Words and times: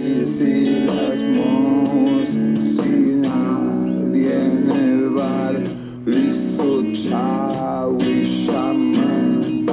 Y 0.00 0.24
si 0.24 0.86
las 0.86 1.20
mojos, 1.22 2.28
sin 2.28 3.22
nadie 3.22 4.44
en 4.44 4.70
el 4.70 5.10
bar, 5.10 5.60
listo, 6.06 6.84
chao 6.92 7.98
y 7.98 8.46
llaman. 8.46 9.66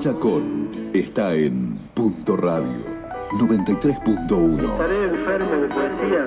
Juliana 0.00 0.18
Chacón 0.18 0.70
está 0.94 1.34
en 1.34 1.76
Punto 1.94 2.36
Radio 2.36 2.84
93.1. 3.38 4.72
Estaré 4.72 5.04
enfermo 5.04 5.52
de 5.56 5.68
poesía. 5.68 6.26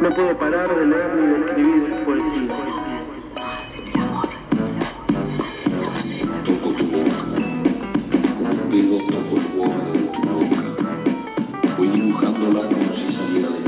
No 0.00 0.08
puedo 0.10 0.38
parar 0.38 0.68
de 0.76 0.86
leer 0.86 1.14
ni 1.16 1.26
de 1.26 1.36
escribir 1.46 2.04
poesía. 2.04 2.54
Toco 6.46 6.70
tu 6.76 6.84
boca, 6.84 7.16
con 8.36 8.46
un 8.46 8.70
dedo 8.70 8.98
toco 8.98 9.36
el 9.36 9.46
borde 9.56 9.92
de 9.92 10.06
tu 10.08 10.20
boca. 10.22 10.64
Voy 11.76 11.88
dibujándola 11.88 12.68
como 12.68 12.92
si 12.92 13.08
saliera 13.08 13.48
de 13.50 13.63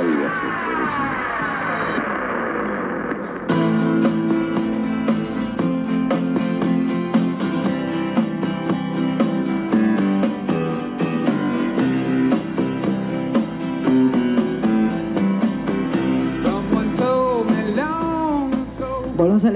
alba 0.00 0.49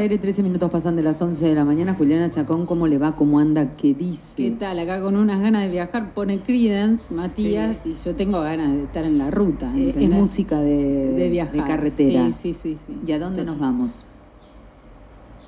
aire, 0.05 0.19
13 0.19 0.43
minutos 0.43 0.71
pasan 0.71 0.97
de 0.97 1.03
las 1.03 1.21
11 1.23 1.47
de 1.47 1.55
la 1.55 1.65
mañana. 1.65 1.95
Juliana 1.95 2.31
Chacón, 2.31 2.67
¿cómo 2.67 2.87
le 2.87 2.99
va? 2.99 3.17
¿Cómo 3.17 3.39
anda? 3.39 3.75
¿Qué 3.77 3.95
dice? 3.95 4.35
¿Qué 4.37 4.51
tal? 4.51 4.79
Acá 4.81 5.01
con 5.01 5.17
unas 5.17 5.41
ganas 5.41 5.63
de 5.65 5.71
viajar 5.71 6.13
pone 6.13 6.43
Credence, 6.43 7.13
Matías, 7.15 7.79
y 7.85 7.95
yo 7.95 8.17
tengo 8.17 8.41
ganas 8.41 8.75
de 8.75 8.85
estar 8.85 9.05
en 9.05 9.19
la 9.19 9.31
ruta. 9.31 9.73
Eh, 9.79 9.95
es 9.99 10.11
música 10.11 10.61
de, 10.61 11.13
de 11.15 11.29
viajar. 11.31 11.55
de 11.55 11.65
carretera. 11.65 12.33
Sí, 12.33 12.55
sí, 12.55 12.55
sí. 12.55 12.77
sí. 12.87 13.01
¿Y 13.07 13.13
a 13.13 13.19
dónde 13.19 13.45
nos 13.45 13.59
vamos? 13.59 14.05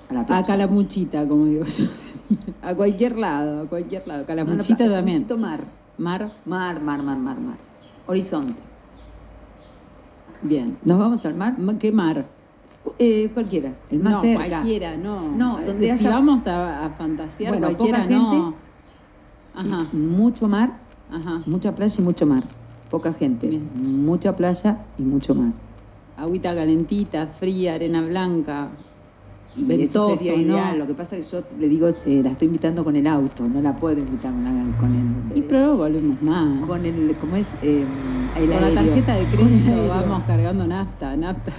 A 0.09 0.15
la 0.15 0.21
A 0.21 0.27
playa. 0.27 0.47
Calamuchita, 0.47 1.27
como 1.29 1.47
digo 1.47 1.65
yo. 1.65 1.85
a 2.63 2.75
cualquier 2.77 3.17
lado, 3.19 3.61
a 3.63 3.69
cualquier 3.69 4.07
lado. 4.07 4.21
No, 4.23 4.27
no, 4.27 4.27
Calamuchita 4.29 4.85
yo 4.87 4.93
también. 4.93 5.19
necesito 5.19 5.37
mar. 5.39 5.61
Mar, 5.97 6.33
Mar, 6.45 6.81
mar, 6.83 7.03
mar, 7.03 7.19
mar, 7.19 7.41
mar. 7.41 7.59
Horizonte. 8.07 8.63
bien. 10.41 10.79
¿Nos 10.83 10.99
vamos 10.99 11.25
al 11.27 11.35
mar? 11.35 11.59
Ma- 11.59 11.79
¿Qué 11.79 11.93
mar? 11.93 12.36
Eh, 12.99 13.31
cualquiera, 13.35 13.75
el 13.91 13.99
más 14.01 14.13
no, 14.15 14.21
cerca. 14.23 14.49
cualquiera, 14.49 14.97
no. 14.97 15.37
No, 15.37 15.59
donde 15.61 15.97
si 15.97 16.07
haya- 16.07 16.11
vamos 16.11 16.47
a, 16.47 16.87
a 16.87 16.91
fantasear, 16.91 17.53
Bueno, 17.53 17.67
cualquiera 17.69 18.03
poca 18.05 18.11
no. 18.11 18.55
Ajá, 19.55 19.89
Mucho 19.93 20.49
mar, 20.49 20.81
ajá. 21.11 21.43
mucha 21.47 21.75
playa 21.75 21.95
y 21.99 22.03
mucho 22.03 22.27
mar. 22.27 22.45
Poca 22.91 23.13
gente. 23.13 23.49
Bien. 23.49 23.69
Mucha 24.05 24.37
playa 24.37 24.85
y 24.99 25.03
mucho 25.03 25.35
mar. 25.35 25.53
Agüita 26.17 26.55
calentita, 26.55 27.27
fría, 27.27 27.75
arena 27.75 28.03
blanca, 28.03 28.71
Y 29.55 29.65
ventoso, 29.65 30.15
eso 30.15 30.25
sería 30.25 30.41
ideal. 30.43 30.79
¿no? 30.79 30.85
Lo 30.85 30.87
que 30.87 30.95
pasa 30.95 31.17
es 31.17 31.27
que 31.27 31.33
yo 31.33 31.45
le 31.59 31.69
digo, 31.69 31.89
eh, 31.89 32.21
la 32.23 32.31
estoy 32.33 32.47
invitando 32.47 32.85
con 32.85 32.97
el 32.97 33.07
auto, 33.07 33.49
no 33.49 33.61
la 33.63 33.75
puedo 33.77 33.99
invitar 33.99 34.33
con, 34.33 34.95
el... 34.95 35.39
Y 35.39 35.43
pero 35.43 35.77
volvemos 35.77 36.21
más. 36.23 36.63
con 36.67 36.85
el, 36.85 37.17
¿cómo 37.19 37.37
es? 37.37 37.49
Eh, 37.63 37.83
el 38.35 38.51
Con 38.51 38.61
la 38.61 38.75
tarjeta 38.75 39.15
de 39.15 39.29
crédito 39.29 39.89
vamos 39.89 40.25
cargando 40.25 40.67
nafta, 40.67 41.17
nafta. 41.17 41.53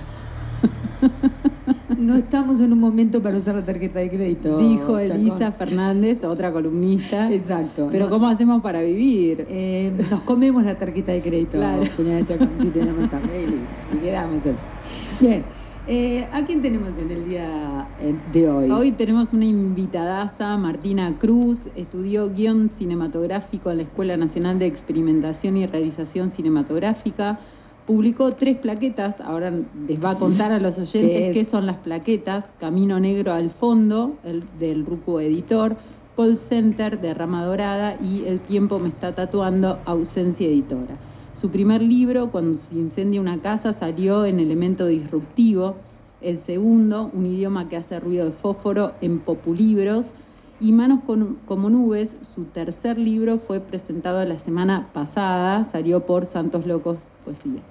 No 1.98 2.16
estamos 2.16 2.60
en 2.62 2.72
un 2.74 2.80
momento 2.80 3.22
para 3.22 3.38
usar 3.38 3.56
la 3.56 3.64
tarjeta 3.66 4.00
de 4.00 4.10
crédito. 4.10 4.58
Dijo 4.58 5.00
Chacón. 5.04 5.20
Elisa 5.22 5.52
Fernández, 5.52 6.24
otra 6.24 6.52
columnista. 6.52 7.32
Exacto. 7.34 7.90
Pero 7.92 8.06
No, 8.06 8.12
¿cómo 8.12 8.28
hacemos 8.28 8.62
para 8.62 8.82
vivir? 8.82 9.46
eh, 9.50 9.92
nos 10.12 10.22
comemos 10.22 10.64
la 10.64 10.78
tarjeta 10.78 11.12
de 11.12 11.22
crédito, 11.22 11.54
Claro. 11.58 11.84
Juliana 11.98 12.26
Chacón, 12.26 12.50
si 12.62 12.68
tenemos 12.68 13.12
arreglo 13.12 13.56
y 13.94 13.98
quedamos 13.98 14.40
así. 14.42 15.26
Bien. 15.26 15.44
Eh, 15.90 16.28
¿A 16.34 16.44
quién 16.44 16.62
tenemos 16.62 16.98
en 16.98 17.10
el 17.10 17.30
día 17.30 17.88
eh, 18.02 18.14
de 18.34 18.50
hoy? 18.50 18.70
Hoy 18.70 18.92
tenemos 18.92 19.32
una 19.32 19.46
invitadaza, 19.46 20.58
Martina 20.58 21.14
Cruz, 21.18 21.70
estudió 21.78 22.30
guion 22.34 22.70
cinematográfico 22.70 23.72
en 23.72 23.78
la 23.78 23.84
Escuela 23.84 24.18
Nacional 24.18 24.60
de 24.60 24.66
Experimentación 24.68 25.56
y 25.56 25.66
Realización 25.66 26.30
Cinematográfica, 26.30 27.40
publicó 27.88 28.34
tres 28.34 28.58
plaquetas, 28.58 29.20
ahora 29.22 29.50
les 29.88 30.04
va 30.04 30.12
a 30.12 30.16
contar 30.16 30.52
a 30.52 30.60
los 30.60 30.76
¿Qué 30.76 30.82
oyentes 30.82 31.22
es? 31.30 31.34
qué 31.34 31.46
son 31.46 31.66
las 31.66 31.78
plaquetas, 31.78 32.52
Camino 32.60 33.00
Negro 33.00 33.32
al 33.34 33.50
Fondo, 33.50 34.14
el, 34.24 34.44
del 34.60 34.86
Ruco 34.86 35.20
Editor, 35.20 35.76
Call 36.16 36.38
Center 36.38 37.00
de 37.00 37.14
Rama 37.14 37.46
Dorada 37.46 37.96
y 38.04 38.26
El 38.26 38.40
Tiempo 38.42 38.78
me 38.80 38.90
está 38.90 39.14
tatuando, 39.14 39.80
Ausencia 39.86 40.46
Editora. 40.48 40.96
Su 41.34 41.50
primer 41.50 41.82
libro, 41.82 42.30
Cuando 42.32 42.58
se 42.58 42.76
incendia 42.76 43.22
una 43.22 43.38
casa, 43.40 43.72
salió 43.72 44.26
en 44.26 44.40
Elemento 44.40 44.88
Disruptivo. 44.88 45.76
El 46.20 46.40
segundo, 46.40 47.12
Un 47.14 47.28
idioma 47.28 47.70
que 47.70 47.78
hace 47.78 48.00
ruido 48.00 48.26
de 48.26 48.32
fósforo, 48.32 48.94
en 49.02 49.20
Populibros. 49.20 50.14
Y 50.60 50.72
Manos 50.72 51.02
con- 51.06 51.38
como 51.46 51.70
nubes, 51.70 52.16
su 52.34 52.46
tercer 52.46 52.98
libro 52.98 53.38
fue 53.38 53.60
presentado 53.60 54.26
la 54.26 54.40
semana 54.40 54.88
pasada, 54.92 55.64
salió 55.66 56.00
por 56.08 56.26
Santos 56.26 56.66
Locos 56.66 56.98
Poesía. 57.24 57.62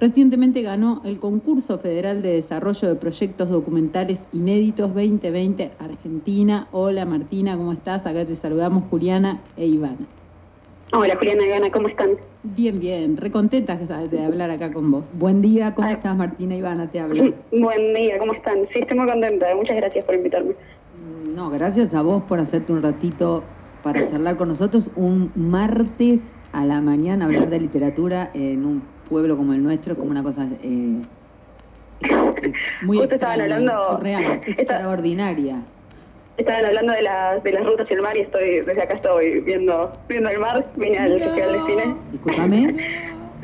Recientemente 0.00 0.62
ganó 0.62 1.02
el 1.04 1.18
Concurso 1.18 1.78
Federal 1.78 2.22
de 2.22 2.32
Desarrollo 2.32 2.88
de 2.88 2.94
Proyectos 2.94 3.50
Documentales 3.50 4.20
Inéditos 4.32 4.94
2020 4.94 5.72
Argentina. 5.78 6.68
Hola 6.72 7.04
Martina, 7.04 7.54
¿cómo 7.58 7.72
estás? 7.72 8.06
Acá 8.06 8.24
te 8.24 8.34
saludamos 8.34 8.84
Juliana 8.88 9.42
e 9.58 9.66
Ivana. 9.66 9.98
Hola 10.94 11.16
Juliana 11.16 11.46
y 11.46 11.52
Ana, 11.52 11.70
¿cómo 11.70 11.88
están? 11.88 12.12
Bien, 12.42 12.80
bien, 12.80 13.18
recontentas 13.18 14.10
de 14.10 14.24
hablar 14.24 14.50
acá 14.50 14.72
con 14.72 14.90
vos. 14.90 15.04
Buen 15.18 15.42
día, 15.42 15.74
¿cómo 15.74 15.88
Ay. 15.88 15.96
estás 15.96 16.16
Martina 16.16 16.56
Ivana? 16.56 16.90
Te 16.90 16.98
habla. 16.98 17.34
Buen 17.52 17.94
día, 17.94 18.18
¿cómo 18.18 18.32
están? 18.32 18.60
Sí, 18.72 18.78
estoy 18.78 18.96
muy 18.96 19.06
contenta, 19.06 19.54
muchas 19.54 19.76
gracias 19.76 20.02
por 20.02 20.14
invitarme. 20.14 20.54
No, 21.34 21.50
gracias 21.50 21.92
a 21.92 22.00
vos 22.00 22.22
por 22.22 22.38
hacerte 22.38 22.72
un 22.72 22.82
ratito 22.82 23.42
para 23.82 24.06
charlar 24.06 24.38
con 24.38 24.48
nosotros. 24.48 24.90
Un 24.96 25.30
martes 25.34 26.22
a 26.52 26.64
la 26.64 26.80
mañana 26.80 27.26
hablar 27.26 27.50
de 27.50 27.60
literatura 27.60 28.30
en 28.32 28.64
un 28.64 28.82
pueblo 29.10 29.36
como 29.36 29.52
el 29.52 29.62
nuestro 29.62 29.92
es 29.92 29.98
como 29.98 30.10
una 30.10 30.22
cosa 30.22 30.46
eh, 30.62 31.02
Muy 32.82 32.96
Justo 32.98 33.16
estaban 33.16 33.40
extraña, 33.40 33.56
hablando- 33.56 33.82
surreal. 33.96 34.40
extraordinaria. 34.46 35.56
Estaban 36.38 36.64
hablando 36.64 36.92
de 36.94 37.02
las, 37.02 37.42
de 37.42 37.52
las 37.52 37.66
rutas 37.66 37.86
y 37.90 37.94
el 37.94 38.00
mar 38.02 38.16
y 38.16 38.20
estoy, 38.20 38.60
desde 38.60 38.80
acá 38.82 38.94
estoy 38.94 39.40
viendo, 39.40 39.92
viendo 40.08 40.30
el 40.30 40.38
mar, 40.38 40.64
vine 40.76 40.96
al 40.98 41.18
Festival 41.20 41.52
de 41.52 41.58
Cine, 41.66 41.96
Discúlpame. 42.12 42.76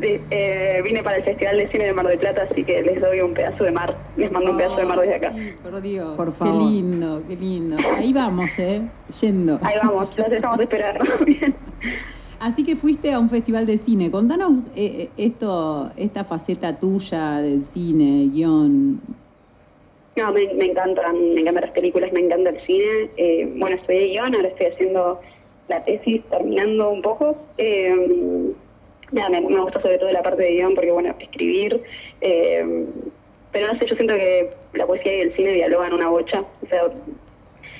Sí, 0.01 0.21
eh, 0.31 0.81
vine 0.85 1.03
para 1.03 1.17
el 1.17 1.25
Festival 1.25 1.57
de 1.59 1.69
Cine 1.69 1.85
de 1.87 1.93
Mar 1.93 2.07
del 2.07 2.19
Plata, 2.19 2.47
así 2.51 2.65
que 2.65 2.81
les 2.83 3.01
doy 3.01 3.21
un 3.21 3.35
pedazo 3.35 3.65
de 3.65 3.73
mar, 3.73 3.95
les 4.17 4.31
mando 4.33 4.51
un 4.53 4.57
pedazo 4.57 4.77
de 4.77 4.85
mar 4.87 4.99
desde 5.01 5.15
acá. 5.17 5.33
Por 5.63 5.81
Dios, 5.83 6.17
Por 6.17 6.33
qué 6.33 6.39
favor. 6.39 6.71
lindo, 6.71 7.23
qué 7.29 7.37
lindo. 7.37 7.77
Ahí 7.97 8.13
vamos, 8.15 8.51
¿eh? 8.59 8.83
Yendo. 9.21 9.59
Ahí 9.63 9.75
vamos, 9.83 10.09
los 10.17 10.29
estamos 10.33 10.61
esperando. 10.61 11.05
Bien. 11.27 11.55
Así 12.39 12.65
que 12.65 12.77
fuiste 12.77 13.13
a 13.13 13.19
un 13.19 13.29
festival 13.29 13.67
de 13.67 13.79
cine. 13.79 14.11
Contanos 14.11 14.59
eh, 14.75 15.09
eh, 15.09 15.09
esto, 15.17 15.91
esta 15.97 16.25
faceta 16.25 16.79
tuya 16.79 17.39
del 17.39 17.65
cine, 17.65 18.29
guion. 18.33 19.01
No, 20.17 20.33
me, 20.33 20.53
me 20.55 20.67
encantan, 20.67 21.35
me 21.35 21.41
encantan 21.41 21.65
las 21.65 21.73
películas, 21.73 22.13
me 22.13 22.21
encanta 22.21 22.51
el 22.51 22.61
cine. 22.67 23.11
Eh, 23.17 23.53
bueno, 23.57 23.77
estudié 23.77 24.09
guion, 24.09 24.35
ahora 24.35 24.49
estoy 24.49 24.67
haciendo 24.67 25.21
la 25.69 25.83
tesis 25.85 26.23
terminando 26.31 26.91
un 26.91 27.03
poco. 27.03 27.37
Eh, 27.59 28.53
me, 29.13 29.31
me 29.31 29.61
gusta 29.61 29.81
sobre 29.81 29.99
todo 29.99 30.11
la 30.13 30.23
parte 30.23 30.43
de 30.43 30.53
guion 30.53 30.75
porque, 30.75 30.93
bueno, 30.93 31.15
escribir. 31.19 31.83
eh, 32.21 32.87
pero 33.53 33.73
no 33.73 33.79
sé, 33.79 33.87
yo 33.87 33.95
siento 33.95 34.15
que 34.15 34.51
la 34.75 34.87
poesía 34.87 35.17
y 35.17 35.21
el 35.23 35.35
cine 35.35 35.53
dialogan 35.53 35.95
una 35.95 36.09
bocha. 36.09 36.45
O 36.63 36.67
sea, 36.69 36.83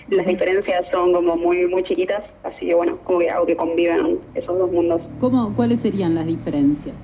las 0.09 0.27
diferencias 0.27 0.85
son 0.91 1.13
como 1.13 1.37
muy 1.37 1.67
muy 1.67 1.83
chiquitas, 1.83 2.23
así 2.45 2.69
que 2.69 2.75
bueno, 2.75 2.99
como 3.05 3.19
que 3.19 3.31
hago 3.31 3.47
que 3.47 3.57
convivan 3.57 4.19
esos 4.35 4.59
dos 4.59 4.71
mundos. 4.71 5.03
¿Cómo, 5.21 5.53
¿Cuáles 5.55 5.81
serían 5.81 6.15
las 6.15 6.27
diferencias? 6.27 6.95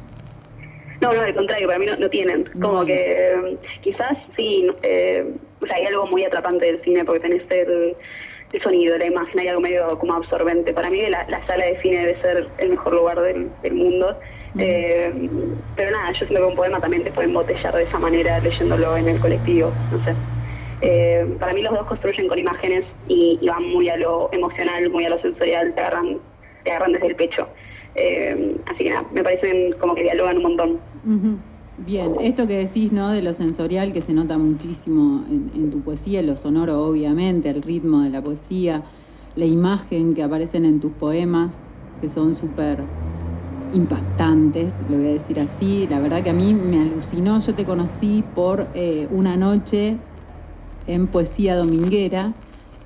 No, 1.00 1.12
no, 1.12 1.20
al 1.20 1.34
contrario, 1.34 1.66
para 1.66 1.80
mí 1.80 1.86
no, 1.86 1.96
no 1.96 2.08
tienen. 2.08 2.48
No 2.54 2.68
Como 2.68 2.84
que 2.84 3.32
eh, 3.32 3.58
quizás 3.82 4.16
sí, 4.36 4.68
eh, 4.82 5.26
o 5.60 5.66
sea, 5.66 5.76
hay 5.76 5.86
algo 5.86 6.06
muy 6.06 6.24
atrapante 6.24 6.66
del 6.66 6.80
cine 6.82 7.04
porque 7.04 7.20
tenés 7.20 7.42
el, 7.50 7.96
el 8.52 8.62
sonido, 8.62 8.96
la 8.96 9.06
imagen, 9.06 9.40
hay 9.40 9.48
algo 9.48 9.60
medio 9.60 9.98
como 9.98 10.14
absorbente. 10.14 10.72
Para 10.72 10.90
mí 10.90 11.00
la, 11.08 11.26
la 11.28 11.44
sala 11.46 11.64
de 11.64 11.80
cine 11.80 12.06
debe 12.06 12.20
ser 12.20 12.46
el 12.58 12.70
mejor 12.70 12.94
lugar 12.94 13.20
del, 13.20 13.48
del 13.62 13.74
mundo. 13.74 14.16
Eh, 14.58 15.10
pero 15.76 15.90
nada, 15.90 16.12
yo 16.12 16.26
siento 16.26 16.36
que 16.36 16.50
un 16.50 16.56
poema 16.56 16.78
también 16.78 17.02
te 17.02 17.10
puede 17.10 17.26
embotellar 17.26 17.74
de 17.74 17.84
esa 17.84 17.98
manera 17.98 18.38
leyéndolo 18.38 18.96
en 18.96 19.08
el 19.08 19.18
colectivo, 19.18 19.72
no 19.90 20.04
sé. 20.04 20.14
Eh, 20.84 21.36
para 21.38 21.54
mí 21.54 21.62
los 21.62 21.72
dos 21.72 21.86
construyen 21.86 22.26
con 22.26 22.38
imágenes 22.38 22.84
y, 23.06 23.38
van 23.46 23.68
muy 23.68 23.88
a 23.88 23.96
lo 23.96 24.28
emocional, 24.32 24.90
muy 24.90 25.04
a 25.04 25.10
lo 25.10 25.20
sensorial, 25.20 25.72
te 25.74 25.80
agarran, 25.80 26.18
te 26.64 26.70
agarran 26.70 26.92
desde 26.92 27.06
el 27.06 27.16
pecho. 27.16 27.46
Eh, 27.94 28.56
así 28.66 28.84
que 28.84 28.90
nada, 28.90 29.04
me 29.12 29.22
parecen 29.22 29.72
como 29.78 29.94
que 29.94 30.02
dialogan 30.02 30.38
un 30.38 30.42
montón. 30.42 30.78
Bien, 31.78 32.16
esto 32.20 32.46
que 32.48 32.58
decís, 32.58 32.90
¿no? 32.92 33.10
De 33.10 33.22
lo 33.22 33.32
sensorial 33.32 33.92
que 33.92 34.02
se 34.02 34.12
nota 34.12 34.36
muchísimo 34.38 35.24
en, 35.28 35.50
en 35.54 35.70
tu 35.70 35.80
poesía, 35.82 36.20
lo 36.22 36.34
sonoro 36.34 36.84
obviamente, 36.84 37.48
el 37.48 37.62
ritmo 37.62 38.00
de 38.00 38.10
la 38.10 38.20
poesía, 38.20 38.82
la 39.36 39.44
imagen 39.44 40.14
que 40.14 40.22
aparecen 40.24 40.64
en 40.64 40.80
tus 40.80 40.92
poemas, 40.92 41.54
que 42.00 42.08
son 42.08 42.34
súper 42.34 42.80
impactantes, 43.72 44.74
lo 44.88 44.96
voy 44.98 45.06
a 45.06 45.10
decir 45.10 45.38
así. 45.38 45.86
La 45.88 46.00
verdad 46.00 46.22
que 46.22 46.30
a 46.30 46.34
mí 46.34 46.54
me 46.54 46.80
alucinó, 46.80 47.38
yo 47.40 47.54
te 47.54 47.64
conocí 47.64 48.24
por 48.34 48.66
eh, 48.74 49.06
una 49.10 49.36
noche 49.36 49.96
en 50.86 51.06
Poesía 51.06 51.56
Dominguera. 51.56 52.32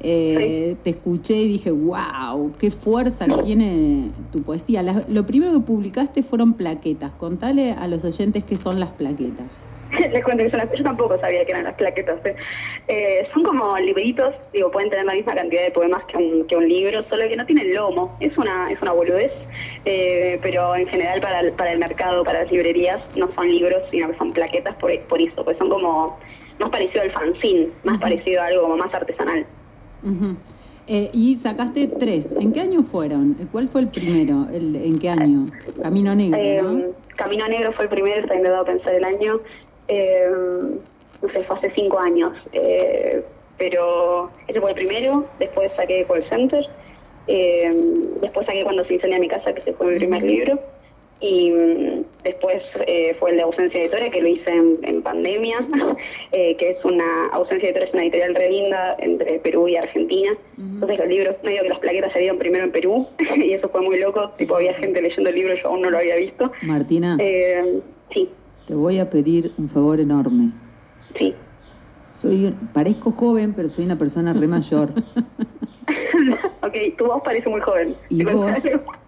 Eh, 0.01 0.77
Te 0.83 0.91
escuché 0.91 1.35
y 1.35 1.49
dije, 1.49 1.71
wow, 1.71 2.53
qué 2.59 2.71
fuerza 2.71 3.27
que 3.27 3.43
tiene 3.43 4.11
tu 4.33 4.43
poesía. 4.43 4.83
Lo 5.09 5.27
primero 5.27 5.53
que 5.53 5.61
publicaste 5.61 6.23
fueron 6.23 6.55
plaquetas. 6.55 7.13
Contale 7.13 7.73
a 7.73 7.87
los 7.89 8.05
oyentes 8.05 8.45
qué 8.45 8.57
son 8.57 8.79
las 8.79 8.91
plaquetas. 8.91 9.65
Les 10.13 10.25
cuento 10.25 10.45
que 10.45 10.51
son 10.51 10.59
las, 10.59 10.73
yo 10.73 10.83
tampoco 10.83 11.19
sabía 11.19 11.45
que 11.45 11.53
eran 11.53 11.65
las 11.65 11.75
plaquetas. 11.75 12.25
¿eh? 12.27 12.37
Eh, 12.89 13.27
son 13.33 13.43
como 13.43 13.77
libritos, 13.79 14.35
digo, 14.53 14.71
pueden 14.71 14.91
tener 14.91 15.07
la 15.07 15.15
misma 15.15 15.35
cantidad 15.35 15.63
de 15.63 15.71
poemas 15.71 16.05
que 16.05 16.17
un, 16.17 16.47
que 16.47 16.57
un 16.57 16.69
libro, 16.69 17.05
solo 17.09 17.29
que 17.29 17.37
no 17.37 17.47
tienen 17.47 17.75
lomo. 17.75 18.17
Es 18.21 18.37
una, 18.37 18.71
es 18.71 18.81
una 18.83 18.93
boludez, 18.93 19.33
eh, 19.85 20.39
pero 20.43 20.77
en 20.77 20.87
general 20.89 21.21
para 21.21 21.41
el, 21.41 21.53
para 21.53 21.73
el 21.73 21.79
mercado, 21.79 22.25
para 22.25 22.43
las 22.43 22.53
librerías, 22.53 23.01
no 23.17 23.33
son 23.35 23.49
libros, 23.49 23.83
sino 23.91 24.11
que 24.11 24.19
son 24.19 24.33
plaquetas 24.33 24.75
por, 24.77 24.97
por 25.07 25.21
eso, 25.21 25.45
pues 25.45 25.57
son 25.59 25.69
como 25.69 26.19
más 26.59 26.71
parecido 26.71 27.03
al 27.03 27.11
fanzine, 27.11 27.69
más 27.85 28.01
parecido 28.01 28.43
a 28.43 28.47
algo 28.47 28.63
como 28.63 28.77
más 28.77 28.93
artesanal. 28.95 29.47
Eh, 30.89 31.11
y 31.13 31.37
sacaste 31.37 31.89
tres. 31.89 32.33
¿En 32.39 32.53
qué 32.53 32.61
año 32.61 32.83
fueron? 32.83 33.35
¿Cuál 33.51 33.69
fue 33.69 33.81
el 33.83 33.89
primero? 33.89 34.47
El- 34.53 34.77
¿En 34.77 34.99
qué 34.99 35.09
año? 35.11 35.47
Camino 35.83 36.15
Negro, 36.15 36.73
¿no? 36.73 36.79
Eh, 36.79 36.91
Camino 37.17 37.49
Negro 37.49 37.73
fue 37.73 37.85
el 37.87 37.91
primero, 37.91 38.21
está 38.21 38.35
intentando 38.37 38.65
pensar 38.65 38.95
el 38.95 39.05
año. 39.05 39.41
Eh, 39.89 40.29
no 41.23 41.29
sé, 41.29 41.43
fue 41.45 41.57
hace 41.57 41.73
cinco 41.75 41.99
años. 41.99 42.33
Eh, 42.53 43.25
pero 43.59 44.31
ese 44.47 44.61
fue 44.61 44.71
el 44.71 44.77
primero, 44.77 45.27
después 45.41 45.73
saqué 45.77 46.05
Call 46.07 46.25
Center, 46.29 46.65
eh, 47.27 47.71
después 48.21 48.47
saqué 48.47 48.63
Cuando 48.65 48.85
se 48.85 48.95
incendia 48.95 49.19
mi 49.19 49.29
casa, 49.29 49.53
que 49.55 49.61
ese 49.61 49.73
fue 49.73 49.87
mi 49.93 49.97
primer 49.99 50.23
libro, 50.23 50.61
y 51.21 51.51
mm, 51.51 52.05
después 52.25 52.63
eh, 52.87 53.17
fue 53.19 53.31
el 53.31 53.37
de 53.39 53.43
Ausencia 53.45 53.81
Editora, 53.81 54.11
que 54.11 54.21
lo 54.21 54.29
hice 54.29 54.51
en, 54.51 54.79
en 54.83 55.03
pandemia, 55.03 55.59
eh, 56.33 56.57
que 56.57 56.71
es 56.71 56.85
una, 56.85 57.29
Ausencia 57.33 57.69
Editora 57.69 57.87
es 57.87 57.95
una 57.95 58.03
editorial 58.03 58.35
re 58.35 58.51
linda 58.51 58.97
entre 58.99 59.39
Perú 59.39 59.67
y 59.69 59.77
Argentina. 59.77 60.33
Entonces 60.59 60.99
los 60.99 61.09
libros, 61.09 61.37
medio 61.43 61.63
que 61.63 61.69
las 61.71 61.79
plaquetas 61.79 62.13
salieron 62.13 62.39
primero 62.39 62.65
en 62.65 62.73
Perú, 62.73 63.07
y 63.37 63.53
eso 63.53 63.69
fue 63.69 63.81
muy 63.81 63.99
loco, 63.99 64.31
tipo 64.37 64.57
había 64.57 64.75
gente 64.75 65.01
leyendo 65.01 65.31
el 65.31 65.37
libro, 65.37 65.55
yo 65.55 65.69
aún 65.69 65.83
no 65.83 65.91
lo 65.91 65.99
había 65.99 66.17
visto. 66.17 66.53
Martina, 66.63 67.17
Eh, 67.21 67.81
sí, 68.13 68.29
te 68.67 68.75
voy 68.75 68.99
a 68.99 69.09
pedir 69.09 69.53
un 69.59 69.69
favor 69.69 70.01
enorme. 70.01 70.51
sí. 71.19 71.35
Soy, 72.19 72.55
parezco 72.73 73.11
joven, 73.11 73.53
pero 73.55 73.69
soy 73.69 73.85
una 73.85 73.99
persona 73.99 74.33
re 74.33 74.47
mayor. 74.47 74.89
ok, 76.63 76.97
tu 76.97 77.05
voz 77.07 77.23
parece 77.23 77.47
muy 77.51 77.61
joven. 77.61 77.95
Y 78.09 78.25
vos, 78.25 78.51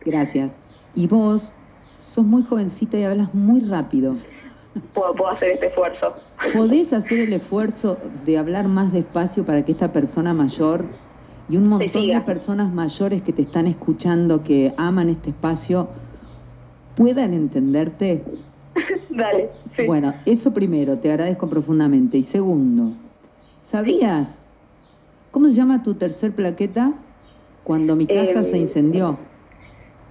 gracias. 0.05 0.53
Y 0.95 1.07
vos 1.07 1.53
sos 2.09 2.25
muy 2.25 2.43
jovencita 2.43 2.99
y 2.99 3.05
hablas 3.05 3.35
muy 3.35 3.61
rápido. 3.61 4.17
puedo, 4.95 5.15
puedo 5.15 5.31
hacer 5.31 5.51
este 5.51 5.67
esfuerzo. 5.67 6.15
¿Podés 6.53 6.93
hacer 6.93 7.19
el 7.21 7.33
esfuerzo 7.35 7.99
de 8.25 8.39
hablar 8.39 8.69
más 8.69 8.93
despacio 8.93 9.45
para 9.45 9.65
que 9.65 9.73
esta 9.73 9.93
persona 9.93 10.33
mayor 10.35 10.85
y 11.49 11.57
un 11.57 11.69
montón 11.69 12.07
de 12.07 12.21
personas 12.23 12.73
mayores 12.73 13.23
que 13.23 13.33
te 13.33 13.43
están 13.43 13.67
escuchando, 13.67 14.43
que 14.43 14.73
aman 14.77 15.09
este 15.09 15.31
espacio, 15.31 15.89
puedan 16.97 17.35
entenderte? 17.35 18.25
Dale, 19.11 19.51
sí. 19.77 19.85
Bueno, 19.87 20.15
eso 20.25 20.53
primero, 20.55 20.99
te 20.99 21.11
agradezco 21.11 21.49
profundamente. 21.49 22.19
Y 22.19 22.23
segundo, 22.23 22.93
¿sabías 23.63 24.39
cómo 25.31 25.47
se 25.49 25.55
llama 25.55 25.83
tu 25.83 25.95
tercer 25.95 26.35
plaqueta? 26.35 26.93
Cuando 27.65 27.97
mi 27.97 28.07
casa 28.07 28.41
Em, 28.41 28.45
se 28.45 28.59
incendió. 28.59 29.19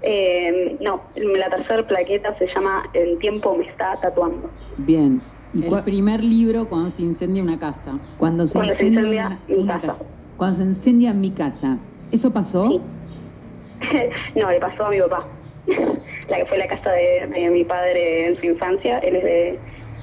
Eh, 0.01 0.77
no, 0.81 1.01
la 1.15 1.49
tercera 1.49 1.85
plaqueta 1.87 2.37
se 2.37 2.47
llama 2.53 2.83
El 2.93 3.17
tiempo 3.19 3.55
me 3.57 3.67
está 3.67 3.99
tatuando. 3.99 4.49
Bien. 4.77 5.21
¿Y 5.53 5.65
El 5.65 5.83
primer 5.83 6.23
libro 6.23 6.67
cuando 6.69 6.89
se 6.91 7.01
incendia 7.01 7.41
una 7.41 7.57
casa. 7.57 7.97
cuando 8.17 8.45
se 8.47 8.53
cuando 8.53 8.75
se 8.75 8.85
incendia, 8.87 9.25
una- 9.27 9.39
mi 9.47 9.63
una 9.63 9.73
casa. 9.81 9.87
ca- 9.87 10.05
Cuando 10.37 10.57
se 10.57 10.63
incendia 10.63 11.13
mi 11.13 11.31
casa. 11.31 11.77
¿Eso 12.11 12.31
pasó? 12.31 12.69
Sí. 12.69 12.81
no, 14.39 14.49
le 14.51 14.59
pasó 14.59 14.85
a 14.85 14.89
mi 14.91 14.99
papá. 14.99 15.25
la 16.29 16.37
que 16.37 16.45
fue 16.45 16.57
la 16.57 16.67
casa 16.67 16.91
de, 16.91 17.27
de 17.27 17.49
mi 17.49 17.63
padre 17.63 18.27
en 18.27 18.35
su 18.37 18.45
infancia. 18.45 18.99
Él 18.99 19.15
es 19.15 19.23
de, 19.23 19.49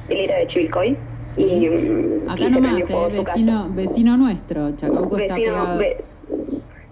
él 0.08 0.18
era 0.18 0.38
de 0.38 0.46
Chivilcoy. 0.48 0.96
Y, 1.36 1.68
mm, 1.68 2.30
Acá 2.30 2.44
y 2.44 2.50
nomás, 2.50 2.80
eh, 2.90 3.08
vecino, 3.12 3.68
vecino 3.74 4.16
nuestro. 4.16 4.72
Chacabuco 4.76 5.18
está 5.18 5.34
Vecino, 5.34 5.52
pegado. 5.52 5.78
ve- 5.78 6.04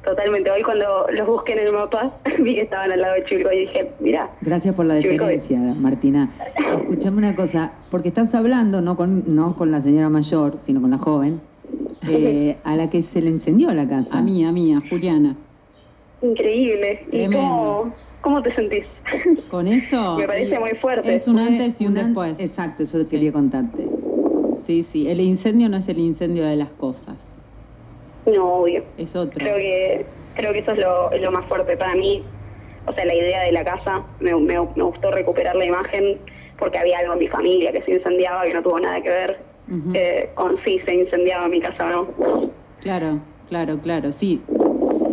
totalmente. 0.04 0.50
Hoy 0.50 0.62
cuando 0.62 1.06
los 1.12 1.26
busqué 1.26 1.52
en 1.52 1.60
el 1.66 1.72
mapa, 1.72 2.12
vi 2.40 2.54
que 2.54 2.62
estaban 2.62 2.90
al 2.93 3.00
lado 3.00 3.14
de 3.14 3.25
Chivilcoy 3.25 3.56
y 3.56 3.60
dije, 3.60 3.90
mira, 4.00 4.31
Gracias 4.40 4.75
por 4.75 4.87
la 4.87 4.94
deferencia, 4.94 5.58
Martina. 5.58 6.30
Escuchame 6.78 7.18
una 7.18 7.35
cosa, 7.37 7.73
porque 7.90 8.09
estás 8.09 8.35
hablando 8.35 8.80
no 8.80 8.97
con, 8.97 9.35
no 9.35 9.56
con 9.56 9.71
la 9.71 9.80
señora 9.80 10.09
mayor, 10.09 10.59
sino 10.61 10.80
con 10.80 10.90
la 10.90 10.99
joven, 10.99 11.40
eh, 12.09 12.56
a 12.64 12.76
la 12.76 12.90
que 12.90 13.02
se 13.02 13.21
le 13.23 13.28
encendió 13.28 13.73
la 13.73 13.88
casa. 13.88 14.18
A 14.18 14.23
mí, 14.23 14.44
a 14.44 14.52
mí, 14.52 14.75
a 14.75 14.80
Juliana. 14.88 15.37
increíble. 16.23 17.04
¿Y 17.11 17.26
cómo, 17.26 17.92
cómo 18.21 18.42
te 18.42 18.54
sentís? 18.54 18.85
Con 19.50 19.66
eso. 19.68 20.16
Me 20.18 20.26
parece 20.26 20.54
y- 20.56 20.59
muy 20.59 20.71
fuerte. 20.80 21.14
Es 21.14 21.26
un 21.28 21.38
antes 21.38 21.80
y 21.80 21.87
un 21.87 21.94
después. 21.94 22.38
Exacto, 22.40 22.82
eso 22.82 22.99
quería 23.09 23.32
contarte. 23.32 23.88
Sí, 24.66 24.85
sí. 24.85 25.09
El 25.09 25.21
incendio 25.21 25.68
no 25.68 25.76
es 25.78 25.88
el 25.88 25.99
incendio 25.99 26.44
de 26.44 26.56
las 26.56 26.68
cosas. 26.71 27.32
No, 28.26 28.55
obvio. 28.55 28.85
Es 28.99 29.17
otro. 29.17 29.33
Creo 29.45 29.57
que 29.57 30.07
creo 30.35 30.52
que 30.52 30.61
eso 30.61 30.73
es 30.73 30.79
lo, 30.79 31.11
lo 31.19 31.33
más 31.33 31.45
fuerte 31.47 31.76
para 31.76 31.95
mí. 31.95 32.23
O 32.87 32.93
sea, 32.93 33.05
la 33.05 33.14
idea 33.14 33.43
de 33.43 33.52
la 33.52 33.64
casa, 33.64 34.02
me, 34.21 34.35
me, 34.35 34.55
me 34.55 34.83
gustó 34.83 35.11
recuperar 35.11 35.55
la 35.55 35.64
imagen 35.64 36.19
porque 36.59 36.79
había 36.79 36.99
algo 36.99 37.14
en 37.14 37.19
mi 37.21 37.29
familia 37.29 37.73
que 37.73 37.83
se 37.83 37.93
incendiaba 37.93 38.45
que 38.45 38.55
no 38.55 38.62
tuvo 38.62 38.81
nada 38.81 39.00
que 39.00 39.09
ver 39.09 39.38
eh, 39.95 40.31
con 40.35 40.57
si 40.64 40.79
se 40.81 40.95
incendiaba 40.95 41.49
mi 41.49 41.61
casa 41.61 41.87
o 41.87 41.88
no. 42.17 42.50
Claro, 42.81 43.21
claro, 43.49 43.79
claro, 43.79 44.12
sí. 44.12 44.43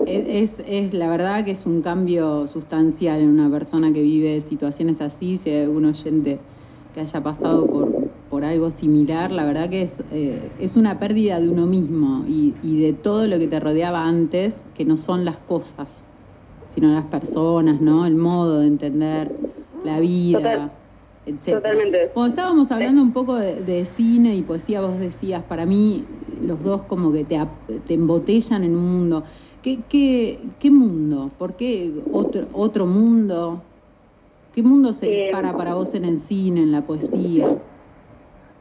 Es, 0.06 0.60
es, 0.60 0.66
es 0.68 0.94
la 0.94 1.08
verdad 1.10 1.46
que 1.46 1.52
es 1.52 1.66
un 1.66 1.82
cambio 1.82 2.48
sustancial 2.48 3.22
en 3.22 3.30
una 3.30 3.50
persona 3.50 3.94
que 3.94 4.02
vive 4.02 4.42
situaciones 4.42 5.02
así, 5.02 5.38
si 5.38 5.52
hay 5.52 5.64
algún 5.64 5.86
oyente 5.86 6.40
que 6.94 7.02
haya 7.02 7.22
pasado 7.22 7.68
por, 7.68 8.09
por 8.30 8.46
algo 8.46 8.72
similar, 8.72 9.32
la 9.32 9.46
verdad 9.46 9.70
que 9.70 9.82
es, 9.84 10.06
eh, 10.10 10.56
es 10.58 10.78
una 10.78 11.00
pérdida 11.00 11.40
de 11.42 11.50
uno 11.50 11.68
mismo 11.68 12.26
y, 12.28 12.60
y 12.62 12.80
de 12.82 12.94
todo 12.94 13.28
lo 13.28 13.40
que 13.40 13.48
te 13.48 13.60
rodeaba 13.60 14.06
antes, 14.08 14.66
que 14.74 14.86
no 14.86 14.98
son 14.98 15.26
las 15.26 15.40
cosas, 15.40 16.08
sino 16.66 16.92
las 16.94 17.06
personas, 17.08 17.82
¿no? 17.82 18.06
El 18.06 18.16
modo 18.16 18.60
de 18.60 18.68
entender 18.68 19.42
la 19.82 20.00
vida, 20.00 20.40
Total. 20.42 20.72
etcétera. 21.26 21.62
Totalmente. 21.62 22.12
Cuando 22.14 22.30
estábamos 22.30 22.72
hablando 22.72 23.02
un 23.02 23.14
poco 23.14 23.36
de, 23.36 23.64
de 23.64 23.86
cine 23.86 24.36
y 24.36 24.44
poesía, 24.44 24.82
vos 24.82 25.00
decías, 25.00 25.46
para 25.46 25.66
mí 25.66 26.08
los 26.28 26.64
dos 26.64 26.86
como 26.86 27.12
que 27.12 27.26
te, 27.26 27.40
te 27.86 27.94
embotellan 27.96 28.64
en 28.64 28.76
un 28.76 28.92
mundo. 28.92 29.24
¿Qué, 29.62 29.88
qué, 29.88 30.56
qué 30.60 30.72
mundo? 30.72 31.36
¿Por 31.38 31.56
qué 31.56 32.04
otro, 32.12 32.48
otro 32.54 32.86
mundo? 32.88 33.66
¿Qué 34.52 34.64
mundo 34.64 34.94
se 34.94 35.06
Eh, 35.06 35.10
dispara 35.10 35.56
para 35.56 35.76
vos 35.76 35.94
en 35.96 36.06
el 36.06 36.20
cine, 36.20 36.64
en 36.64 36.72
la 36.72 36.86
poesía? 36.86 37.62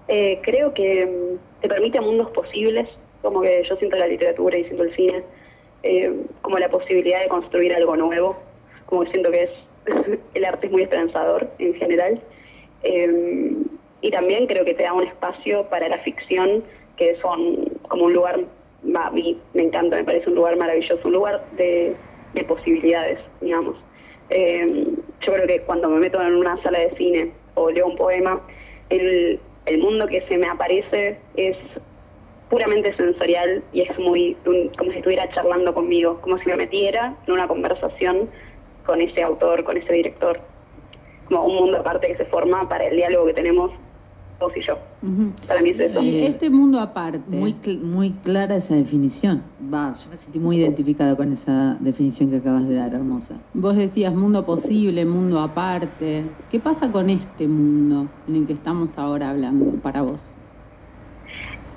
Eh, 0.09 0.41
creo 0.43 0.73
que 0.73 1.07
mm, 1.07 1.61
te 1.61 1.69
permite 1.69 2.01
mundos 2.01 2.31
posibles, 2.31 2.89
como 3.23 3.43
que 3.43 3.63
yo 3.69 3.77
siento 3.77 3.97
la 3.97 4.07
literatura 4.07 4.57
y 4.57 4.65
siento 4.65 4.85
el 4.85 4.97
cine, 4.97 5.23
eh, 5.83 6.13
como 6.43 6.59
la 6.59 6.69
posibilidad 6.69 7.23
de 7.23 7.29
construir 7.29 7.75
algo 7.75 7.97
nuevo, 7.97 8.37
como 8.87 9.05
que 9.05 9.11
siento 9.11 9.31
que 9.31 9.43
es 9.45 9.51
el 10.35 10.45
arte 10.45 10.67
es 10.67 10.73
muy 10.73 10.83
esperanzador 10.83 11.49
en 11.59 11.75
general. 11.75 12.21
Eh, 12.83 13.53
y 14.01 14.11
también 14.11 14.47
creo 14.47 14.65
que 14.65 14.75
te 14.75 14.85
da 14.85 14.93
un 14.93 15.03
espacio 15.03 15.65
para 15.65 15.89
la 15.89 15.99
ficción, 15.99 16.63
que 16.97 17.17
son 17.21 17.65
como 17.89 18.05
un 18.05 18.15
lugar, 18.15 18.41
a 18.95 19.11
mí 19.11 19.39
me 19.55 19.63
encanta, 19.63 19.97
me 19.97 20.05
parece 20.05 20.29
un 20.29 20.37
lugar 20.37 20.57
maravilloso, 20.57 21.01
un 21.05 21.15
lugar 21.15 21.45
de, 21.57 21.95
de 22.35 22.45
posibilidades, 22.45 23.19
digamos. 23.41 23.77
Eh, 24.31 24.87
yo 25.21 25.33
creo 25.33 25.47
que 25.47 25.61
cuando 25.63 25.89
me 25.89 25.99
meto 25.99 26.23
en 26.23 26.35
una 26.35 26.63
sala 26.63 26.79
de 26.79 26.91
cine 26.97 27.33
o 27.55 27.71
leo 27.71 27.87
un 27.87 27.97
poema, 27.97 28.41
el, 28.91 29.41
el 29.69 29.79
mundo 29.79 30.07
que 30.07 30.23
se 30.23 30.39
me 30.39 30.49
aparece 30.49 31.19
es 31.37 31.57
puramente 32.49 32.95
sensorial 32.97 33.63
y 33.73 33.83
es 33.83 33.99
muy 33.99 34.37
como 34.77 34.91
si 34.91 34.99
estuviera 34.99 35.29
charlando 35.35 35.75
conmigo, 35.75 36.21
como 36.21 36.39
si 36.39 36.47
me 36.49 36.57
metiera 36.57 37.15
en 37.27 37.33
una 37.35 37.47
conversación 37.47 38.31
con 38.87 39.03
ese 39.03 39.23
autor, 39.23 39.65
con 39.65 39.77
ese 39.77 39.93
director, 39.93 40.41
como 41.27 41.45
un 41.45 41.57
mundo 41.57 41.79
aparte 41.79 42.07
que 42.09 42.17
se 42.17 42.25
forma 42.25 42.67
para 42.69 42.87
el 42.87 42.97
diálogo 42.97 43.27
que 43.27 43.35
tenemos 43.35 43.71
vos 44.41 44.53
y 44.57 44.63
yo. 44.67 44.79
Para 45.47 45.61
mí 45.63 45.71
es 45.71 45.81
eso. 45.81 46.03
Y 46.03 46.21
Este 46.25 46.51
mundo 46.51 46.81
aparte. 46.81 47.21
Muy, 47.29 47.53
cl- 47.55 47.81
muy 47.81 48.11
clara 48.25 48.57
esa 48.57 48.75
definición. 48.75 49.43
Va, 49.73 49.97
yo 50.03 50.11
me 50.11 50.17
sentí 50.17 50.39
muy 50.39 50.57
identificada 50.59 51.17
con 51.17 51.33
esa 51.33 51.77
definición 51.81 52.31
que 52.31 52.37
acabas 52.37 52.69
de 52.69 52.75
dar, 52.77 52.95
hermosa. 52.95 53.35
Vos 53.55 53.77
decías 53.77 54.15
mundo 54.15 54.45
posible, 54.45 55.05
mundo 55.05 55.41
aparte. 55.41 56.25
¿Qué 56.51 56.61
pasa 56.61 56.91
con 56.91 57.11
este 57.11 57.47
mundo 57.49 58.07
en 58.27 58.37
el 58.37 58.47
que 58.47 58.53
estamos 58.53 58.99
ahora 58.99 59.31
hablando 59.31 59.73
para 59.81 60.03
vos? 60.03 60.35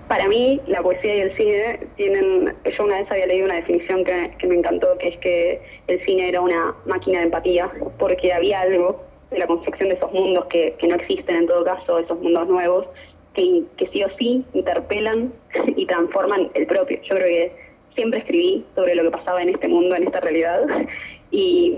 Para 0.08 0.28
mí, 0.28 0.60
la 0.68 0.82
poesía 0.82 1.16
y 1.16 1.20
el 1.22 1.38
cine 1.38 1.80
tienen. 1.96 2.54
Yo 2.78 2.84
una 2.84 2.98
vez 2.98 3.10
había 3.12 3.28
leído 3.28 3.46
una 3.46 3.56
definición 3.56 4.04
que, 4.04 4.36
que 4.40 4.48
me 4.48 4.56
encantó, 4.56 4.88
que 5.00 5.08
es 5.08 5.18
que 5.20 5.62
el 5.88 6.04
cine 6.06 6.28
era 6.28 6.42
una 6.42 6.76
máquina 6.86 7.20
de 7.20 7.26
empatía, 7.26 7.72
porque 7.98 8.34
había 8.34 8.60
algo 8.62 9.02
de 9.32 9.40
la 9.40 9.48
construcción 9.48 9.90
de 9.90 9.96
esos 9.96 10.12
mundos 10.12 10.46
que, 10.46 10.76
que 10.78 10.88
no 10.88 10.96
existen 10.96 11.38
en 11.38 11.48
todo 11.48 11.64
caso, 11.64 12.00
esos 12.00 12.20
mundos 12.20 12.48
nuevos, 12.48 12.86
que, 13.34 13.64
que 13.78 13.88
sí 13.88 14.04
o 14.04 14.08
sí 14.20 14.46
interpelan 14.54 15.34
y 15.76 15.86
transforman 15.86 16.50
el 16.54 16.68
propio. 16.68 17.00
Yo 17.04 17.16
creo 17.16 17.28
que 17.28 17.52
siempre 17.96 18.20
escribí 18.20 18.66
sobre 18.76 18.96
lo 18.96 19.04
que 19.04 19.12
pasaba 19.12 19.42
en 19.42 19.50
este 19.50 19.68
mundo, 19.68 19.96
en 19.96 20.04
esta 20.04 20.20
realidad, 20.20 20.62
y 21.32 21.78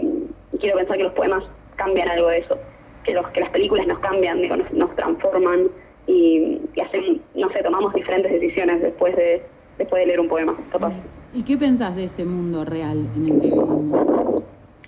quiero 0.59 0.77
pensar 0.77 0.97
que 0.97 1.03
los 1.03 1.13
poemas 1.13 1.43
cambian 1.75 2.09
algo 2.09 2.27
de 2.27 2.39
eso, 2.39 2.57
que, 3.03 3.13
los, 3.13 3.27
que 3.29 3.41
las 3.41 3.49
películas 3.51 3.87
nos 3.87 3.99
cambian, 3.99 4.41
nos, 4.47 4.71
nos 4.73 4.95
transforman 4.95 5.69
y, 6.07 6.59
y 6.75 6.81
hacen, 6.81 7.21
no 7.35 7.49
sé, 7.51 7.63
tomamos 7.63 7.93
diferentes 7.93 8.31
decisiones 8.31 8.81
después 8.81 9.15
de, 9.15 9.43
después 9.77 10.01
de 10.01 10.07
leer 10.07 10.19
un 10.19 10.27
poema, 10.27 10.55
capaz. 10.71 10.93
¿Y 11.33 11.43
qué 11.43 11.57
pensás 11.57 11.95
de 11.95 12.05
este 12.05 12.25
mundo 12.25 12.63
real 12.63 13.05
en 13.15 13.27
el 13.27 13.41
que 13.41 13.47
vivimos? 13.47 14.32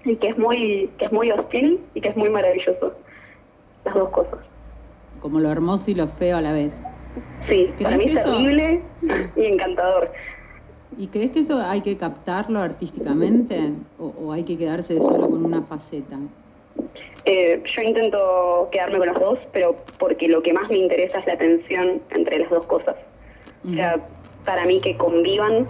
Y 0.06 0.16
que 0.18 0.30
es 0.30 0.38
muy, 0.38 0.90
que 0.98 1.06
es 1.06 1.12
muy 1.12 1.32
hostil 1.32 1.82
y 1.94 2.02
que 2.02 2.10
es 2.10 2.16
muy 2.16 2.30
maravilloso. 2.30 2.94
Las 3.84 3.96
dos 3.96 4.10
cosas. 4.10 4.40
Como 5.22 5.40
lo 5.40 5.52
hermoso 5.52 5.92
y 5.92 5.96
lo 5.96 6.08
feo 6.08 6.38
a 6.38 6.42
la 6.42 6.52
vez. 6.54 6.82
Sí, 7.50 7.72
¿Crees 7.78 7.84
para 7.84 7.98
mí 7.98 8.06
que 8.06 8.12
es 8.14 8.24
terrible 8.24 8.82
Sí. 9.00 9.08
y 9.36 9.46
encantador. 9.46 10.12
¿Y 10.98 11.08
crees 11.08 11.32
que 11.32 11.40
eso 11.40 11.60
hay 11.60 11.82
que 11.82 11.98
captarlo 11.98 12.60
artísticamente 12.62 13.74
o, 14.00 14.14
o 14.22 14.32
hay 14.32 14.44
que 14.44 14.58
quedarse 14.58 15.00
solo 15.00 15.30
con 15.30 15.44
una 15.44 15.62
faceta? 15.64 16.18
Eh, 17.26 17.62
yo 17.66 17.82
intento 17.82 18.70
quedarme 18.72 19.00
con 19.00 19.08
las 19.08 19.20
dos, 19.20 19.40
pero 19.52 19.76
porque 19.98 20.28
lo 20.28 20.42
que 20.44 20.54
más 20.54 20.70
me 20.70 20.78
interesa 20.78 21.20
es 21.20 21.26
la 21.26 21.38
tensión 21.38 22.02
entre 22.12 22.40
las 22.40 22.50
dos 22.50 22.66
cosas. 22.68 22.96
O 23.68 23.74
sea, 23.74 24.00
para 24.46 24.66
mí 24.66 24.80
que 24.80 24.96
convivan, 24.96 25.66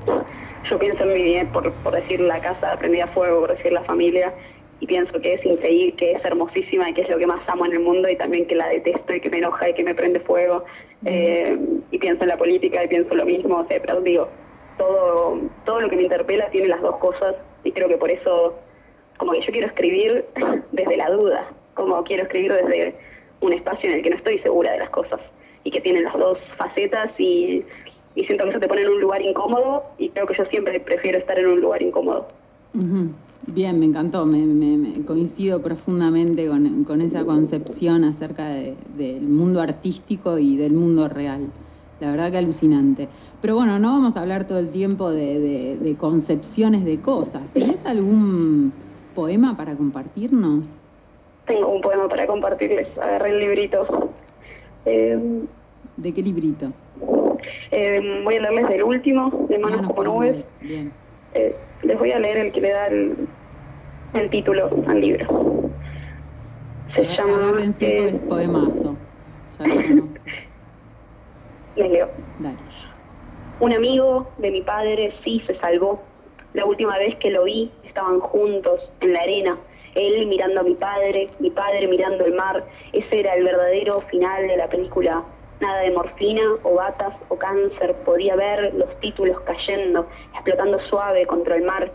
yo 0.70 0.80
pienso 0.80 1.04
en 1.04 1.14
mi, 1.14 1.44
por, 1.46 1.74
por 1.74 1.96
decir 1.96 2.20
la 2.20 2.40
casa 2.40 2.78
prendida 2.78 3.06
a 3.06 3.08
fuego, 3.08 3.42
por 3.42 3.56
decir 3.56 3.72
la 3.72 3.84
familia, 3.84 4.34
y 4.80 4.88
pienso 4.88 5.20
que 5.22 5.34
es 5.34 5.46
increíble, 5.46 5.94
que 5.94 6.12
es 6.12 6.26
hermosísima 6.26 6.90
y 6.90 6.94
que 6.94 7.02
es 7.02 7.10
lo 7.10 7.18
que 7.18 7.28
más 7.28 7.40
amo 7.48 7.66
en 7.66 7.74
el 7.74 7.80
mundo 7.80 8.10
y 8.10 8.16
también 8.16 8.46
que 8.46 8.56
la 8.56 8.68
detesto 8.68 9.14
y 9.14 9.20
que 9.20 9.30
me 9.30 9.38
enoja 9.38 9.70
y 9.70 9.74
que 9.74 9.84
me 9.84 9.96
prende 9.96 10.20
fuego. 10.20 10.66
Eh, 11.06 11.58
y 11.92 11.98
pienso 11.98 12.24
en 12.24 12.30
la 12.30 12.38
política 12.38 12.84
y 12.84 12.88
pienso 12.88 13.16
lo 13.16 13.26
mismo, 13.26 13.58
o 13.58 13.68
sea, 13.68 13.80
pero 13.82 14.02
digo, 14.02 14.30
todo, 14.78 15.40
todo 15.66 15.82
lo 15.82 15.90
que 15.90 15.96
me 15.96 16.04
interpela 16.04 16.50
tiene 16.50 16.68
las 16.68 16.82
dos 16.82 16.98
cosas 16.98 17.36
y 17.64 17.72
creo 17.72 17.88
que 17.88 17.98
por 17.98 18.10
eso 18.10 18.60
como 19.18 19.32
que 19.32 19.42
yo 19.42 19.52
quiero 19.52 19.68
escribir 19.68 20.26
desde 20.72 20.98
la 20.98 21.10
duda, 21.10 21.48
como 21.74 22.04
quiero 22.04 22.24
escribir 22.24 22.54
desde 22.54 22.96
un 23.42 23.54
espacio 23.54 23.90
en 23.90 23.98
el 23.98 24.04
que 24.04 24.10
no 24.10 24.18
estoy 24.18 24.40
segura 24.40 24.72
de 24.72 24.80
las 24.80 24.90
cosas 24.90 25.20
y 25.64 25.72
que 25.72 25.82
tienen 25.82 26.04
las 26.04 26.14
dos 26.14 26.38
facetas 26.58 27.10
y, 27.18 27.66
y 28.16 28.24
siento 28.26 28.46
que 28.46 28.52
eso 28.52 28.60
te 28.60 28.68
pone 28.68 28.82
en 28.82 28.90
un 28.90 29.02
lugar 29.02 29.22
incómodo 29.22 29.84
y 29.98 30.10
creo 30.10 30.26
que 30.26 30.36
yo 30.36 30.46
siempre 30.46 30.80
prefiero 30.80 31.18
estar 31.18 31.38
en 31.38 31.48
un 31.48 31.62
lugar 31.62 31.82
incómodo. 31.82 32.28
Bien, 33.48 33.80
me 33.80 33.86
encantó, 33.86 34.26
me, 34.26 34.40
me- 34.40 34.78
me 34.78 35.06
coincido 35.06 35.62
profundamente 35.62 36.48
con, 36.48 36.84
con 36.84 37.02
esa 37.02 37.24
concepción 37.26 38.04
acerca 38.04 38.48
de- 38.50 38.76
del 38.98 39.28
mundo 39.28 39.62
artístico 39.62 40.38
y 40.40 40.58
del 40.58 40.74
mundo 40.74 41.08
real. 41.08 41.48
La 42.02 42.12
verdad 42.12 42.32
que 42.32 42.38
alucinante. 42.38 43.08
Pero 43.42 43.56
bueno, 43.56 43.80
no 43.80 43.90
vamos 43.94 44.18
a 44.18 44.22
hablar 44.22 44.48
todo 44.48 44.60
el 44.60 44.70
tiempo 44.70 45.12
de, 45.12 45.40
de- 45.40 45.78
de 45.78 45.96
concepciones 45.96 46.84
de 46.84 47.00
cosas. 47.00 47.42
¿Tenés 47.54 47.86
algún 47.86 48.74
poema 49.14 49.56
para 49.56 49.76
compartirnos? 49.76 50.74
Tengo 51.46 51.70
un 51.70 51.82
poema 51.82 52.10
para 52.10 52.26
compartirles, 52.28 52.88
agarré 52.98 53.30
el 53.30 53.40
librito. 53.40 54.10
Eh, 54.86 55.18
¿De 55.98 56.14
qué 56.14 56.22
librito? 56.22 56.72
Eh, 57.76 58.22
voy 58.24 58.38
a 58.38 58.40
leerles 58.40 58.70
del 58.70 58.84
último, 58.84 59.48
de 59.50 59.60
Manos 59.60 59.86
como 59.86 60.04
nubes. 60.04 60.46
Bien. 60.62 60.94
Eh, 61.34 61.54
les 61.84 62.00
voy 62.00 62.12
a 62.14 62.20
leer 62.20 62.38
el 62.38 62.52
que 62.54 62.62
le 62.62 62.70
da 62.70 62.88
el, 62.88 63.28
el 64.14 64.30
título 64.30 64.70
al 64.88 65.02
libro. 65.02 65.70
Se 66.96 67.04
llama... 67.04 67.50
Eh, 67.50 67.52
pues 67.54 67.82
es 67.82 68.20
poemazo. 68.22 68.96
Ya 69.60 69.68
les 69.68 70.04
leo. 71.92 72.08
Dale. 72.40 72.58
Un 73.60 73.74
amigo 73.74 74.32
de 74.38 74.52
mi 74.52 74.62
padre 74.62 75.14
sí 75.26 75.44
se 75.46 75.60
salvó. 75.60 76.02
La 76.54 76.66
última 76.66 76.98
vez 76.98 77.16
que 77.18 77.30
lo 77.30 77.44
vi 77.44 77.70
estaban 77.84 78.22
juntos 78.22 78.80
en 79.02 79.12
la 79.12 79.20
arena, 79.20 79.58
él 79.96 80.28
mirando 80.28 80.62
a 80.62 80.64
mi 80.64 80.76
padre, 80.76 81.30
mi 81.40 81.50
padre 81.50 81.88
mirando 81.90 82.24
el 82.24 82.36
mar. 82.36 82.64
Ese 82.94 83.20
era 83.20 83.34
el 83.36 83.44
verdadero 83.44 84.00
final 84.00 84.48
de 84.48 84.56
la 84.56 84.70
película. 84.70 85.24
Nada 85.60 85.82
de 85.82 85.92
morfina 85.92 86.42
o 86.64 86.76
batas 86.76 87.14
o 87.30 87.38
cáncer. 87.38 87.96
Podía 88.06 88.36
ver 88.36 88.74
los 88.74 89.00
títulos 89.00 89.40
cayendo, 89.42 90.08
explotando 90.34 90.80
suave 90.90 91.26
contra 91.26 91.56
el 91.56 91.64
mar. 91.64 91.92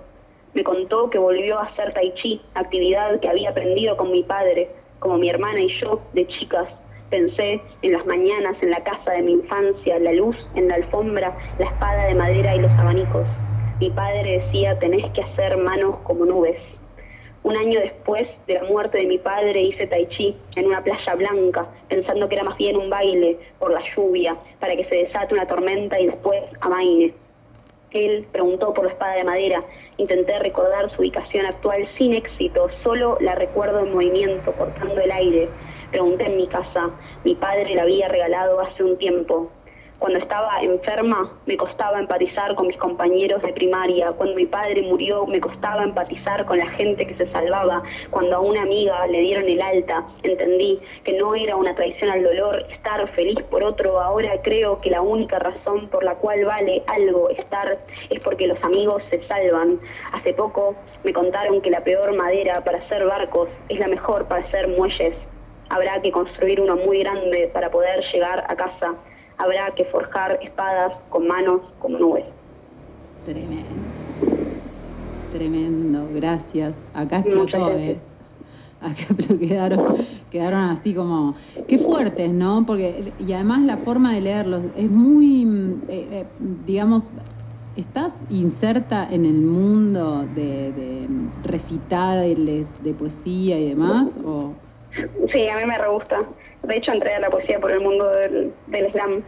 Me 0.54 0.64
contó 0.64 1.10
que 1.10 1.18
volvió 1.18 1.58
a 1.58 1.64
hacer 1.64 1.92
tai 1.92 2.12
chi, 2.14 2.40
actividad 2.54 3.20
que 3.20 3.28
había 3.28 3.50
aprendido 3.50 3.96
con 3.96 4.10
mi 4.10 4.22
padre, 4.22 4.70
como 4.98 5.18
mi 5.18 5.28
hermana 5.28 5.60
y 5.60 5.68
yo 5.80 6.00
de 6.12 6.26
chicas. 6.26 6.68
Pensé 7.10 7.60
en 7.82 7.92
las 7.92 8.06
mañanas 8.06 8.56
en 8.62 8.70
la 8.70 8.82
casa 8.82 9.10
de 9.12 9.22
mi 9.22 9.32
infancia, 9.32 9.98
la 9.98 10.12
luz 10.12 10.36
en 10.54 10.68
la 10.68 10.76
alfombra, 10.76 11.36
la 11.58 11.66
espada 11.66 12.06
de 12.06 12.14
madera 12.14 12.54
y 12.54 12.60
los 12.60 12.70
abanicos. 12.72 13.26
Mi 13.80 13.90
padre 13.90 14.42
decía, 14.44 14.78
tenés 14.78 15.10
que 15.12 15.22
hacer 15.22 15.56
manos 15.56 15.96
como 16.04 16.24
nubes. 16.24 16.56
Un 17.42 17.56
año 17.56 17.80
después 17.80 18.28
de 18.46 18.54
la 18.54 18.64
muerte 18.64 18.98
de 18.98 19.06
mi 19.06 19.18
padre 19.18 19.60
hice 19.62 19.86
tai 19.86 20.06
chi 20.08 20.36
en 20.56 20.66
una 20.66 20.84
playa 20.84 21.14
blanca, 21.14 21.66
pensando 21.88 22.28
que 22.28 22.34
era 22.34 22.44
más 22.44 22.56
bien 22.58 22.76
un 22.76 22.90
baile 22.90 23.38
por 23.58 23.72
la 23.72 23.82
lluvia, 23.94 24.36
para 24.58 24.76
que 24.76 24.84
se 24.84 24.96
desate 25.06 25.34
una 25.34 25.46
tormenta 25.46 25.98
y 25.98 26.06
después 26.06 26.42
amaine. 26.60 27.14
Él 27.92 28.26
preguntó 28.30 28.72
por 28.72 28.84
la 28.84 28.92
espada 28.92 29.16
de 29.16 29.24
madera. 29.24 29.64
Intenté 29.96 30.38
recordar 30.38 30.90
su 30.94 31.02
ubicación 31.02 31.46
actual 31.46 31.88
sin 31.98 32.14
éxito, 32.14 32.68
solo 32.82 33.16
la 33.20 33.34
recuerdo 33.34 33.80
en 33.80 33.92
movimiento, 33.92 34.52
cortando 34.52 35.00
el 35.00 35.10
aire. 35.10 35.50
Pregunté 35.90 36.26
en 36.26 36.36
mi 36.36 36.46
casa. 36.46 36.90
Mi 37.24 37.34
padre 37.34 37.74
la 37.74 37.82
había 37.82 38.08
regalado 38.08 38.60
hace 38.60 38.84
un 38.84 38.96
tiempo. 38.96 39.50
Cuando 40.00 40.18
estaba 40.18 40.62
enferma 40.62 41.30
me 41.44 41.58
costaba 41.58 41.98
empatizar 41.98 42.54
con 42.54 42.68
mis 42.68 42.78
compañeros 42.78 43.42
de 43.42 43.52
primaria. 43.52 44.12
Cuando 44.12 44.34
mi 44.34 44.46
padre 44.46 44.80
murió 44.80 45.26
me 45.26 45.42
costaba 45.42 45.84
empatizar 45.84 46.46
con 46.46 46.56
la 46.56 46.66
gente 46.70 47.06
que 47.06 47.14
se 47.16 47.30
salvaba. 47.30 47.82
Cuando 48.08 48.36
a 48.36 48.40
una 48.40 48.62
amiga 48.62 49.06
le 49.08 49.20
dieron 49.20 49.46
el 49.46 49.60
alta, 49.60 50.06
entendí 50.22 50.80
que 51.04 51.18
no 51.18 51.34
era 51.34 51.54
una 51.54 51.74
traición 51.74 52.10
al 52.10 52.22
dolor 52.22 52.64
estar 52.70 53.06
feliz 53.10 53.44
por 53.50 53.62
otro. 53.62 54.00
Ahora 54.00 54.32
creo 54.42 54.80
que 54.80 54.88
la 54.88 55.02
única 55.02 55.38
razón 55.38 55.86
por 55.88 56.02
la 56.02 56.14
cual 56.14 56.46
vale 56.46 56.82
algo 56.86 57.28
estar 57.28 57.78
es 58.08 58.20
porque 58.20 58.46
los 58.46 58.64
amigos 58.64 59.02
se 59.10 59.20
salvan. 59.26 59.78
Hace 60.14 60.32
poco 60.32 60.76
me 61.04 61.12
contaron 61.12 61.60
que 61.60 61.68
la 61.68 61.84
peor 61.84 62.16
madera 62.16 62.64
para 62.64 62.78
hacer 62.78 63.04
barcos 63.04 63.50
es 63.68 63.78
la 63.78 63.86
mejor 63.86 64.24
para 64.24 64.46
hacer 64.46 64.66
muelles. 64.68 65.14
Habrá 65.68 66.00
que 66.00 66.10
construir 66.10 66.58
uno 66.58 66.76
muy 66.76 67.00
grande 67.00 67.50
para 67.52 67.70
poder 67.70 68.02
llegar 68.10 68.46
a 68.48 68.56
casa. 68.56 68.94
Habrá 69.40 69.70
que 69.74 69.86
forjar 69.86 70.38
espadas 70.42 70.92
con 71.08 71.26
manos 71.26 71.62
como 71.78 71.98
nubes. 71.98 72.26
Tremendo. 73.24 73.64
Tremendo, 75.32 76.06
gracias. 76.12 76.74
Acá 76.92 77.20
explotó. 77.20 77.70
¿eh? 77.70 77.96
Acá 78.82 79.14
quedaron, 79.40 79.96
quedaron 80.30 80.60
así 80.64 80.92
como. 80.92 81.34
Qué 81.66 81.78
fuertes, 81.78 82.30
¿no? 82.30 82.66
Porque, 82.66 83.12
y 83.18 83.32
además 83.32 83.62
la 83.62 83.78
forma 83.78 84.12
de 84.12 84.20
leerlos 84.20 84.62
es 84.76 84.90
muy, 84.90 85.46
mm, 85.46 85.82
eh, 85.88 86.06
eh, 86.10 86.26
digamos, 86.66 87.08
¿estás 87.76 88.12
inserta 88.28 89.08
en 89.10 89.24
el 89.24 89.40
mundo 89.40 90.26
de, 90.34 90.72
de 90.72 91.08
recitales 91.44 92.74
de 92.84 92.92
poesía 92.92 93.58
y 93.58 93.70
demás? 93.70 94.10
O... 94.22 94.52
Sí, 95.32 95.48
a 95.48 95.56
mí 95.56 95.64
me 95.64 95.78
re 95.78 95.88
gusta. 95.88 96.26
De 96.62 96.76
hecho, 96.76 96.92
entré 96.92 97.14
a 97.14 97.20
la 97.20 97.30
poesía 97.30 97.58
por 97.58 97.70
el 97.70 97.80
mundo 97.80 98.08
del, 98.10 98.52
del 98.68 98.92
slam. 98.92 99.22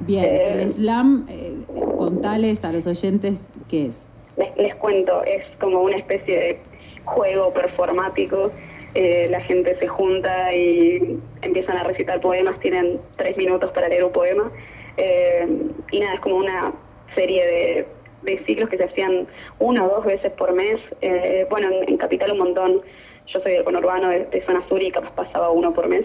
Bien, 0.00 0.24
Eh, 0.24 0.62
el 0.62 0.70
slam, 0.70 1.26
eh, 1.28 1.52
contales 1.96 2.64
a 2.64 2.72
los 2.72 2.86
oyentes 2.86 3.48
qué 3.68 3.86
es. 3.86 4.06
Les, 4.36 4.56
les 4.56 4.74
cuento, 4.76 5.22
es 5.24 5.44
como 5.58 5.82
una 5.82 5.96
especie 5.96 6.36
de 6.38 6.58
juego 7.04 7.52
performático. 7.52 8.50
Eh, 8.94 9.28
la 9.30 9.40
gente 9.40 9.76
se 9.78 9.86
junta 9.86 10.54
y 10.54 11.18
empiezan 11.42 11.76
a 11.76 11.84
recitar 11.84 12.20
poemas, 12.20 12.58
tienen 12.60 12.98
tres 13.16 13.36
minutos 13.36 13.70
para 13.72 13.88
leer 13.88 14.04
un 14.04 14.12
poema. 14.12 14.50
Eh, 14.96 15.46
y 15.92 16.00
nada, 16.00 16.14
es 16.14 16.20
como 16.20 16.36
una 16.36 16.72
serie 17.14 17.46
de, 17.46 17.86
de 18.22 18.44
ciclos 18.44 18.68
que 18.70 18.76
se 18.78 18.84
hacían 18.84 19.26
una 19.58 19.84
o 19.84 19.88
dos 19.88 20.04
veces 20.06 20.32
por 20.32 20.52
mes. 20.54 20.78
Eh, 21.02 21.46
bueno, 21.50 21.68
en, 21.70 21.88
en 21.88 21.96
Capital 21.98 22.32
un 22.32 22.38
montón. 22.38 22.80
Yo 23.26 23.40
soy 23.42 23.52
del 23.52 23.64
conurbano 23.64 24.08
de, 24.08 24.24
de 24.24 24.42
zona 24.46 24.66
sur 24.68 24.82
y 24.82 24.90
capaz 24.90 25.10
pasaba 25.12 25.50
uno 25.50 25.74
por 25.74 25.86
mes. 25.86 26.04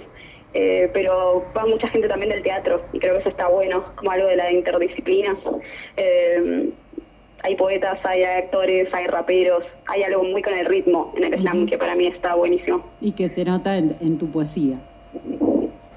Eh, 0.53 0.89
pero 0.93 1.43
va 1.57 1.65
mucha 1.65 1.87
gente 1.87 2.07
también 2.07 2.29
del 2.31 2.43
teatro 2.43 2.81
y 2.93 2.99
creo 2.99 3.15
que 3.15 3.21
eso 3.21 3.29
está 3.29 3.47
bueno, 3.47 3.83
como 3.95 4.11
algo 4.11 4.27
de 4.27 4.35
la 4.35 4.51
interdisciplina. 4.51 5.35
Eh, 5.97 6.69
hay 7.41 7.55
poetas, 7.55 7.99
hay 8.05 8.23
actores, 8.23 8.87
hay 8.93 9.07
raperos, 9.07 9.63
hay 9.87 10.03
algo 10.03 10.23
muy 10.23 10.41
con 10.41 10.53
el 10.53 10.65
ritmo 10.65 11.11
en 11.17 11.33
el 11.33 11.39
slam 11.39 11.65
que 11.67 11.77
para 11.77 11.95
mí 11.95 12.07
está 12.07 12.35
buenísimo. 12.35 12.85
Y 13.01 13.11
que 13.13 13.27
se 13.29 13.43
nota 13.43 13.77
en, 13.77 13.95
en 13.99 14.17
tu 14.17 14.29
poesía, 14.31 14.77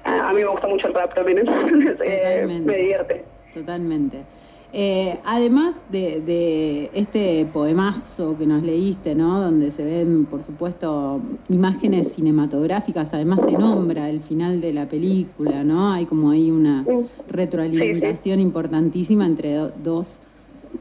A, 0.03 0.29
a 0.29 0.33
mí 0.33 0.41
me 0.41 0.47
gusta 0.47 0.67
mucho 0.67 0.87
el 0.87 0.93
rap 0.93 1.13
también, 1.13 1.37
eh, 2.03 2.45
me 2.65 2.75
divierte. 2.77 3.23
totalmente. 3.53 4.17
Eh, 4.71 5.21
además 5.23 5.85
de, 5.89 6.21
de 6.21 6.91
este 6.93 7.45
poemazo 7.47 8.37
que 8.37 8.45
nos 8.45 8.63
leíste, 8.63 9.15
¿no? 9.15 9.39
Donde 9.41 9.71
se 9.71 9.83
ven, 9.85 10.25
por 10.27 10.43
supuesto, 10.43 11.39
imágenes 11.47 12.09
cinematográficas, 12.09 13.13
además 13.13 13.43
se 13.45 13.55
nombra 13.55 14.09
el 14.09 14.21
final 14.21 14.59
de 14.61 14.73
la 14.73 14.87
película, 14.89 15.63
¿no? 15.63 15.91
Hay 15.93 16.05
como 16.05 16.31
ahí 16.31 16.51
una 16.51 16.89
retroalimentación 17.27 18.39
importantísima 18.39 19.25
entre 19.25 19.53
do- 19.55 19.71
dos 19.71 20.21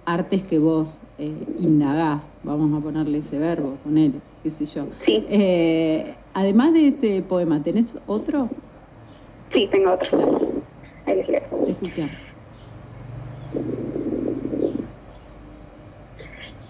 artes 0.04 0.42
que 0.44 0.58
vos 0.58 1.02
eh, 1.18 1.52
indagás, 1.56 2.36
vamos 2.42 2.76
a 2.78 2.82
ponerle 2.82 3.18
ese 3.18 3.38
verbo, 3.38 3.78
ponele, 3.80 4.22
qué 4.42 4.50
sé 4.50 4.66
yo. 4.66 4.88
Sí, 5.06 5.26
Eh, 5.26 6.18
además 6.34 6.72
de 6.74 6.88
ese 6.88 7.22
poema, 7.22 7.62
¿tenés 7.62 7.98
otro? 8.06 8.50
sí, 9.52 9.68
tengo 9.70 9.92
otro. 9.92 10.08
Ahí 11.04 11.16
les 11.16 11.28
leo. 11.28 11.48
Te 11.64 11.72
escuchamos. 11.72 12.25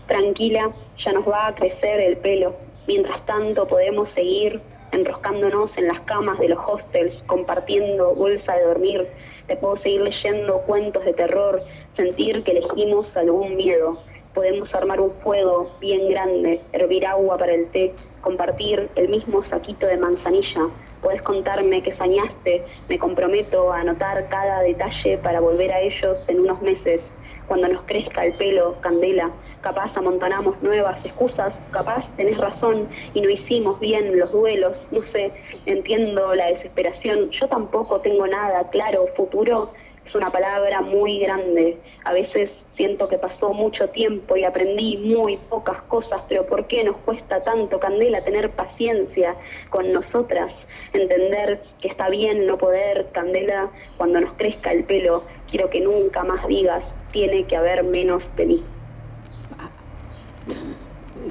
Tranquila, 0.06 0.70
ya 1.04 1.12
nos 1.12 1.26
va 1.28 1.48
a 1.48 1.54
crecer 1.54 2.00
el 2.00 2.16
pelo. 2.18 2.54
Mientras 2.86 3.24
tanto 3.26 3.66
podemos 3.66 4.08
seguir 4.14 4.60
enroscándonos 4.92 5.70
en 5.76 5.88
las 5.88 6.00
camas 6.00 6.38
de 6.38 6.48
los 6.48 6.58
hostels, 6.64 7.14
compartiendo 7.26 8.14
bolsa 8.14 8.54
de 8.54 8.64
dormir. 8.64 9.06
Te 9.48 9.56
puedo 9.56 9.76
seguir 9.78 10.02
leyendo 10.02 10.60
cuentos 10.62 11.04
de 11.04 11.12
terror, 11.12 11.60
sentir 11.96 12.44
que 12.44 12.52
elegimos 12.52 13.06
algún 13.16 13.56
miedo. 13.56 13.98
Podemos 14.32 14.72
armar 14.74 15.00
un 15.00 15.12
fuego 15.22 15.70
bien 15.80 16.08
grande, 16.08 16.60
hervir 16.72 17.06
agua 17.06 17.36
para 17.38 17.54
el 17.54 17.66
té, 17.70 17.92
compartir 18.20 18.88
el 18.94 19.08
mismo 19.08 19.42
saquito 19.48 19.86
de 19.86 19.96
manzanilla. 19.96 20.68
Puedes 21.02 21.22
contarme 21.22 21.82
qué 21.82 21.96
soñaste, 21.96 22.62
me 22.88 22.98
comprometo 22.98 23.72
a 23.72 23.80
anotar 23.80 24.28
cada 24.28 24.60
detalle 24.60 25.18
para 25.18 25.40
volver 25.40 25.72
a 25.72 25.80
ellos 25.80 26.18
en 26.28 26.40
unos 26.40 26.60
meses 26.62 27.00
cuando 27.46 27.68
nos 27.68 27.82
crezca 27.82 28.24
el 28.26 28.34
pelo, 28.34 28.76
candela, 28.80 29.30
capaz 29.60 29.90
amontonamos 29.96 30.60
nuevas 30.62 31.04
excusas, 31.04 31.52
capaz 31.70 32.04
tenés 32.16 32.38
razón 32.38 32.88
y 33.14 33.20
no 33.20 33.30
hicimos 33.30 33.80
bien 33.80 34.18
los 34.18 34.30
duelos, 34.32 34.74
no 34.90 35.00
sé, 35.12 35.32
entiendo 35.66 36.34
la 36.34 36.46
desesperación, 36.46 37.30
yo 37.30 37.48
tampoco 37.48 38.00
tengo 38.00 38.26
nada 38.26 38.68
claro, 38.70 39.06
futuro 39.16 39.72
es 40.06 40.14
una 40.14 40.30
palabra 40.30 40.82
muy 40.82 41.18
grande, 41.18 41.78
a 42.04 42.12
veces 42.12 42.50
siento 42.76 43.08
que 43.08 43.18
pasó 43.18 43.52
mucho 43.52 43.88
tiempo 43.88 44.36
y 44.36 44.44
aprendí 44.44 44.98
muy 44.98 45.36
pocas 45.36 45.80
cosas, 45.82 46.20
pero 46.28 46.46
¿por 46.46 46.66
qué 46.66 46.84
nos 46.84 46.96
cuesta 46.98 47.42
tanto, 47.42 47.80
Candela, 47.80 48.22
tener 48.22 48.50
paciencia 48.50 49.34
con 49.70 49.92
nosotras? 49.92 50.52
Entender 50.92 51.62
que 51.80 51.88
está 51.88 52.08
bien 52.08 52.46
no 52.46 52.58
poder, 52.58 53.08
Candela, 53.12 53.70
cuando 53.96 54.20
nos 54.20 54.34
crezca 54.34 54.72
el 54.72 54.84
pelo, 54.84 55.24
quiero 55.50 55.70
que 55.70 55.80
nunca 55.80 56.22
más 56.22 56.46
digas, 56.46 56.84
tiene 57.12 57.44
que 57.44 57.56
haber 57.56 57.82
menos 57.82 58.22
de 58.36 58.46
mí. 58.46 58.64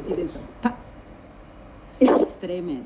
Decir 0.08 0.26
eso. 0.26 0.40
Pa. 0.62 0.76
Tremendo. 2.42 2.84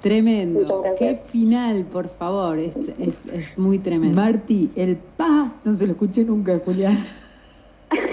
Tremendo. 0.00 0.84
Qué 0.98 1.16
final, 1.30 1.84
por 1.84 2.08
favor. 2.08 2.58
Es, 2.58 2.76
es- 2.76 3.24
es 3.32 3.58
muy 3.58 3.78
tremendo. 3.78 4.20
Marti, 4.20 4.70
el 4.76 4.96
pa, 4.96 5.52
no 5.64 5.74
se 5.74 5.86
lo 5.86 5.92
escuché 5.92 6.24
nunca, 6.24 6.58
Julián. 6.64 6.98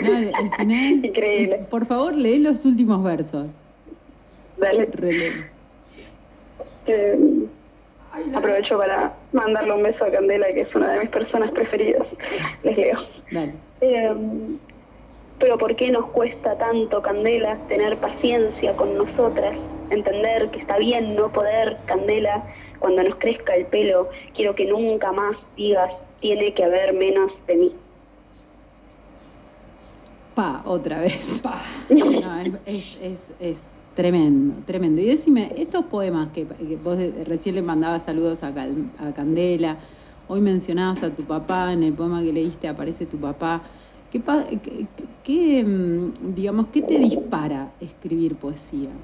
No, 0.01 0.13
el, 0.17 0.25
el 0.27 0.51
final. 0.57 1.05
Increíble. 1.05 1.65
Por 1.69 1.85
favor, 1.85 2.13
lee 2.13 2.39
los 2.39 2.63
últimos 2.65 3.03
versos. 3.03 3.47
Dale. 4.57 4.85
Relee. 4.93 5.31
Eh, 6.85 7.45
aprovecho 8.35 8.77
para 8.77 9.13
mandarle 9.31 9.73
un 9.73 9.83
beso 9.83 10.03
a 10.03 10.11
Candela, 10.11 10.47
que 10.49 10.61
es 10.61 10.75
una 10.75 10.91
de 10.93 10.99
mis 11.01 11.09
personas 11.09 11.51
preferidas. 11.51 12.05
Les 12.63 12.77
leo. 12.77 12.99
Dale. 13.31 13.53
Eh, 13.81 14.13
pero 15.39 15.57
¿por 15.57 15.75
qué 15.75 15.91
nos 15.91 16.05
cuesta 16.07 16.57
tanto, 16.57 17.01
Candela, 17.01 17.57
tener 17.67 17.97
paciencia 17.97 18.75
con 18.75 18.97
nosotras? 18.97 19.55
Entender 19.89 20.49
que 20.51 20.59
está 20.59 20.77
bien 20.77 21.15
no 21.15 21.31
poder, 21.31 21.77
Candela, 21.85 22.43
cuando 22.79 23.03
nos 23.03 23.15
crezca 23.17 23.55
el 23.55 23.65
pelo, 23.67 24.09
quiero 24.35 24.53
que 24.55 24.65
nunca 24.65 25.11
más 25.11 25.35
digas, 25.55 25.91
tiene 26.21 26.53
que 26.53 26.63
haber 26.63 26.93
menos 26.93 27.31
de 27.47 27.55
mí. 27.55 27.71
Pa, 30.35 30.61
otra 30.65 31.01
vez. 31.01 31.39
Pa. 31.43 31.59
No, 31.89 32.39
es, 32.39 32.53
es, 32.65 32.85
es- 33.01 33.33
es 33.39 33.57
tremendo, 33.95 34.53
tremendo. 34.65 35.01
Y 35.01 35.05
decime, 35.07 35.51
estos 35.57 35.85
poemas 35.85 36.29
que, 36.33 36.45
que 36.45 36.77
vos 36.77 36.97
recién 37.25 37.55
le 37.55 37.61
mandabas 37.61 38.03
saludos 38.03 38.43
a, 38.43 38.53
Cal- 38.53 38.85
a 38.99 39.11
Candela, 39.13 39.77
hoy 40.27 40.39
mencionabas 40.41 41.03
a 41.03 41.09
tu 41.09 41.23
papá, 41.23 41.73
en 41.73 41.83
el 41.83 41.93
poema 41.93 42.21
que 42.21 42.31
leíste 42.31 42.67
aparece 42.67 43.05
tu 43.05 43.17
papá. 43.17 43.61
¿Qué, 44.09 44.23
qué- 44.63 44.89
qué, 45.23 45.63
mm, 45.63 46.33
digamos, 46.33 46.69
qué 46.69 46.81
te 46.81 46.97
dispara 46.99 47.75
escribir 47.79 48.39
poesía? 48.39 48.99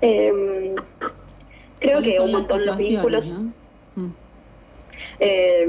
Eh, 0.00 0.30
creo 1.78 1.92
¿Cuáles 1.92 2.10
que 2.12 2.16
son 2.16 2.26
un 2.26 2.32
montón 2.32 2.66
los 2.66 2.76
vínculos. 2.78 3.24
¿no? 3.26 3.54
Mm. 3.94 4.12
Eh, 5.18 5.66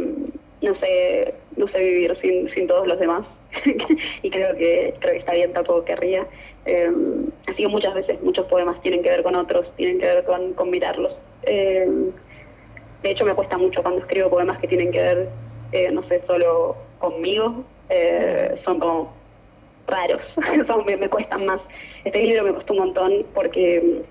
no 0.61 0.79
sé, 0.79 1.47
no 1.55 1.67
sé 1.67 1.79
vivir 1.83 2.17
sin, 2.21 2.49
sin 2.53 2.67
todos 2.67 2.87
los 2.87 2.99
demás. 2.99 3.27
y 4.23 4.29
creo 4.29 4.55
que 4.55 4.97
creo 4.99 5.13
que 5.13 5.19
está 5.19 5.33
bien, 5.33 5.53
tampoco 5.53 5.85
querría. 5.85 6.27
Eh, 6.65 6.91
así 7.47 7.57
que 7.63 7.67
muchas 7.67 7.93
veces 7.93 8.21
muchos 8.21 8.45
poemas 8.47 8.81
tienen 8.81 9.03
que 9.03 9.09
ver 9.09 9.23
con 9.23 9.35
otros, 9.35 9.75
tienen 9.75 9.99
que 9.99 10.05
ver 10.07 10.25
con, 10.25 10.53
con 10.53 10.69
mirarlos. 10.69 11.13
Eh, 11.43 11.87
de 13.01 13.11
hecho, 13.11 13.25
me 13.25 13.35
cuesta 13.35 13.57
mucho 13.57 13.81
cuando 13.83 14.01
escribo 14.01 14.29
poemas 14.29 14.59
que 14.59 14.67
tienen 14.67 14.91
que 14.91 14.99
ver, 15.01 15.39
eh, 15.71 15.91
no 15.91 16.03
sé, 16.07 16.23
solo 16.27 16.84
conmigo. 16.99 17.63
Eh, 17.89 18.59
son 18.65 18.79
como 18.79 19.13
raros, 19.87 20.21
son, 20.67 20.85
me, 20.85 20.97
me 20.97 21.09
cuestan 21.09 21.45
más. 21.45 21.61
Este 22.03 22.23
libro 22.23 22.43
me 22.43 22.53
costó 22.53 22.73
un 22.73 22.79
montón 22.79 23.25
porque 23.33 24.01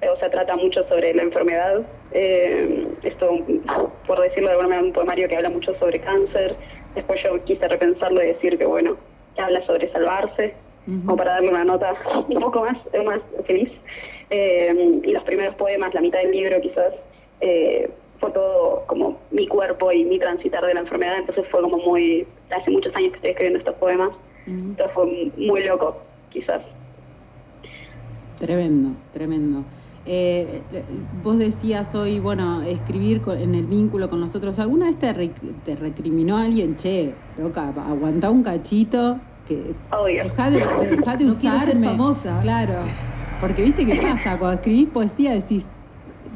eh, 0.00 0.08
o 0.08 0.16
sea, 0.18 0.28
trata 0.30 0.56
mucho 0.56 0.86
sobre 0.88 1.14
la 1.14 1.22
enfermedad. 1.22 1.82
Eh, 2.10 2.88
esto, 3.04 3.38
por 4.06 4.20
decirlo 4.20 4.48
de 4.48 4.54
alguna 4.54 4.68
manera, 4.68 4.86
un 4.86 4.92
poemario 4.92 5.28
que 5.28 5.36
habla 5.36 5.50
mucho 5.50 5.74
sobre 5.78 6.00
cáncer. 6.00 6.56
Después 6.94 7.22
yo 7.22 7.42
quise 7.44 7.68
repensarlo 7.68 8.22
y 8.22 8.26
decir 8.26 8.58
que, 8.58 8.66
bueno, 8.66 8.96
que 9.36 9.40
habla 9.42 9.64
sobre 9.64 9.90
salvarse, 9.92 10.54
Ujú. 10.88 11.00
como 11.06 11.16
para 11.16 11.34
darle 11.34 11.50
una 11.50 11.64
nota 11.64 11.94
un 12.28 12.40
poco 12.40 12.62
más, 12.62 12.76
más 13.04 13.20
feliz. 13.46 13.70
Y 14.30 15.12
los 15.12 15.22
primeros 15.24 15.54
poemas, 15.54 15.94
la 15.94 16.00
mitad 16.00 16.20
del 16.20 16.32
libro 16.32 16.60
quizás, 16.60 16.94
eh, 17.40 17.88
fue 18.22 18.32
todo 18.32 18.86
como 18.88 19.28
mi 19.32 19.48
cuerpo 19.48 19.92
y 19.92 20.06
mi 20.06 20.18
transitar 20.20 20.66
de 20.66 20.74
la 20.74 20.80
enfermedad, 20.82 21.18
entonces 21.18 21.46
fue 21.50 21.62
como 21.62 21.78
muy, 21.78 22.28
hace 22.50 22.70
muchos 22.72 22.96
años 22.96 23.10
que 23.12 23.16
estoy 23.16 23.32
escribiendo 23.32 23.60
estos 23.60 23.76
poemas, 23.76 24.10
entonces 24.72 24.94
fue 24.94 25.06
muy 25.38 25.64
loco, 25.64 26.06
quizás. 26.30 26.62
Tremendo, 28.34 29.04
tremendo. 29.10 29.68
Eh, 30.04 31.06
vos 31.12 31.38
decías 31.38 31.94
hoy, 31.94 32.18
bueno, 32.18 32.62
escribir 32.62 33.20
con- 33.22 33.38
en 33.38 33.54
el 33.54 33.66
vínculo 33.68 34.08
con 34.10 34.18
nosotros. 34.20 34.58
¿Alguna 34.58 34.86
vez 34.86 34.98
te, 34.98 35.12
re- 35.12 35.28
te 35.62 35.76
recriminó 35.76 36.38
alguien? 36.38 36.76
Che, 36.76 37.28
loca, 37.36 37.68
aguantá 37.68 38.30
un 38.30 38.42
cachito, 38.42 39.22
que 39.44 39.84
Obvio. 39.90 40.24
dejá 40.24 40.50
de, 40.50 40.74
dejá 40.78 41.16
de 41.16 41.26
No 41.26 41.34
ser 41.34 41.52
usarme. 41.54 41.78
famosa. 41.82 42.40
Claro, 42.40 42.98
porque 43.38 43.62
viste 43.62 43.86
qué 43.86 43.96
pasa, 43.96 44.38
cuando 44.38 44.56
escribís 44.56 44.88
poesía 44.90 45.32
decís, 45.34 45.71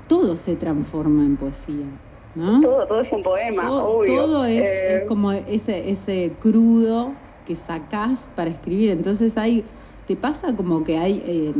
todo 0.07 0.37
se 0.37 0.57
transforma 0.57 1.25
en 1.25 1.37
poesía. 1.37 1.87
¿no? 2.35 2.61
Todo, 2.61 2.87
todo 2.87 3.01
es 3.01 3.13
un 3.13 3.23
poema, 3.23 3.63
todo, 3.63 3.85
obvio. 3.99 4.15
todo 4.17 4.45
es, 4.45 4.63
Eh, 4.65 4.97
es 4.97 5.03
como 5.09 5.33
ese, 5.33 5.91
ese 5.91 6.39
crudo 6.39 7.17
que 7.45 7.57
sacás 7.57 8.29
para 8.35 8.51
escribir. 8.51 8.91
Entonces 8.91 9.37
hay, 9.39 9.71
te 10.05 10.17
pasa 10.17 10.55
como 10.57 10.85
que 10.85 10.99
hay, 10.99 11.23
eh, 11.25 11.55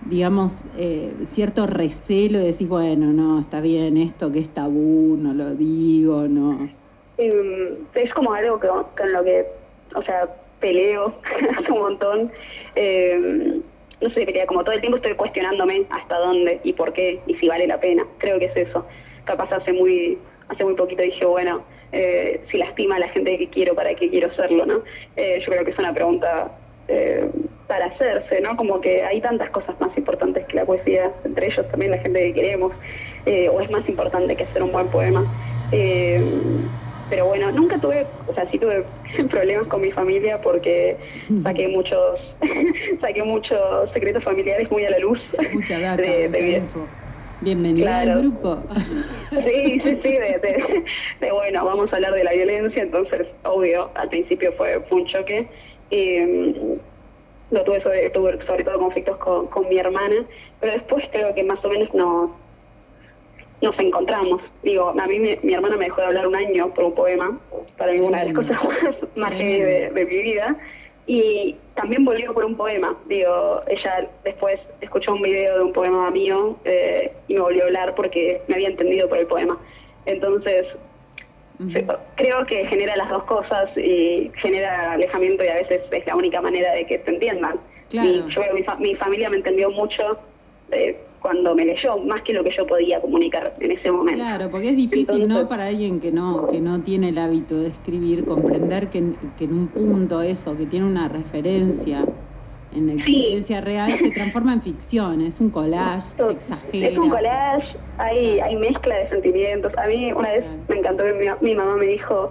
digamos, 0.00 0.62
eh, 0.76 1.24
cierto 1.26 1.66
recelo 1.66 2.38
de 2.38 2.46
decir, 2.46 2.68
bueno, 2.68 3.12
no, 3.12 3.40
está 3.40 3.60
bien, 3.60 3.96
esto 3.96 4.30
que 4.32 4.38
es 4.40 4.52
tabú, 4.54 5.16
no 5.18 5.34
lo 5.34 5.54
digo, 5.56 6.28
no. 6.28 6.78
em, 7.16 7.88
es 7.94 8.14
como 8.14 8.32
algo 8.32 8.60
que- 8.60 8.68
con 8.68 9.12
lo 9.12 9.24
que, 9.24 9.44
o 9.94 10.02
sea, 10.02 10.28
peleo 10.60 11.20
hace 11.58 11.72
un 11.72 11.78
montón. 11.80 12.32
No 14.00 14.10
sé, 14.10 14.24
quería, 14.26 14.46
como 14.46 14.62
todo 14.62 14.74
el 14.74 14.80
tiempo 14.80 14.96
estoy 14.96 15.14
cuestionándome 15.14 15.82
hasta 15.90 16.18
dónde 16.18 16.60
y 16.62 16.72
por 16.72 16.92
qué 16.92 17.20
y 17.26 17.34
si 17.34 17.48
vale 17.48 17.66
la 17.66 17.80
pena. 17.80 18.06
Creo 18.18 18.38
que 18.38 18.46
es 18.46 18.56
eso. 18.56 18.86
Capaz 19.24 19.52
hace 19.52 19.72
muy, 19.72 20.18
hace 20.48 20.64
muy 20.64 20.74
poquito 20.74 21.02
dije, 21.02 21.24
bueno, 21.24 21.62
eh, 21.92 22.40
si 22.50 22.58
lastima 22.58 22.96
a 22.96 22.98
la 23.00 23.08
gente 23.08 23.38
que 23.38 23.48
quiero, 23.48 23.74
¿para 23.74 23.94
qué 23.94 24.08
quiero 24.10 24.28
hacerlo? 24.28 24.66
¿no? 24.66 24.82
Eh, 25.16 25.40
yo 25.40 25.46
creo 25.52 25.64
que 25.64 25.72
es 25.72 25.78
una 25.78 25.92
pregunta 25.92 26.56
eh, 26.86 27.28
para 27.66 27.86
hacerse, 27.86 28.40
¿no? 28.40 28.56
Como 28.56 28.80
que 28.80 29.02
hay 29.02 29.20
tantas 29.20 29.50
cosas 29.50 29.78
más 29.80 29.96
importantes 29.96 30.46
que 30.46 30.56
la 30.56 30.64
poesía, 30.64 31.10
entre 31.24 31.46
ellos 31.46 31.68
también 31.70 31.90
la 31.90 31.98
gente 31.98 32.20
que 32.20 32.34
queremos, 32.34 32.72
o 33.52 33.60
es 33.60 33.70
más 33.70 33.86
importante 33.86 34.34
que 34.36 34.44
hacer 34.44 34.62
un 34.62 34.72
buen 34.72 34.88
poema. 34.88 35.26
Pero 37.08 37.26
bueno, 37.26 37.50
nunca 37.52 37.78
tuve, 37.80 38.08
o 38.26 38.34
sea, 38.34 38.48
sí 38.50 38.58
tuve 38.58 38.86
problemas 39.30 39.66
con 39.68 39.80
mi 39.80 39.90
familia 39.92 40.40
porque 40.40 40.98
saqué 41.42 41.68
muchos, 41.76 42.20
saqué 43.00 43.22
muchos 43.22 43.90
secretos 43.92 44.22
familiares 44.24 44.70
muy 44.70 44.84
a 44.84 44.90
la 44.90 44.98
luz. 44.98 45.20
Mucha 45.52 45.78
data, 45.80 46.02
de- 46.02 46.28
de- 46.28 46.50
info. 46.58 46.90
Bienvenida 47.40 48.02
Claro. 48.02 48.12
al 48.12 48.18
grupo. 48.22 48.66
Sí, 49.30 49.80
sí, 49.84 50.00
sí, 50.02 50.12
de, 50.12 50.38
de- 50.42 50.84
de, 51.20 51.30
bueno, 51.32 51.64
vamos 51.64 51.92
a 51.92 51.96
hablar 51.96 52.12
de 52.14 52.24
la 52.24 52.32
violencia, 52.32 52.82
entonces, 52.82 53.28
obvio, 53.44 53.92
al 53.94 54.08
principio 54.08 54.52
fue, 54.54 54.80
fue 54.88 55.02
un 55.02 55.06
choque. 55.06 55.48
Eh, 55.90 56.80
lo 57.50 57.64
tuve 57.64 57.80
sobre, 57.82 58.10
tuve 58.10 58.44
sobre 58.44 58.64
todo 58.64 58.78
conflictos 58.78 59.16
con, 59.18 59.46
con 59.48 59.68
mi 59.68 59.78
hermana, 59.78 60.26
pero 60.60 60.72
después 60.74 61.04
creo 61.12 61.34
que 61.34 61.44
más 61.44 61.64
o 61.64 61.68
menos 61.68 61.94
nos, 61.94 62.30
nos 63.60 63.78
encontramos. 63.78 64.40
Digo, 64.62 64.90
a 64.98 65.06
mí 65.06 65.18
mi, 65.18 65.36
mi 65.42 65.54
hermana 65.54 65.76
me 65.76 65.84
dejó 65.86 66.00
de 66.00 66.06
hablar 66.08 66.26
un 66.26 66.36
año 66.36 66.72
por 66.74 66.84
un 66.84 66.94
poema, 66.94 67.38
para 67.76 67.92
mí 67.92 68.00
una 68.00 68.20
de 68.24 68.32
las 68.32 68.34
cosas 68.34 68.62
más, 69.16 69.30
de, 69.38 69.90
de 69.90 70.04
mi 70.06 70.22
vida. 70.22 70.56
Y 71.06 71.56
también 71.74 72.04
volvió 72.04 72.34
por 72.34 72.44
un 72.44 72.54
poema. 72.54 72.94
Digo, 73.06 73.62
ella 73.66 74.06
después 74.24 74.60
escuchó 74.82 75.14
un 75.14 75.22
video 75.22 75.56
de 75.56 75.64
un 75.64 75.72
poema 75.72 76.10
mío 76.10 76.58
eh, 76.66 77.10
y 77.28 77.34
me 77.34 77.40
volvió 77.40 77.62
a 77.62 77.66
hablar 77.66 77.94
porque 77.94 78.42
me 78.46 78.56
había 78.56 78.68
entendido 78.68 79.08
por 79.08 79.16
el 79.18 79.26
poema. 79.26 79.58
Entonces, 80.04 80.66
creo 82.16 82.46
que 82.46 82.66
genera 82.66 82.94
las 82.96 83.08
dos 83.08 83.24
cosas 83.24 83.70
y 83.76 84.30
genera 84.40 84.92
alejamiento 84.92 85.44
y 85.44 85.48
a 85.48 85.54
veces 85.54 85.80
es 85.90 86.06
la 86.06 86.14
única 86.14 86.40
manera 86.40 86.72
de 86.74 86.86
que 86.86 86.98
te 86.98 87.10
entiendan. 87.10 87.56
Claro. 87.88 88.08
Y 88.08 88.28
yo 88.28 88.42
mi, 88.54 88.62
fa- 88.62 88.76
mi 88.76 88.94
familia 88.94 89.30
me 89.30 89.36
entendió 89.38 89.70
mucho 89.70 90.18
eh, 90.72 91.16
cuando 91.20 91.54
me 91.54 91.64
leyó, 91.64 91.98
más 91.98 92.22
que 92.22 92.32
lo 92.32 92.44
que 92.44 92.52
yo 92.56 92.66
podía 92.66 93.00
comunicar 93.00 93.54
en 93.60 93.72
ese 93.72 93.90
momento. 93.90 94.24
Claro, 94.24 94.50
porque 94.50 94.70
es 94.70 94.76
difícil, 94.76 95.28
¿no? 95.28 95.46
Para 95.46 95.66
alguien 95.66 96.00
que 96.00 96.10
no, 96.12 96.48
que 96.48 96.60
no 96.62 96.82
tiene 96.82 97.10
el 97.10 97.18
hábito 97.18 97.60
de 97.60 97.68
escribir, 97.68 98.24
comprender 98.24 98.88
que, 98.90 98.98
en- 98.98 99.34
que 99.36 99.44
en 99.44 99.52
un 99.52 99.74
punto 99.74 100.22
eso, 100.22 100.56
que 100.56 100.66
tiene 100.66 100.86
una 100.86 101.08
referencia 101.08 102.14
en 102.70 102.86
la 102.86 102.94
experiencia 102.94 103.60
real, 103.60 103.98
se 103.98 104.10
transforma 104.12 104.54
en 104.54 104.62
ficción, 104.62 105.20
es 105.20 105.40
un 105.40 105.50
collage, 105.50 106.06
se 106.18 106.32
exagera. 106.32 106.88
Es 106.88 106.96
un 106.98 107.08
collage, 107.08 107.78
hay, 107.98 108.40
hay 108.40 108.56
mezcla 108.56 108.96
de 108.96 109.08
sentimientos. 109.08 109.72
A 109.78 109.86
mí 109.86 110.12
una 110.12 110.32
vez 110.32 110.46
me 110.68 110.76
encantó 110.78 111.04
que 111.04 111.12
mi, 111.14 111.26
mi 111.40 111.54
mamá 111.54 111.76
me 111.76 111.86
dijo, 111.86 112.30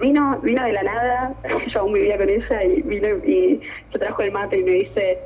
vino, 0.00 0.40
vino 0.42 0.64
de 0.64 0.72
la 0.72 0.82
nada, 0.82 1.40
yo 1.74 1.80
aún 1.80 1.92
vivía 1.94 2.18
con 2.18 2.28
ella 2.28 2.64
y 2.64 2.82
vino 2.82 3.08
y 3.24 3.60
se 3.92 3.98
trajo 3.98 4.22
el 4.22 4.32
mate 4.32 4.58
y 4.60 4.64
me 4.64 4.72
dice, 4.72 5.20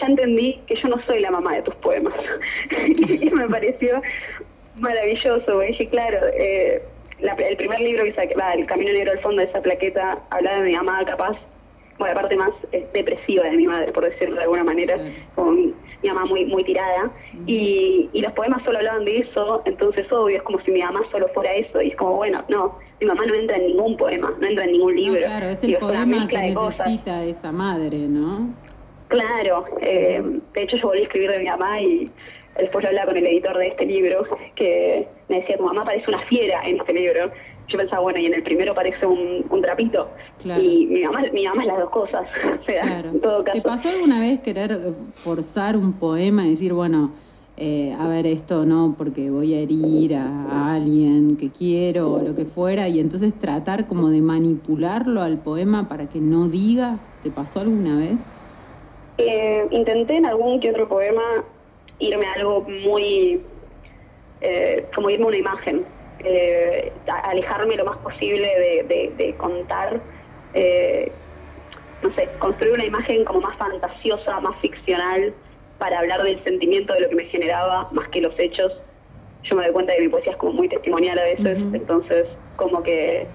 ya 0.00 0.06
entendí 0.06 0.60
que 0.66 0.76
yo 0.76 0.88
no 0.88 0.96
soy 1.06 1.20
la 1.20 1.30
mamá 1.30 1.54
de 1.56 1.62
tus 1.62 1.74
poemas. 1.76 2.14
y 2.98 3.30
me 3.30 3.48
pareció 3.48 4.00
maravilloso, 4.76 5.60
dije, 5.60 5.88
claro, 5.88 6.18
eh, 6.38 6.82
la- 7.20 7.32
el 7.34 7.56
primer 7.56 7.80
libro 7.80 8.04
que 8.04 8.12
saqué, 8.14 8.34
va, 8.34 8.52
El 8.54 8.66
Camino 8.66 8.92
Negro 8.92 9.12
al 9.12 9.20
fondo 9.20 9.42
de 9.42 9.48
esa 9.48 9.60
plaqueta, 9.60 10.18
hablaba 10.30 10.58
de 10.58 10.62
mi 10.70 10.76
mamá 10.76 11.04
capaz, 11.04 11.36
bueno, 11.98 12.14
la 12.14 12.20
parte 12.22 12.36
más 12.36 12.50
eh, 12.72 12.86
depresiva 12.94 13.44
de 13.44 13.56
mi 13.56 13.66
madre, 13.66 13.92
por 13.92 14.04
decirlo 14.04 14.36
de 14.36 14.42
alguna 14.42 14.64
manera, 14.64 14.94
Claro. 14.94 15.10
con 15.34 15.56
mi 16.02 16.08
mamá 16.08 16.24
muy 16.24 16.46
muy 16.46 16.64
tirada, 16.64 17.10
y, 17.46 18.08
y 18.14 18.22
los 18.22 18.32
poemas 18.32 18.62
solo 18.64 18.78
hablaban 18.78 19.04
de 19.04 19.18
eso, 19.18 19.62
entonces 19.66 20.10
obvio, 20.10 20.38
es 20.38 20.42
como 20.44 20.58
si 20.62 20.70
mi 20.70 20.80
mamá 20.82 21.02
solo 21.12 21.28
fuera 21.34 21.52
eso, 21.52 21.82
y 21.82 21.88
es 21.88 21.96
como, 21.96 22.14
bueno, 22.16 22.42
no, 22.48 22.78
mi 23.00 23.06
mamá 23.06 23.26
no 23.26 23.34
entra 23.34 23.56
en 23.58 23.66
ningún 23.66 23.98
poema, 23.98 24.32
no 24.40 24.46
entra 24.46 24.64
en 24.64 24.72
ningún 24.72 24.94
No, 24.94 25.00
libro. 25.02 25.20
claro, 25.26 25.46
es 25.50 25.62
el 25.62 25.68
Digo, 25.70 25.80
poema 25.80 26.26
que 26.26 26.54
cosas. 26.54 26.86
necesita 26.86 27.22
esa 27.24 27.52
madre, 27.52 27.98
¿no? 27.98 28.54
Claro, 29.10 29.64
eh, 29.82 30.22
de 30.54 30.62
hecho 30.62 30.76
yo 30.76 30.86
volví 30.88 31.00
a 31.00 31.02
escribir 31.02 31.30
de 31.32 31.38
mi 31.40 31.46
mamá 31.46 31.80
y 31.80 32.10
después 32.56 32.82
lo 32.84 32.88
hablaba 32.90 33.08
con 33.08 33.16
el 33.16 33.26
editor 33.26 33.58
de 33.58 33.66
este 33.68 33.86
libro, 33.86 34.24
que 34.54 35.08
me 35.28 35.40
decía, 35.40 35.56
tu 35.58 35.64
mamá 35.64 35.84
parece 35.84 36.04
una 36.08 36.20
fiera 36.26 36.62
en 36.64 36.76
este 36.78 36.92
libro. 36.94 37.30
Yo 37.68 37.78
pensaba, 37.78 38.02
bueno, 38.02 38.18
y 38.20 38.26
en 38.26 38.34
el 38.34 38.42
primero 38.42 38.74
parece 38.74 39.06
un, 39.06 39.44
un 39.48 39.62
trapito. 39.62 40.10
Claro. 40.38 40.62
Y 40.62 40.86
mi 40.86 41.02
mamá, 41.04 41.22
mi 41.32 41.44
mamá 41.46 41.62
es 41.62 41.68
las 41.68 41.78
dos 41.80 41.90
cosas. 41.90 42.26
O 42.60 42.64
sea, 42.64 42.82
Claro. 42.82 43.10
en 43.10 43.20
todo 43.20 43.44
¿Te 43.52 43.62
caso. 43.62 43.62
pasó 43.62 43.88
alguna 43.90 44.20
vez 44.20 44.40
querer 44.40 44.94
forzar 45.16 45.76
un 45.76 45.98
poema 45.98 46.46
y 46.46 46.50
decir, 46.50 46.72
bueno, 46.72 47.14
eh, 47.56 47.94
a 47.98 48.08
ver, 48.08 48.26
esto 48.26 48.64
no, 48.66 48.94
porque 48.96 49.30
voy 49.30 49.54
a 49.54 49.60
herir 49.60 50.14
a, 50.16 50.46
a 50.46 50.74
alguien 50.74 51.36
que 51.36 51.52
quiero 51.52 52.12
o 52.14 52.22
lo 52.22 52.34
que 52.34 52.46
fuera, 52.46 52.88
y 52.88 53.00
entonces 53.00 53.38
tratar 53.38 53.86
como 53.88 54.08
de 54.10 54.22
manipularlo 54.22 55.22
al 55.22 55.42
poema 55.42 55.88
para 55.88 56.08
que 56.08 56.20
no 56.20 56.48
diga? 56.48 57.00
¿Te 57.20 57.30
pasó 57.32 57.60
alguna 57.60 57.98
vez? 57.98 58.32
Eh, 59.16 59.66
intenté 59.70 60.16
en 60.16 60.26
algún 60.26 60.60
que 60.60 60.70
otro 60.70 60.88
poema 60.88 61.44
irme 61.98 62.26
a 62.26 62.32
algo 62.34 62.62
muy, 62.62 63.46
eh, 64.40 64.88
como 64.94 65.10
irme 65.10 65.24
a 65.24 65.28
una 65.28 65.36
imagen, 65.36 65.86
eh, 66.18 67.02
alejarme 67.24 67.76
lo 67.76 67.84
más 67.84 67.98
posible 67.98 68.46
de, 68.46 68.82
de- 68.84 69.14
de 69.16 69.36
contar, 69.36 70.02
no 72.02 72.14
sé, 72.14 72.30
construir 72.38 72.72
una 72.74 72.84
imagen 72.84 73.24
como 73.24 73.40
más 73.40 73.56
fantasiosa, 73.58 74.40
más 74.40 74.58
ficcional, 74.60 75.34
para 75.78 75.98
hablar 75.98 76.22
del 76.22 76.42
sentimiento 76.44 76.94
de 76.94 77.00
lo 77.00 77.08
que 77.08 77.14
me 77.16 77.24
generaba, 77.26 77.88
más 77.92 78.08
que 78.08 78.20
los 78.20 78.38
hechos. 78.38 78.72
Yo 79.42 79.56
me 79.56 79.64
doy 79.64 79.72
cuenta 79.72 79.92
de 79.92 79.98
que 79.98 80.04
mi 80.04 80.10
poesía 80.10 80.32
es 80.32 80.38
como 80.38 80.52
muy 80.52 80.68
testimonial 80.68 81.18
a 81.18 81.24
veces, 81.24 81.58
entonces 81.74 82.26
como 82.56 82.82
que 82.82 83.30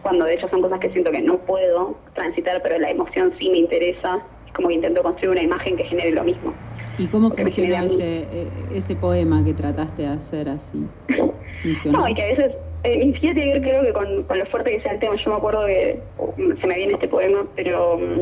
cuando 0.00 0.24
de 0.24 0.34
hecho 0.34 0.48
son 0.48 0.62
cosas 0.62 0.78
que 0.80 0.90
siento 0.90 1.10
que 1.12 1.20
no 1.22 1.44
puedo 1.44 2.04
transitar, 2.14 2.62
pero 2.62 2.78
la 2.78 2.90
emoción 2.90 3.34
sí 3.38 3.50
me 3.50 3.58
interesa, 3.58 4.16
es 4.16 4.39
como 4.60 4.68
que 4.68 4.74
intento 4.74 5.02
construir 5.02 5.30
una 5.30 5.42
imagen 5.42 5.76
que 5.76 5.84
genere 5.84 6.12
lo 6.12 6.24
mismo. 6.24 6.60
¿Y 6.96 7.08
cómo 7.08 7.32
ese, 7.34 8.04
eh, 8.30 8.68
ese 8.70 8.96
poema 8.96 9.42
que 9.44 9.54
trataste 9.54 10.02
de 10.02 10.08
hacer 10.08 10.48
así? 10.48 10.90
¿Funcionó? 11.62 11.98
No, 12.00 12.08
y 12.08 12.14
que 12.14 12.22
a 12.22 12.26
veces, 12.26 12.54
eh, 12.82 13.12
tiene 13.20 13.34
que 13.44 13.52
ver 13.52 13.62
creo 13.62 13.82
que 13.82 13.92
con, 13.92 14.24
con 14.24 14.38
lo 14.38 14.46
fuerte 14.46 14.72
que 14.72 14.80
sea 14.82 14.92
el 14.92 14.98
tema. 15.00 15.16
Yo 15.16 15.30
me 15.30 15.36
acuerdo 15.36 15.66
que 15.66 16.12
mm, 16.36 16.60
se 16.60 16.66
me 16.66 16.76
viene 16.76 16.92
este 16.94 17.08
poema, 17.08 17.48
pero 17.56 17.98
mm, 17.98 18.20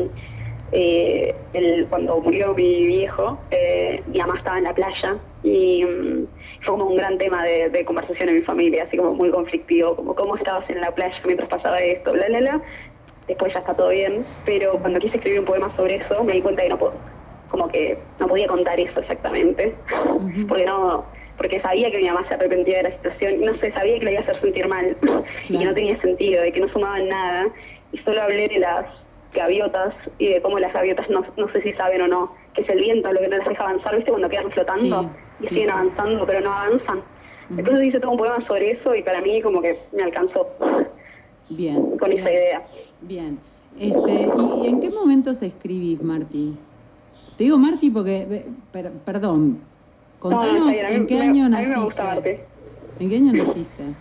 eh, 0.71 1.49
el- 1.53 1.87
cuando 1.89 2.21
murió 2.21 2.53
mi 2.53 2.85
viejo, 2.85 3.47
eh, 3.51 4.03
mi 4.07 4.19
mamá 4.19 4.35
estaba 4.37 4.57
en 4.57 4.65
la 4.65 4.75
playa 4.75 5.19
y 5.41 5.83
mm, 5.85 6.27
fue 6.61 6.73
como 6.73 6.85
un 6.87 6.95
gran 6.97 7.17
tema 7.17 7.43
de, 7.45 7.69
de 7.69 7.85
conversación 7.85 8.29
en 8.29 8.35
mi 8.35 8.41
familia, 8.41 8.83
así 8.83 8.97
como 8.97 9.13
muy 9.15 9.31
conflictivo, 9.31 9.95
como 9.95 10.15
cómo 10.15 10.35
estabas 10.35 10.69
en 10.69 10.81
la 10.81 10.93
playa 10.93 11.15
mientras 11.25 11.49
pasaba 11.49 11.79
esto, 11.81 12.11
bla, 12.13 12.27
bla, 12.27 12.39
bla. 12.39 12.63
Después 13.29 13.53
ya 13.53 13.59
está 13.59 13.75
todo 13.75 13.89
bien, 13.89 14.25
pero 14.43 14.79
cuando 14.79 14.99
quise 14.99 15.17
escribir 15.17 15.39
un 15.39 15.45
poema 15.45 15.71
sobre 15.75 15.97
eso, 15.97 16.23
me 16.23 16.33
di 16.33 16.41
cuenta 16.41 16.63
que 16.63 16.69
no 16.69 16.79
puedo, 16.79 16.99
como 17.47 17.67
que 17.69 18.07
no 18.19 18.27
podía 18.27 18.47
contar 18.47 18.79
eso 18.79 18.99
exactamente, 18.99 19.77
porque 20.47 20.65
no, 20.65 21.05
porque 21.37 21.61
sabía 21.61 21.91
que 21.91 21.99
mi 21.99 22.07
mamá 22.07 22.25
se 22.27 22.33
arrepentía 22.33 22.77
de 22.77 22.83
la 22.89 22.91
situación, 22.95 23.35
y 23.35 23.45
no 23.45 23.55
sé, 23.59 23.71
sabía 23.71 23.99
que 23.99 24.05
la 24.05 24.11
iba 24.13 24.21
a 24.21 24.23
hacer 24.23 24.41
sentir 24.41 24.67
mal, 24.67 24.97
y 25.47 25.57
que 25.59 25.63
no 25.63 25.73
tenía 25.75 26.01
sentido, 26.01 26.41
de 26.41 26.51
que 26.51 26.59
no 26.59 26.69
sumaban 26.69 27.07
nada, 27.07 27.47
y 27.91 27.99
solo 27.99 28.19
hablé 28.21 28.47
de 28.47 28.59
las 28.59 28.85
gaviotas 29.31 29.93
y 30.17 30.29
de 30.29 30.41
cómo 30.41 30.57
las 30.57 30.73
gaviotas 30.73 31.07
no, 31.09 31.23
no 31.37 31.51
sé 31.53 31.61
si 31.61 31.71
saben 31.73 32.01
o 32.01 32.07
no, 32.07 32.35
que 32.55 32.63
es 32.63 32.69
el 32.69 32.79
viento 32.79 33.13
lo 33.13 33.19
que 33.19 33.27
no 33.27 33.37
las 33.37 33.47
deja 33.47 33.63
avanzar, 33.63 33.95
¿viste? 33.95 34.09
Cuando 34.09 34.27
quedan 34.27 34.51
flotando 34.51 35.01
Sí, 35.03 35.45
y 35.45 35.47
sí, 35.49 35.49
siguen 35.49 35.69
avanzando, 35.69 36.25
pero 36.25 36.41
no 36.41 36.51
avanzan. 36.51 37.03
Entonces 37.49 37.85
hice 37.87 37.99
todo 37.99 38.11
un 38.11 38.17
poema 38.17 38.43
sobre 38.45 38.71
eso 38.71 38.93
y 38.95 39.03
para 39.03 39.21
mí 39.21 39.39
como 39.41 39.61
que 39.61 39.77
me 39.91 40.03
alcanzó 40.03 40.55
Bien. 41.49 41.97
con 41.97 42.09
bien. 42.09 42.21
esa 42.21 42.31
idea. 42.31 42.61
Bien. 42.99 43.43
Este, 43.75 44.33
¿y, 44.35 44.67
en 44.67 44.79
qué 44.79 44.89
momentos 44.89 45.41
escribís, 45.41 46.01
Marti? 46.03 46.67
Te 47.35 47.45
digo 47.45 47.57
Marti 47.57 47.91
porque, 47.91 48.53
per- 48.71 49.03
perdón, 49.03 49.69
No, 50.29 50.45
no, 50.45 50.65
contanos 50.65 50.67
mí 50.91 50.95
en 50.95 51.07
qué 51.07 51.17
me- 51.17 51.23
año 51.23 51.49
a 51.51 51.59
mí 51.61 51.67
naciste. 51.67 51.67
me 51.67 51.83
gusta 51.83 52.03
Marte. 52.03 52.47
¿En 52.95 53.09
qué 53.09 53.15
año 53.17 53.33
naciste? 53.33 53.97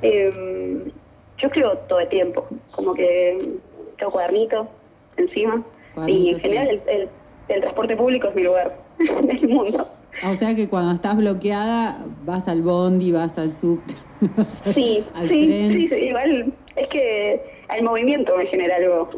Eh, 0.00 0.92
yo 1.38 1.46
escribo 1.48 1.76
todo 1.88 2.00
el 2.00 2.08
tiempo, 2.08 2.48
como 2.70 2.94
que 2.94 3.60
tengo 3.96 4.12
cuadernito 4.12 4.68
encima 5.16 5.64
y 6.06 6.30
en 6.30 6.38
general 6.40 6.68
sí. 6.68 6.68
el, 6.68 6.82
el- 6.88 7.10
el 7.48 7.60
transporte 7.62 7.96
público 7.96 8.28
es 8.28 8.34
mi 8.34 8.44
lugar 8.44 8.84
en 8.98 9.30
el 9.30 9.48
mundo. 9.48 9.88
O 10.20 10.34
sea 10.34 10.54
que 10.56 10.68
cuando 10.68 10.92
estás 10.94 11.16
bloqueada, 11.16 12.04
vas 12.20 12.48
al 12.48 12.62
bondi, 12.62 13.12
vas 13.12 13.38
al 13.38 13.52
subte, 13.52 13.94
Sí, 14.74 15.04
sí, 15.28 15.70
sí, 15.72 15.88
sí, 15.88 15.94
igual 15.94 16.52
es 16.76 16.88
que 16.88 17.40
el 17.76 17.84
movimiento 17.84 18.36
me 18.36 18.46
genera 18.46 18.76
algo, 18.76 19.10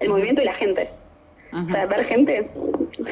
el 0.00 0.08
movimiento 0.08 0.42
y 0.42 0.44
la 0.44 0.54
gente. 0.54 0.88
O 1.52 1.72
sea, 1.72 1.86
ver 1.86 2.04
gente, 2.04 2.50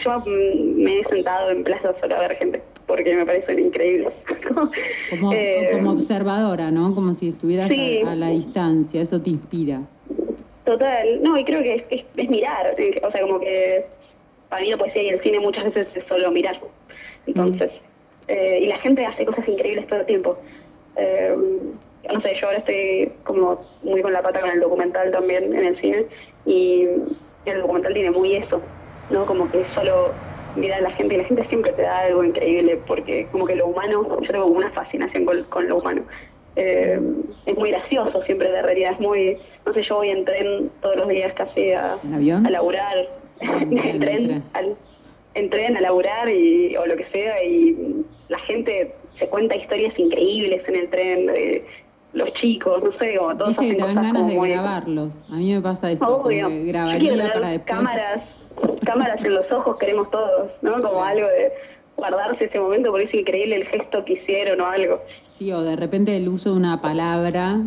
yo 0.05 0.19
mm, 0.21 0.83
me 0.83 0.99
he 1.01 1.05
sentado 1.09 1.51
en 1.51 1.65
plaza 1.65 1.95
solo 2.01 2.17
a 2.17 2.21
ver 2.21 2.37
gente, 2.37 2.63
porque 2.87 3.15
me 3.17 3.25
parecen 3.25 3.59
increíbles. 3.59 4.13
Como, 5.11 5.33
Eh, 5.33 5.71
como 5.73 5.93
observadora, 5.93 6.71
¿no? 6.71 6.95
Como 6.95 7.15
si 7.15 7.29
estuvieras 7.29 7.69
sí. 7.71 8.03
a, 8.05 8.13
a 8.13 8.15
la 8.17 8.29
distancia, 8.31 9.01
eso 9.01 9.21
te 9.23 9.31
inspira. 9.31 9.83
Total, 10.65 11.23
no, 11.23 11.39
y 11.39 11.45
creo 11.45 11.63
que 11.63 11.75
es, 11.77 11.83
es, 11.91 12.05
es 12.17 12.29
mirar, 12.29 12.75
o 13.03 13.11
sea, 13.11 13.21
como 13.23 13.39
que 13.41 13.85
para 14.49 14.63
mí 14.63 14.71
la 14.71 14.77
poesía 14.77 15.03
y 15.03 15.09
el 15.09 15.21
cine 15.21 15.41
muchas 15.41 15.65
veces 15.65 15.89
es 15.95 16.05
solo 16.09 16.31
mirar. 16.31 16.59
Entonces, 17.27 17.71
eh, 18.29 18.61
y 18.63 18.67
la 18.67 18.79
gente 18.79 19.05
hace 19.05 19.25
cosas 19.25 19.47
increíbles 19.49 19.87
todo 19.87 20.01
el 20.01 20.07
tiempo. 20.07 20.39
Eh, 20.97 21.37
no 22.13 22.21
sé, 22.21 22.37
yo 22.41 22.47
ahora 22.47 22.59
estoy 22.59 23.13
como 23.25 23.61
muy 23.83 24.03
con 24.03 24.13
la 24.13 24.23
pata 24.23 24.41
con 24.41 24.51
el 24.51 24.61
documental 24.61 25.11
también 25.11 25.45
en 25.55 25.65
el 25.65 25.81
cine, 25.81 26.07
y 26.45 26.87
el 27.47 27.61
documental 27.61 27.95
tiene 27.95 28.11
muy 28.11 28.37
eso, 28.37 28.63
¿no? 29.09 29.27
Como 29.27 29.49
que 29.51 29.67
solo 29.75 30.15
mirar 30.55 30.81
a 30.81 30.83
la 30.83 30.91
gente, 30.93 31.15
y 31.15 31.19
la 31.19 31.25
gente 31.25 31.47
siempre 31.49 31.73
te 31.73 31.83
da 31.83 32.01
algo 32.01 32.23
increíble, 32.23 32.77
porque 32.87 33.29
como 33.31 33.47
que 33.47 33.57
lo 33.57 33.67
humano, 33.67 34.07
yo 34.21 34.29
tengo 34.29 34.47
una 34.47 34.71
fascinación 34.71 35.25
con, 35.25 35.45
con 35.45 35.69
lo 35.69 35.79
humano. 35.79 36.03
Eh, 36.57 37.01
es 37.47 37.57
muy 37.57 37.71
gracioso 37.71 38.23
siempre 38.23 38.51
de 38.51 38.63
realidad, 38.63 38.93
es 38.93 39.01
muy, 39.01 39.37
no 39.67 39.75
sé, 39.75 39.83
yo 39.83 39.97
voy 39.97 40.11
en 40.11 40.25
tren 40.25 40.71
todos 40.81 40.97
los 40.97 41.09
días 41.09 41.33
casi 41.33 41.73
a, 41.73 41.99
¿En 42.05 42.15
avión? 42.15 42.47
a 42.47 42.51
laburar, 42.51 43.09
en 43.41 43.51
en 43.79 43.99
tren. 43.99 43.99
tren, 44.01 44.45
al, 44.53 44.77
en 45.35 45.51
tren 45.51 45.77
a 45.77 45.81
laburar 45.81 46.29
y, 46.29 46.77
o 46.77 46.87
lo 46.87 46.97
que 46.97 47.07
sea, 47.07 47.43
y 47.43 48.05
la 48.29 48.39
gente 48.41 48.95
se 49.19 49.29
cuenta 49.29 49.57
historias 49.57 49.99
increíbles 49.99 50.63
en 50.69 50.75
el 50.77 50.91
tren, 50.91 51.27
de 51.27 51.65
los 52.13 52.33
chicos, 52.35 52.83
no 52.83 52.93
sé, 52.99 53.17
como 53.17 53.37
todos 53.37 53.57
Viste 53.57 53.65
que 53.65 53.71
hacen 53.73 53.77
te 53.77 53.83
dan 53.83 53.95
cosas 53.95 54.05
ganas 54.05 54.13
como 54.23 54.29
de 54.31 54.39
muy- 54.39 54.49
grabarlos. 54.51 55.21
A 55.31 55.35
mí 55.35 55.53
me 55.55 55.61
pasa 55.61 55.91
eso. 55.91 56.05
como 56.05 56.17
Obvio. 56.27 56.49
que 56.49 56.61
Yo 56.61 56.67
grabaría 56.73 57.33
para 57.33 57.49
después. 57.49 57.65
cámaras, 57.65 58.21
cámaras 58.85 59.25
en 59.25 59.35
los 59.35 59.51
ojos 59.53 59.77
queremos 59.79 60.11
todos, 60.11 60.51
¿no? 60.63 60.81
Como 60.81 61.03
algo 61.03 61.27
de 61.27 61.53
guardarse 61.97 62.45
ese 62.45 62.61
momento 62.61 62.91
porque 62.91 63.07
es 63.07 63.15
increíble 63.15 63.57
el 63.57 63.67
gesto 63.67 64.05
que 64.05 64.15
hicieron 64.15 64.61
o 64.61 64.67
algo. 64.67 65.01
Sí, 65.39 65.51
o 65.53 65.63
de 65.63 65.75
repente 65.77 66.17
el 66.17 66.29
uso 66.29 66.53
de 66.53 66.57
una 66.59 66.81
palabra 66.81 67.61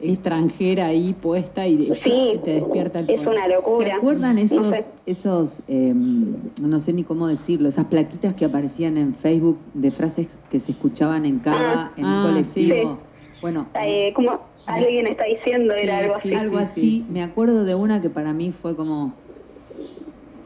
extranjera 0.00 0.86
ahí 0.86 1.14
puesta 1.14 1.66
y 1.66 1.92
Sí, 2.02 2.40
te 2.44 2.54
despierta 2.54 2.98
el 3.00 3.10
es 3.10 3.20
una 3.20 3.46
locura. 3.48 3.86
¿Se 3.86 3.92
acuerdan 3.92 4.38
esos, 4.38 4.58
No 4.66 4.70
sé. 4.72 4.84
esos 5.06 5.62
eh, 5.68 5.94
no 5.94 6.80
sé 6.80 6.92
ni 6.92 7.04
cómo 7.04 7.28
decirlo, 7.28 7.68
esas 7.68 7.86
plaquitas 7.86 8.34
que 8.34 8.44
aparecían 8.44 8.98
en 8.98 9.14
Facebook 9.14 9.60
de 9.72 9.90
frases 9.92 10.38
que 10.50 10.58
se 10.60 10.72
escuchaban 10.72 11.24
en 11.26 11.38
Cava, 11.38 11.58
Ah, 11.58 11.92
en 11.96 12.04
ah, 12.04 12.16
un 12.18 12.22
colectivo? 12.28 12.74
sí. 12.74 13.28
Bueno, 13.40 13.68
Eh, 13.80 14.12
como 14.14 14.40
alguien 14.66 15.06
está 15.06 15.24
diciendo, 15.24 15.74
era 15.74 15.98
Sí, 15.98 16.04
algo 16.04 16.14
sí, 16.20 16.28
así. 16.34 16.34
algo 16.34 16.58
sí, 16.58 16.64
así. 16.64 16.80
sí. 16.80 17.06
Me 17.10 17.22
acuerdo 17.22 17.64
de 17.64 17.74
una 17.76 18.00
que 18.00 18.10
para 18.10 18.32
mí 18.32 18.50
fue 18.50 18.74
como. 18.74 19.25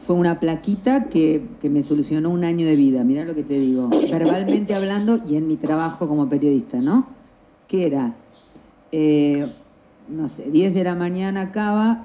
Fue 0.05 0.15
una 0.15 0.39
plaquita 0.39 1.05
que, 1.05 1.43
que 1.61 1.69
me 1.69 1.83
solucionó 1.83 2.29
un 2.29 2.43
año 2.43 2.65
de 2.65 2.75
vida, 2.75 3.03
mirá 3.03 3.23
lo 3.23 3.35
que 3.35 3.43
te 3.43 3.53
digo, 3.53 3.87
verbalmente 3.89 4.73
hablando 4.73 5.19
y 5.27 5.35
en 5.35 5.47
mi 5.47 5.57
trabajo 5.57 6.07
como 6.07 6.27
periodista, 6.27 6.79
¿no? 6.79 7.05
Que 7.67 7.85
era, 7.85 8.15
eh, 8.91 9.47
no 10.09 10.27
sé, 10.27 10.49
10 10.49 10.73
de 10.73 10.83
la 10.83 10.95
mañana 10.95 11.41
acaba, 11.41 12.03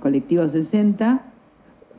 colectivo 0.00 0.46
60, 0.48 1.22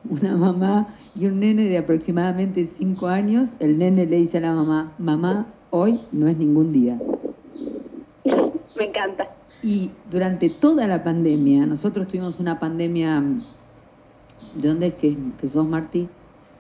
una 0.10 0.36
mamá 0.36 0.88
y 1.16 1.26
un 1.28 1.40
nene 1.40 1.64
de 1.64 1.78
aproximadamente 1.78 2.66
5 2.66 3.08
años, 3.08 3.52
el 3.60 3.78
nene 3.78 4.06
le 4.06 4.18
dice 4.18 4.38
a 4.40 4.42
la 4.42 4.54
mamá, 4.54 4.92
mamá, 4.98 5.48
hoy 5.70 6.00
no 6.12 6.28
es 6.28 6.38
ningún 6.38 6.74
día. 6.74 7.00
Me 8.78 8.86
encanta. 8.86 9.28
Y 9.64 9.92
durante 10.10 10.50
toda 10.50 10.88
la 10.88 11.04
pandemia, 11.04 11.66
nosotros 11.66 12.08
tuvimos 12.08 12.40
una 12.40 12.60
pandemia. 12.60 13.24
¿De 14.56 14.68
dónde 14.68 14.88
es 14.88 14.94
que, 14.96 15.16
que 15.40 15.48
sos, 15.48 15.68
Martí? 15.68 16.08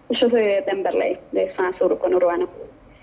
Yo 0.09 0.29
soy 0.29 0.41
de 0.41 0.61
Temperley, 0.63 1.17
de 1.31 1.53
zona 1.55 1.71
sur, 1.77 1.97
con 1.97 2.13
Urbano. 2.13 2.47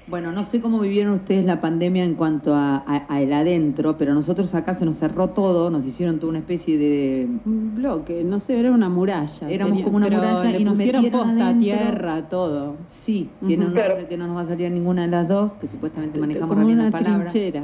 Bueno, 0.07 0.33
no 0.33 0.43
sé 0.45 0.63
cómo 0.63 0.81
vivieron 0.81 1.13
ustedes 1.13 1.45
la 1.45 1.61
pandemia 1.61 2.03
en 2.03 2.15
cuanto 2.15 2.55
a, 2.55 2.79
a- 2.87 3.05
a 3.15 3.21
el 3.21 3.31
adentro, 3.31 3.97
pero 3.99 4.15
nosotros 4.15 4.55
acá 4.55 4.73
se 4.75 4.87
nos 4.87 4.97
cerró 4.97 5.31
todo, 5.31 5.69
nos 5.71 5.85
hicieron 5.85 6.19
toda 6.19 6.31
una 6.31 6.39
especie 6.39 6.79
de. 6.79 7.29
Un 7.45 7.75
bloque, 7.75 8.25
no 8.25 8.41
sé, 8.41 8.59
era 8.59 8.71
una 8.73 8.89
muralla. 8.89 9.51
Éramos 9.51 9.83
como 9.83 9.99
una 9.99 10.07
pero 10.09 10.19
muralla 10.23 10.51
le 10.51 10.61
y 10.61 10.65
nos 10.65 10.79
pusieron 10.79 11.03
metieron 11.03 11.29
posta, 11.29 11.45
adentro. 11.49 11.63
tierra, 11.63 12.23
todo. 12.31 12.77
Sí, 12.87 13.29
tiene 13.47 13.67
un 13.67 13.75
nombre 13.75 14.07
que 14.09 14.17
no 14.17 14.27
nos 14.29 14.37
va 14.39 14.41
a 14.41 14.47
salir 14.47 14.71
ninguna 14.71 15.03
de 15.03 15.09
las 15.09 15.29
dos, 15.29 15.53
que 15.53 15.69
supuestamente 15.69 16.19
manejamos 16.19 16.49
como 16.57 16.61
la 16.67 16.73
una 16.75 16.85
misma 16.85 16.99
palabra. 16.99 17.29
trinchera. 17.29 17.63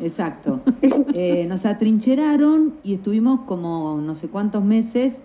Exacto. 0.00 0.60
Eh, 1.14 1.46
nos 1.48 1.64
atrincheraron 1.64 2.74
y 2.82 2.94
estuvimos 2.94 3.40
como 3.46 4.00
no 4.04 4.16
sé 4.16 4.28
cuántos 4.28 4.64
meses 4.64 5.22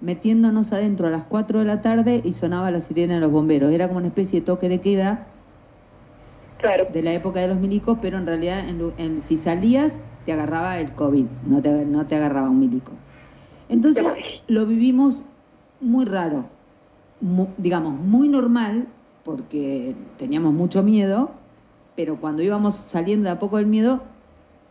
metiéndonos 0.00 0.72
adentro 0.72 1.06
a 1.06 1.10
las 1.10 1.24
4 1.24 1.60
de 1.60 1.64
la 1.64 1.80
tarde 1.80 2.20
y 2.24 2.32
sonaba 2.32 2.70
la 2.70 2.80
sirena 2.80 3.14
de 3.14 3.20
los 3.20 3.30
bomberos. 3.30 3.72
Era 3.72 3.86
como 3.88 3.98
una 3.98 4.08
especie 4.08 4.40
de 4.40 4.46
toque 4.46 4.68
de 4.68 4.80
queda 4.80 5.26
Claro. 6.58 6.86
de 6.92 7.02
la 7.02 7.12
época 7.12 7.40
de 7.40 7.48
los 7.48 7.58
milicos, 7.58 7.98
pero 8.00 8.16
en 8.18 8.26
realidad 8.26 8.64
en 8.68 9.20
si 9.20 9.36
salías 9.36 10.00
te 10.24 10.32
agarraba 10.32 10.78
el 10.80 10.92
COVID, 10.92 11.26
no 11.46 11.62
te, 11.62 11.84
no 11.86 12.06
te 12.06 12.16
agarraba 12.16 12.50
un 12.50 12.58
milico. 12.58 12.92
Entonces 13.68 14.04
lo 14.48 14.66
vivimos 14.66 15.22
muy 15.80 16.04
raro, 16.04 16.44
digamos, 17.58 17.94
muy 18.00 18.28
normal, 18.28 18.86
porque 19.24 19.94
teníamos 20.18 20.52
mucho 20.54 20.82
miedo, 20.82 21.30
pero 21.94 22.16
cuando 22.16 22.42
íbamos 22.42 22.76
saliendo 22.76 23.24
de 23.24 23.30
a 23.30 23.38
poco 23.38 23.56
del 23.58 23.66
miedo, 23.66 24.02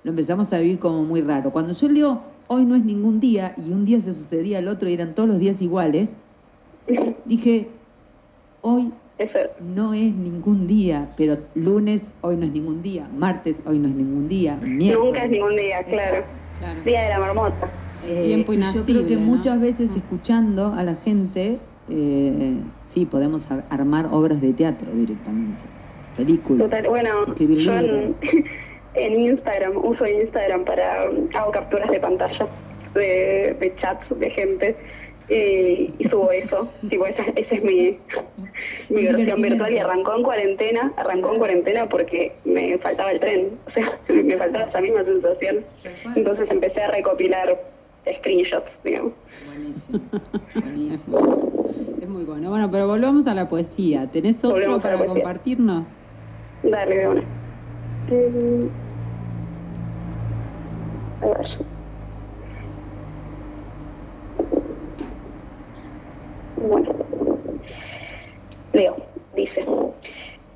lo 0.03 0.11
empezamos 0.11 0.51
a 0.53 0.59
vivir 0.59 0.79
como 0.79 1.03
muy 1.03 1.21
raro. 1.21 1.51
Cuando 1.51 1.73
yo 1.73 1.87
leo, 1.87 2.21
hoy 2.47 2.65
no 2.65 2.75
es 2.75 2.83
ningún 2.83 3.19
día, 3.19 3.53
y 3.57 3.71
un 3.71 3.85
día 3.85 4.01
se 4.01 4.13
sucedía 4.13 4.59
el 4.59 4.67
otro 4.67 4.89
y 4.89 4.93
eran 4.93 5.15
todos 5.15 5.29
los 5.29 5.39
días 5.39 5.61
iguales, 5.61 6.17
dije, 7.25 7.67
hoy 8.61 8.91
no 9.61 9.93
es 9.93 10.13
ningún 10.13 10.67
día, 10.67 11.13
pero 11.17 11.37
lunes 11.53 12.13
hoy 12.21 12.37
no 12.37 12.45
es 12.45 12.51
ningún 12.51 12.81
día, 12.81 13.09
martes 13.17 13.63
hoy 13.65 13.79
no 13.79 13.87
es 13.87 13.95
ningún 13.95 14.27
día, 14.27 14.57
miércoles. 14.57 15.05
Nunca 15.05 15.25
es 15.25 15.31
ningún 15.31 15.55
día, 15.55 15.83
claro. 15.83 16.25
Claro. 16.59 16.81
Día 16.83 17.03
de 17.03 17.09
la 17.09 17.19
marmota. 17.19 17.71
El 18.01 18.23
tiempo 18.23 18.53
Eh, 18.53 18.59
Yo 18.73 18.83
creo 18.83 19.07
que 19.07 19.15
¿no? 19.15 19.21
muchas 19.21 19.59
veces 19.59 19.95
escuchando 19.95 20.67
a 20.67 20.83
la 20.83 20.95
gente, 20.95 21.59
eh, 21.89 22.57
sí, 22.83 23.05
podemos 23.05 23.47
armar 23.69 24.09
obras 24.11 24.41
de 24.41 24.53
teatro 24.53 24.91
directamente, 24.93 25.63
películas. 26.15 26.67
Total, 26.69 26.87
bueno, 26.87 27.09
escribir 27.27 27.57
libros. 27.59 28.15
en 28.95 29.19
Instagram, 29.19 29.77
uso 29.77 30.05
Instagram 30.07 30.65
para, 30.65 31.03
hago 31.33 31.51
capturas 31.51 31.89
de 31.89 31.99
pantalla 31.99 32.47
de, 32.93 33.55
de 33.59 33.75
chats 33.81 34.05
de 34.17 34.29
gente 34.29 34.75
y, 35.29 35.93
y 35.97 36.07
subo 36.09 36.31
eso. 36.31 36.69
tipo, 36.89 37.05
esa, 37.05 37.23
esa 37.35 37.55
es 37.55 37.63
mi, 37.63 37.97
mi 38.89 39.05
versión 39.05 39.41
virtual 39.41 39.73
y 39.73 39.77
arrancó 39.77 40.15
en 40.15 40.23
cuarentena, 40.23 40.93
arrancó 40.97 41.33
en 41.33 41.39
cuarentena 41.39 41.87
porque 41.87 42.31
me 42.45 42.77
faltaba 42.77 43.11
el 43.11 43.19
tren, 43.19 43.49
o 43.67 43.71
sea, 43.71 43.97
me 44.09 44.37
faltaba 44.37 44.65
esa 44.65 44.81
misma 44.81 45.03
sensación. 45.03 45.65
Entonces 46.15 46.49
empecé 46.49 46.81
a 46.81 46.91
recopilar 46.91 47.59
screenshots, 48.19 48.69
digamos. 48.83 49.13
Buenísimo, 49.47 49.99
buenísimo. 50.53 51.95
Es 52.01 52.07
muy 52.07 52.23
bueno. 52.23 52.49
Bueno, 52.49 52.69
pero 52.71 52.87
volvamos 52.87 53.25
a 53.27 53.33
la 53.33 53.49
poesía. 53.49 54.07
¿Tenés 54.11 54.43
otro 54.43 54.79
para 54.79 55.03
compartirnos? 55.05 55.89
Dale, 56.63 56.97
de 56.97 57.07
una. 57.07 57.23
Eh, 58.11 58.69
Bueno. 66.57 66.89
Leo, 68.73 68.97
dice. 69.35 69.65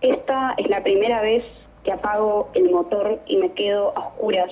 Esta 0.01 0.53
es 0.58 0.69
la 0.69 0.84
primera 0.84 1.21
vez 1.21 1.43
que 1.84 1.91
apago 1.91 2.49
el 2.53 2.69
motor 2.69 3.19
y 3.25 3.38
me 3.38 3.51
quedo 3.53 3.97
a 3.97 4.08
oscuras. 4.10 4.51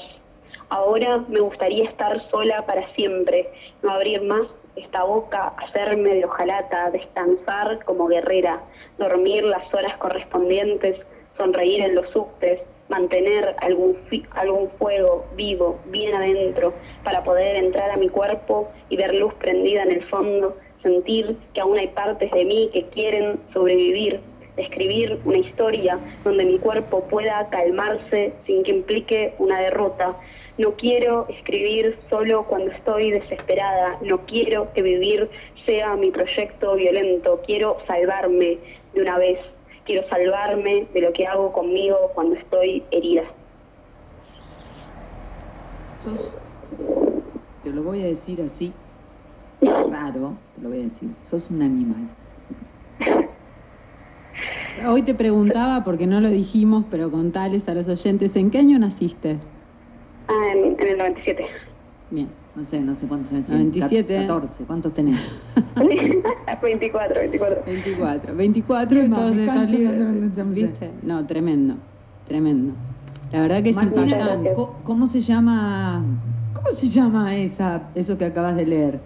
Ahora 0.70 1.24
me 1.28 1.40
gustaría 1.40 1.86
estar 1.86 2.30
sola 2.32 2.66
para 2.66 2.92
siempre, 2.96 3.50
no 3.84 3.92
abrir 3.92 4.22
más 4.24 4.48
esta 4.76 5.04
boca, 5.04 5.54
hacerme 5.58 6.16
de 6.16 6.26
hojalata, 6.26 6.92
descansar 6.92 7.84
como 7.86 8.08
guerrera, 8.08 8.62
dormir 8.98 9.44
las 9.44 9.74
horas 9.74 9.96
correspondientes, 9.98 11.00
sonreír 11.38 11.82
en 11.82 11.96
los 11.96 12.10
subtes, 12.10 12.60
mantener 12.90 13.56
algún, 13.60 13.98
algún 14.32 14.70
fuego 14.80 15.26
vivo, 15.36 15.80
bien 15.88 16.14
adentro, 16.14 16.74
para 17.04 17.24
poder 17.24 17.56
entrar 17.56 17.92
a 17.92 17.98
mi 17.98 18.10
cuerpo 18.10 18.72
y 18.90 18.98
ver 18.98 19.16
luz 19.16 19.34
prendida 19.36 19.84
en 19.84 19.92
el 19.92 20.04
fondo, 20.06 20.58
sentir 20.82 21.38
que 21.54 21.62
aún 21.62 21.78
hay 21.78 21.88
partes 21.88 22.32
de 22.32 22.46
mí 22.46 22.70
que 22.74 22.86
quieren 22.86 23.40
sobrevivir, 23.54 24.20
escribir 24.56 25.20
una 25.26 25.38
historia 25.38 26.00
donde 26.24 26.46
mi 26.46 26.58
cuerpo 26.58 27.04
pueda 27.06 27.48
calmarse 27.50 28.34
sin 28.46 28.64
que 28.64 28.72
implique 28.72 29.34
una 29.38 29.60
derrota. 29.60 30.16
No 30.58 30.74
quiero 30.74 31.28
escribir 31.30 31.98
solo 32.10 32.44
cuando 32.44 32.72
estoy 32.72 33.12
desesperada, 33.12 33.98
no 34.02 34.26
quiero 34.26 34.74
que 34.74 34.82
vivir 34.82 35.30
sea 35.66 35.96
mi 35.96 36.10
proyecto 36.10 36.76
violento, 36.76 37.42
quiero 37.46 37.78
salvarme 37.86 38.58
de 38.94 39.02
una 39.02 39.20
vez, 39.20 39.38
quiero 39.88 40.08
salvarme 40.10 40.90
de 40.94 41.02
lo 41.02 41.14
que 41.14 41.26
hago 41.26 41.52
conmigo 41.54 42.12
cuando 42.14 42.36
estoy 42.36 42.84
herida. 42.92 43.24
Sos, 46.00 46.38
te 47.64 47.72
lo 47.72 47.84
voy 47.84 48.04
a 48.04 48.06
decir 48.06 48.42
así, 48.42 48.74
raro, 49.62 50.38
te 50.54 50.62
lo 50.62 50.70
voy 50.70 50.82
a 50.82 50.84
decir, 50.84 51.10
sos 51.22 51.50
un 51.50 51.62
animal. 51.62 52.10
Hoy 54.88 55.02
te 55.02 55.16
preguntaba, 55.16 55.84
porque 55.84 56.06
no 56.06 56.22
lo 56.22 56.30
dijimos, 56.30 56.86
pero 56.92 57.10
contales 57.10 57.68
a 57.68 57.74
los 57.74 57.88
oyentes, 57.88 58.36
¿en 58.36 58.52
qué 58.52 58.60
año 58.60 58.78
naciste? 58.78 59.40
Ah, 60.28 60.52
en, 60.54 60.80
en 60.80 60.88
el 60.88 60.98
97. 60.98 61.46
Bien. 62.12 62.47
No 62.58 62.66
sé, 62.66 62.82
no 62.82 62.96
sé 62.96 63.06
cuántos 63.06 63.32
años 63.32 63.46
tienes. 63.46 63.68
97. 63.68 64.26
14, 64.26 64.64
¿cuántos 64.66 64.92
tenés? 64.96 65.20
24, 65.76 67.20
24. 67.20 67.64
24. 67.68 68.36
24 68.36 68.98
¿Qué 69.00 69.08
más? 69.08 69.20
todos 69.20 69.36
no 69.38 69.68
sé. 69.68 70.44
¿Viste? 70.64 70.90
No, 71.04 71.24
tremendo. 71.28 71.76
Tremendo. 72.26 72.74
La 73.32 73.42
verdad 73.42 73.62
que 73.62 73.70
es 73.70 73.76
impactante. 73.78 74.54
¿cómo, 74.56 74.80
cómo 74.84 75.06
se 75.06 75.22
llama? 75.22 76.04
¿Cómo 76.56 76.72
se 76.72 76.90
llama 76.90 77.36
esa, 77.38 77.90
eso 77.94 78.18
que 78.18 78.26
acabas 78.26 78.56
de 78.56 78.66
leer? 78.66 79.00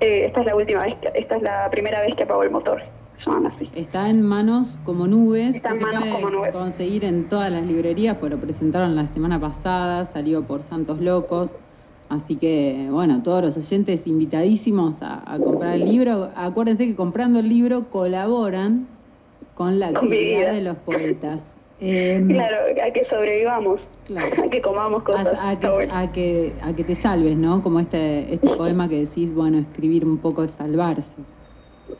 Eh, 0.00 0.24
esta 0.24 0.40
es 0.40 0.46
la 0.46 0.56
última 0.56 0.80
vez, 0.86 0.94
que- 1.02 1.12
esta 1.14 1.36
es 1.36 1.42
la 1.42 1.68
primera 1.70 2.00
vez 2.00 2.14
que 2.16 2.22
apago 2.22 2.44
el 2.44 2.50
motor. 2.50 2.80
Se 3.22 3.30
llaman 3.30 3.52
así. 3.52 3.68
Está 3.74 4.08
en 4.08 4.22
manos 4.22 4.78
como 4.86 5.06
nubes. 5.06 5.54
Está 5.56 5.68
que 5.68 5.74
en 5.74 5.80
se 5.80 5.84
manos 5.86 6.00
puede 6.08 6.14
como 6.14 6.30
nubes. 6.30 6.52
conseguir 6.54 7.04
en 7.04 7.28
todas 7.28 7.52
las 7.52 7.66
librerías, 7.66 8.16
pues 8.16 8.32
lo 8.32 8.38
presentaron 8.40 8.96
la 8.96 9.06
semana 9.06 9.38
pasada, 9.38 10.06
salió 10.06 10.44
por 10.46 10.62
Santos 10.62 10.98
Locos. 11.02 11.52
Así 12.12 12.36
que, 12.36 12.88
bueno, 12.90 13.22
todos 13.22 13.42
los 13.42 13.56
oyentes 13.56 14.06
invitadísimos 14.06 15.00
a, 15.02 15.22
a 15.24 15.38
comprar 15.38 15.76
el 15.76 15.88
libro. 15.88 16.28
Acuérdense 16.36 16.86
que 16.86 16.94
comprando 16.94 17.38
el 17.38 17.48
libro 17.48 17.88
colaboran 17.88 18.86
con 19.54 19.78
la 19.80 19.88
actividad 19.88 20.38
vida. 20.40 20.52
de 20.52 20.60
los 20.62 20.76
poetas. 20.76 21.40
Em, 21.84 22.28
Claro, 22.28 22.56
a 22.86 22.92
que 22.92 23.04
sobrevivamos, 23.06 23.80
Claro. 24.06 24.44
a 24.44 24.48
que 24.50 24.60
comamos 24.62 25.02
cosas. 25.02 25.34
A, 25.34 25.50
a 25.50 25.58
que, 25.58 25.66
a, 25.90 26.12
que, 26.12 26.52
a 26.62 26.72
que 26.74 26.84
te 26.84 26.94
salves, 26.94 27.36
¿no? 27.36 27.60
Como 27.62 27.80
este, 27.80 28.32
este 28.32 28.48
poema 28.56 28.88
que 28.88 29.00
decís, 29.04 29.34
bueno, 29.34 29.58
escribir 29.58 30.04
un 30.04 30.18
poco 30.18 30.44
es 30.44 30.52
salvarse. 30.52 31.14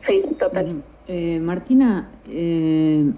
Sí, 0.07 0.23
total. 0.39 0.81
Eh, 1.09 1.39
Martina, 1.41 2.09
eh, 2.29 3.11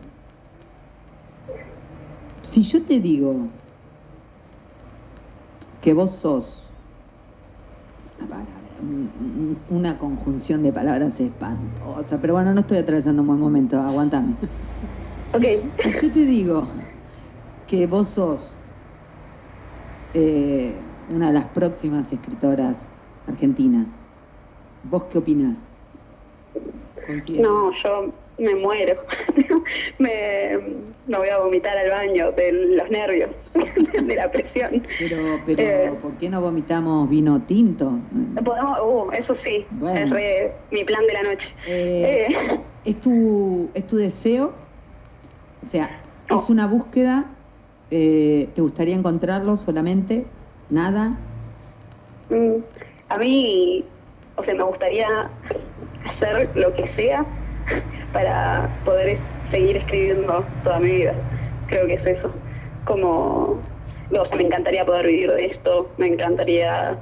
si 2.42 2.64
yo 2.64 2.82
te 2.82 3.00
digo 3.00 3.36
que 5.84 5.94
vos 5.94 6.10
sos 6.12 6.64
una 8.20 8.48
un- 8.82 9.14
un- 9.70 9.78
una 9.78 9.98
conjunción 9.98 10.64
de 10.64 10.72
palabras 10.74 11.20
espantosa, 11.20 12.20
pero 12.22 12.34
bueno, 12.34 12.54
no 12.54 12.62
estoy 12.62 12.78
atravesando 12.78 13.22
un 13.22 13.28
buen 13.30 13.40
momento, 13.40 13.80
aguantame. 13.80 14.38
Ok, 15.34 15.44
Si 15.72 15.92
yo 15.92 16.12
te 16.12 16.26
digo 16.26 16.68
que 17.68 17.88
vos 17.88 18.10
sos 18.10 18.60
eh, 20.14 20.84
una 21.08 21.28
de 21.28 21.34
las 21.34 21.50
próximas 21.50 22.12
escritoras 22.12 22.98
argentinas, 23.26 23.88
¿vos 24.84 25.06
qué 25.10 25.18
opinás? 25.20 25.60
Considero. 27.06 27.50
no, 27.50 27.72
yo 27.84 28.25
me 28.38 28.56
muero. 28.56 28.96
me, 30.00 30.58
me 31.08 31.18
voy 31.18 31.30
a 31.30 31.38
vomitar 31.40 31.78
al 31.78 31.90
baño 31.90 32.32
de 32.32 32.52
los 32.52 32.90
nervios, 32.90 33.30
de 34.04 34.16
la 34.16 34.30
presión. 34.32 34.86
Pero, 35.00 35.40
pero 35.46 35.62
Eh. 35.62 35.92
¿por 36.02 36.12
qué 36.18 36.30
no 36.30 36.42
vomitamos 36.42 37.10
vino 37.10 37.42
tinto? 37.42 37.94
Podemos, 38.44 38.80
uh, 38.84 39.12
eso 39.14 39.36
sí, 39.44 39.66
Bueno. 39.72 40.00
es 40.00 40.10
re 40.12 40.52
mi 40.72 40.84
plan 40.84 41.02
de 41.08 41.14
la 41.14 41.24
noche. 41.24 41.46
Eh, 41.68 42.28
Eh, 42.30 42.60
¿es, 42.86 43.02
tu, 43.02 43.70
¿Es 43.74 43.88
tu 43.88 43.98
deseo? 43.98 44.54
O 45.62 45.66
sea. 45.66 46.02
¿es 46.30 46.50
una 46.50 46.66
búsqueda? 46.68 47.26
Eh, 47.92 48.50
¿Te 48.56 48.62
gustaría 48.62 48.96
encontrarlo 48.96 49.58
solamente? 49.58 50.26
¿Nada? 50.72 51.16
Mm, 52.32 52.56
A 53.10 53.18
mí, 53.20 53.86
o 54.36 54.44
sea, 54.44 54.56
me 54.56 54.64
gustaría 54.64 55.08
hacer 56.10 56.50
lo 56.56 56.74
que 56.74 56.90
sea 56.96 57.24
para 58.14 58.70
poder 58.84 59.18
seguir 59.52 59.78
escribiendo 59.78 60.46
toda 60.64 60.80
mi 60.80 60.92
vida. 60.92 61.14
Creo 61.68 61.88
que 61.88 61.96
es 61.96 62.06
eso. 62.06 62.34
Como, 62.86 63.62
me 64.36 64.44
encantaría 64.44 64.86
poder 64.86 65.08
vivir 65.08 65.32
de 65.32 65.46
esto, 65.46 65.90
me 65.98 66.08
encantaría 66.08 66.98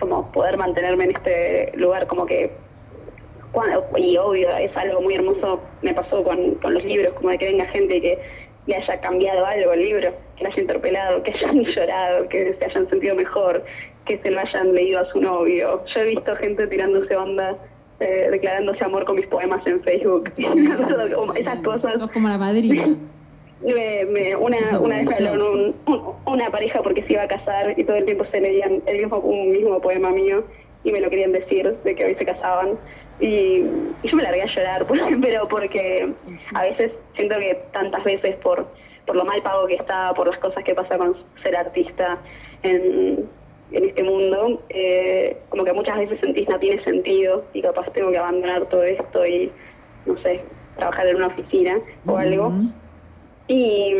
como 0.00 0.30
poder 0.32 0.56
mantenerme 0.56 1.04
en 1.04 1.10
este 1.12 1.72
lugar, 1.76 2.06
como 2.06 2.26
que, 2.26 2.50
y 3.96 4.16
obvio, 4.16 4.56
es 4.56 4.76
algo 4.76 5.00
muy 5.00 5.14
hermoso, 5.14 5.62
me 5.82 5.94
pasó 5.94 6.24
con, 6.24 6.56
con 6.56 6.74
los 6.74 6.84
libros, 6.84 7.14
como 7.14 7.30
de 7.30 7.38
que 7.38 7.46
venga 7.46 7.66
gente 7.66 8.00
que 8.00 8.18
le 8.66 8.76
haya 8.76 9.00
cambiado 9.00 9.46
algo 9.46 9.72
el 9.72 9.80
libro, 9.80 10.12
que 10.36 10.44
le 10.44 10.50
haya 10.50 10.60
interpelado, 10.60 11.22
que 11.22 11.32
hayan 11.32 11.64
llorado, 11.64 12.28
que 12.28 12.54
se 12.58 12.64
hayan 12.64 12.88
sentido 12.88 13.14
mejor, 13.14 13.64
que 14.06 14.18
se 14.18 14.30
lo 14.30 14.40
hayan 14.40 14.74
leído 14.74 15.00
a 15.00 15.06
su 15.06 15.20
novio. 15.20 15.84
Yo 15.86 16.00
he 16.00 16.06
visto 16.06 16.36
gente 16.36 16.66
tirándose 16.66 17.16
onda, 17.16 17.56
eh, 18.00 18.28
declarándose 18.30 18.84
amor 18.84 19.04
con 19.04 19.16
mis 19.16 19.26
poemas 19.26 19.66
en 19.66 19.80
Facebook. 19.82 20.30
Esas 21.36 21.60
cosas. 21.62 21.94
Sos 21.98 22.10
como 22.10 22.28
la 22.28 22.38
madrina. 22.38 22.96
Me- 23.62 24.04
me- 24.04 24.36
una, 24.36 24.58
una 24.78 24.98
vez 24.98 25.14
hablaron 25.16 25.74
un- 25.86 25.94
un- 25.94 26.02
una 26.26 26.50
pareja 26.50 26.82
porque 26.82 27.02
se 27.04 27.14
iba 27.14 27.22
a 27.22 27.28
casar 27.28 27.72
y 27.78 27.84
todo 27.84 27.96
el 27.96 28.04
tiempo 28.04 28.26
se 28.30 28.38
leían 28.40 28.82
el 28.84 28.98
mismo, 28.98 29.18
un 29.20 29.52
mismo 29.52 29.80
poema 29.80 30.10
mío 30.10 30.44
y 30.82 30.92
me 30.92 31.00
lo 31.00 31.08
querían 31.08 31.32
decir 31.32 31.74
de 31.82 31.94
que 31.94 32.04
hoy 32.04 32.14
se 32.16 32.26
casaban. 32.26 32.72
Y, 33.20 33.26
y 34.02 34.08
yo 34.08 34.16
me 34.16 34.22
largué 34.22 34.42
a 34.42 34.46
llorar, 34.46 34.84
pero 35.22 35.48
porque 35.48 36.12
a 36.52 36.62
veces 36.62 36.90
siento 37.16 37.38
que 37.38 37.58
tantas 37.72 38.04
veces 38.04 38.36
por, 38.36 38.66
por 39.06 39.16
lo 39.16 39.24
mal 39.24 39.40
pago 39.40 39.66
que 39.66 39.76
está, 39.76 40.12
por 40.14 40.26
las 40.28 40.38
cosas 40.40 40.62
que 40.62 40.74
pasa 40.74 40.98
con 40.98 41.16
ser 41.42 41.56
artista 41.56 42.18
en, 42.64 43.24
en 43.70 43.84
este 43.84 44.02
mundo, 44.02 44.62
eh, 44.68 45.36
como 45.48 45.64
que 45.64 45.72
muchas 45.72 45.96
veces 45.98 46.20
sentís 46.20 46.48
no 46.48 46.58
tiene 46.58 46.82
sentido 46.84 47.44
y 47.52 47.62
capaz 47.62 47.90
tengo 47.92 48.10
que 48.10 48.18
abandonar 48.18 48.66
todo 48.66 48.82
esto 48.82 49.26
y, 49.26 49.52
no 50.04 50.16
sé, 50.22 50.44
trabajar 50.76 51.06
en 51.08 51.16
una 51.16 51.28
oficina 51.28 51.80
o 52.06 52.16
algo. 52.16 52.52
Y, 53.46 53.94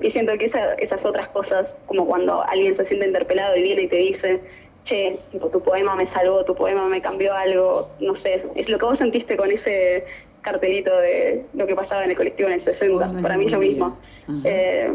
y 0.00 0.10
siento 0.12 0.36
que 0.38 0.46
esa- 0.46 0.74
esas 0.74 1.04
otras 1.04 1.28
cosas, 1.30 1.66
como 1.86 2.06
cuando 2.06 2.42
alguien 2.48 2.76
se 2.76 2.86
siente 2.86 3.06
interpelado 3.06 3.56
y 3.56 3.62
viene 3.62 3.82
y 3.82 3.88
te 3.88 3.96
dice, 3.96 4.40
che, 4.84 5.18
tipo, 5.32 5.48
tu 5.48 5.60
poema 5.62 5.96
me 5.96 6.06
salvó, 6.12 6.44
tu 6.44 6.54
poema 6.54 6.86
me 6.88 7.00
cambió 7.02 7.34
algo, 7.34 7.90
no 8.00 8.14
sé, 8.22 8.44
es 8.54 8.68
lo 8.68 8.78
que 8.78 8.84
vos 8.84 8.98
sentiste 8.98 9.36
con 9.36 9.50
ese 9.50 10.04
cartelito 10.42 10.96
de 10.98 11.46
lo 11.54 11.66
que 11.66 11.74
pasaba 11.74 12.04
en 12.04 12.10
el 12.10 12.16
colectivo 12.16 12.48
en 12.50 12.60
el 12.60 12.64
60, 12.64 12.86
Hoy 12.86 13.12
no 13.12 13.16
es 13.18 13.22
para 13.22 13.36
mí 13.38 13.46
es 13.46 13.50
lo 13.52 13.58
mismo. 13.58 13.98
Eh, 14.44 14.90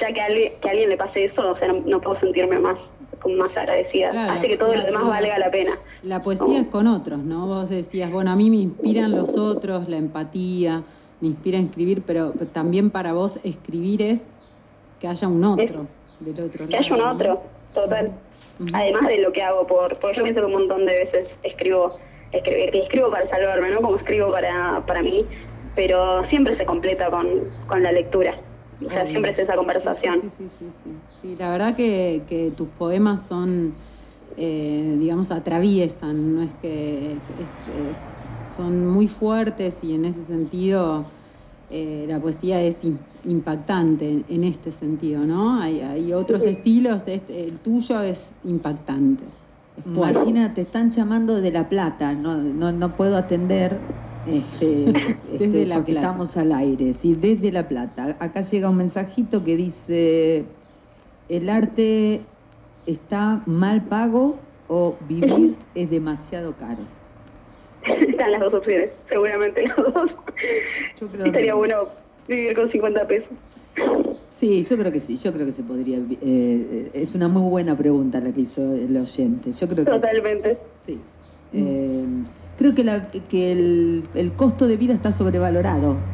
ya 0.00 0.12
que 0.12 0.20
a, 0.20 0.24
alguien, 0.26 0.52
que 0.60 0.68
a 0.68 0.70
alguien 0.72 0.88
le 0.90 0.96
pase 0.96 1.24
eso, 1.26 1.52
o 1.52 1.56
sea, 1.58 1.68
no, 1.68 1.82
no 1.86 2.00
puedo 2.00 2.18
sentirme 2.20 2.58
más, 2.58 2.76
como 3.26 3.36
más 3.44 3.56
agradecida. 3.56 4.10
Claro, 4.10 4.32
Hace 4.34 4.48
que 4.48 4.56
todo 4.56 4.68
la- 4.72 4.76
lo 4.80 4.86
demás 4.86 5.06
valga 5.08 5.38
la 5.38 5.50
pena. 5.50 5.78
La 6.02 6.22
poesía 6.22 6.60
es 6.60 6.66
con 6.68 6.86
otros, 6.86 7.18
¿no? 7.18 7.46
Vos 7.46 7.68
decías, 7.68 8.10
bueno, 8.10 8.30
a 8.30 8.36
mí 8.36 8.50
me 8.50 8.56
inspiran 8.56 9.10
los 9.12 9.36
otros, 9.36 9.88
la 9.88 9.96
empatía, 9.96 10.82
me 11.20 11.28
inspira 11.28 11.58
a 11.58 11.62
escribir, 11.62 12.02
pero 12.06 12.30
también 12.52 12.90
para 12.90 13.12
vos 13.12 13.40
escribir 13.42 14.02
es 14.02 14.22
que 15.00 15.08
haya 15.08 15.26
un 15.28 15.42
otro 15.44 15.86
del 16.20 16.40
otro 16.40 16.66
Que 16.66 16.72
lado. 16.72 16.84
haya 16.84 16.94
un 16.94 17.00
¿no? 17.00 17.10
otro, 17.12 17.42
total. 17.74 18.12
Además 18.72 19.06
de 19.08 19.20
lo 19.20 19.32
que 19.32 19.42
hago 19.42 19.66
por, 19.66 19.98
porque 19.98 20.16
yo 20.18 20.22
pienso 20.22 20.40
que 20.40 20.46
un 20.46 20.52
montón 20.52 20.86
de 20.86 20.92
veces 21.04 21.28
escribo, 21.42 21.98
escribo, 22.32 22.70
que 22.72 22.78
escribo 22.82 23.10
para 23.10 23.28
salvarme, 23.28 23.70
¿no? 23.70 23.80
Como 23.82 23.96
escribo 23.96 24.30
para, 24.30 24.82
para 24.86 25.02
mí, 25.02 25.26
pero 25.74 26.24
siempre 26.28 26.56
se 26.56 26.64
completa 26.64 27.10
con, 27.10 27.28
con 27.66 27.82
la 27.82 27.92
lectura. 27.92 28.34
O 28.84 28.88
sea, 28.90 29.02
Obvio. 29.02 29.10
siempre 29.10 29.30
es 29.32 29.38
esa 29.38 29.56
conversación. 29.56 30.20
Sí, 30.20 30.28
sí, 30.28 30.48
sí, 30.48 30.70
sí, 30.70 30.70
sí. 30.82 30.90
Sí, 31.20 31.36
la 31.36 31.50
verdad 31.50 31.74
que, 31.74 32.24
que 32.28 32.50
tus 32.50 32.68
poemas 32.68 33.26
son, 33.26 33.74
eh, 34.36 34.96
digamos, 34.98 35.30
atraviesan, 35.30 36.34
no 36.34 36.42
es 36.42 36.54
que 36.54 37.14
es- 37.14 37.30
es- 37.30 37.68
es- 37.68 37.96
son 38.54 38.86
muy 38.86 39.08
fuertes 39.08 39.82
y 39.82 39.94
en 39.94 40.04
ese 40.04 40.24
sentido 40.24 41.04
eh, 41.68 42.04
la 42.08 42.20
poesía 42.20 42.62
es 42.62 42.84
im- 42.84 42.96
impactante 43.24 44.24
en, 44.28 44.44
este 44.44 44.70
sentido, 44.70 45.24
¿no? 45.24 45.60
Hay, 45.60 45.80
hay 45.80 46.12
otros 46.12 46.42
Sí. 46.42 46.50
estilos, 46.50 47.08
este, 47.08 47.42
el 47.44 47.58
tuyo 47.58 48.02
es 48.02 48.34
impactante. 48.44 49.24
Es. 49.76 49.84
Martina, 49.86 50.54
te 50.54 50.60
están 50.62 50.92
llamando 50.92 51.40
de 51.40 51.50
La 51.50 51.68
Plata, 51.68 52.14
no, 52.14 52.36
no, 52.36 52.70
no 52.70 52.94
puedo 52.94 53.16
atender 53.16 53.80
este, 54.26 54.84
este, 55.32 55.46
Desde 55.48 55.66
La 55.66 55.76
porque 55.76 55.92
Plata. 55.92 56.06
estamos 56.08 56.36
al 56.36 56.52
aire, 56.52 56.94
sí, 56.94 57.14
desde 57.14 57.52
La 57.52 57.68
Plata. 57.68 58.16
Acá 58.20 58.40
llega 58.42 58.70
un 58.70 58.76
mensajito 58.76 59.44
que 59.44 59.56
dice, 59.56 60.44
el 61.28 61.48
arte 61.48 62.20
está 62.86 63.42
mal 63.46 63.84
pago 63.88 64.40
o 64.68 64.98
vivir 65.08 65.56
es 65.74 65.90
demasiado 65.90 66.56
caro. 66.56 66.82
Están 67.82 68.32
las 68.32 68.40
dos 68.40 68.54
opciones, 68.54 68.90
seguramente 69.08 69.62
las 69.66 69.76
dos. 69.76 70.10
Yo 71.00 71.08
creo 71.08 71.26
Estaría 71.26 71.52
que- 71.52 71.58
bueno 71.58 71.88
vivir 72.26 72.54
con 72.54 72.70
50 72.70 73.06
pesos. 73.06 73.28
Sí, 74.30 74.62
yo 74.64 74.76
creo 74.76 74.90
que 74.92 75.00
sí, 75.00 75.16
yo 75.16 75.32
creo 75.32 75.46
que 75.46 75.52
se 75.52 75.62
podría. 75.62 75.98
eh, 75.98 76.90
es 76.94 77.14
una 77.14 77.28
muy 77.28 77.48
buena 77.48 77.76
pregunta 77.76 78.20
la 78.20 78.32
que 78.32 78.40
hizo 78.40 78.74
el 78.74 78.96
oyente. 78.96 79.52
Yo 79.52 79.68
creo 79.68 79.84
que 79.84 79.90
Totalmente. 79.90 80.58
sí. 80.84 81.00
Eh, 81.52 82.04
creo 82.56 82.74
que, 82.74 82.84
la- 82.84 83.10
que 83.10 83.52
el, 83.52 84.10
el 84.14 84.34
costo 84.36 84.66
de 84.66 84.76
vida 84.76 84.94
está 84.94 85.12
sobrevalorado. 85.12 86.04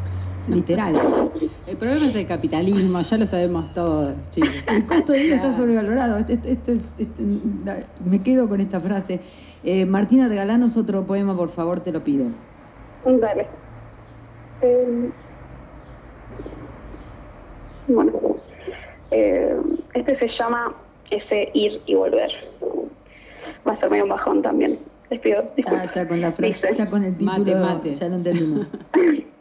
literal. 0.47 1.31
El 1.67 1.77
problema 1.77 2.09
es 2.09 2.15
el 2.17 2.27
capitalismo, 2.27 3.01
ya 3.01 3.17
lo 3.17 3.27
sabemos 3.27 3.73
todos, 3.73 4.29
chicos. 4.31 4.51
El 4.67 4.85
costo 4.87 5.13
de 5.13 5.23
vida 5.23 5.37
está 5.37 5.53
sobrevalorado. 5.57 6.19
Esto, 6.19 6.49
esto 6.49 6.73
es, 6.73 6.99
esto- 6.99 7.23
la- 7.65 7.79
me 8.01 8.23
quedo 8.23 8.49
con 8.49 8.61
esta 8.61 8.81
frase. 8.81 9.21
Eh, 9.63 9.87
Martina, 9.87 10.27
regalanos 10.27 10.77
otro 10.77 11.07
poema, 11.07 11.37
por 11.37 11.51
favor, 11.51 11.81
te 11.81 11.93
lo 11.93 12.03
pido. 12.03 12.33
Dale. 13.05 13.49
Eh, 14.61 15.13
bueno, 17.87 18.37
eh, 19.11 19.57
este 19.95 20.19
se 20.19 20.29
llama 20.39 20.75
Ese 21.11 21.51
ir 21.55 21.83
y 21.87 21.95
volver. 21.95 22.31
Va 23.67 23.73
a 23.75 23.81
ser 23.81 23.91
medio 23.91 24.05
un 24.05 24.11
bajón 24.11 24.43
también. 24.43 24.81
Les 25.13 25.21
pido 25.21 25.45
Ya, 25.95 26.09
con 26.09 26.21
la 26.23 26.33
frase, 26.33 26.53
Dice, 26.55 26.75
ya 26.75 26.89
con 26.89 27.05
el 27.05 27.17
título, 27.19 27.39
Mate, 27.39 27.55
mate. 27.55 27.95
ya 27.95 28.09
lo 28.09 28.15
entendimos. 28.17 28.67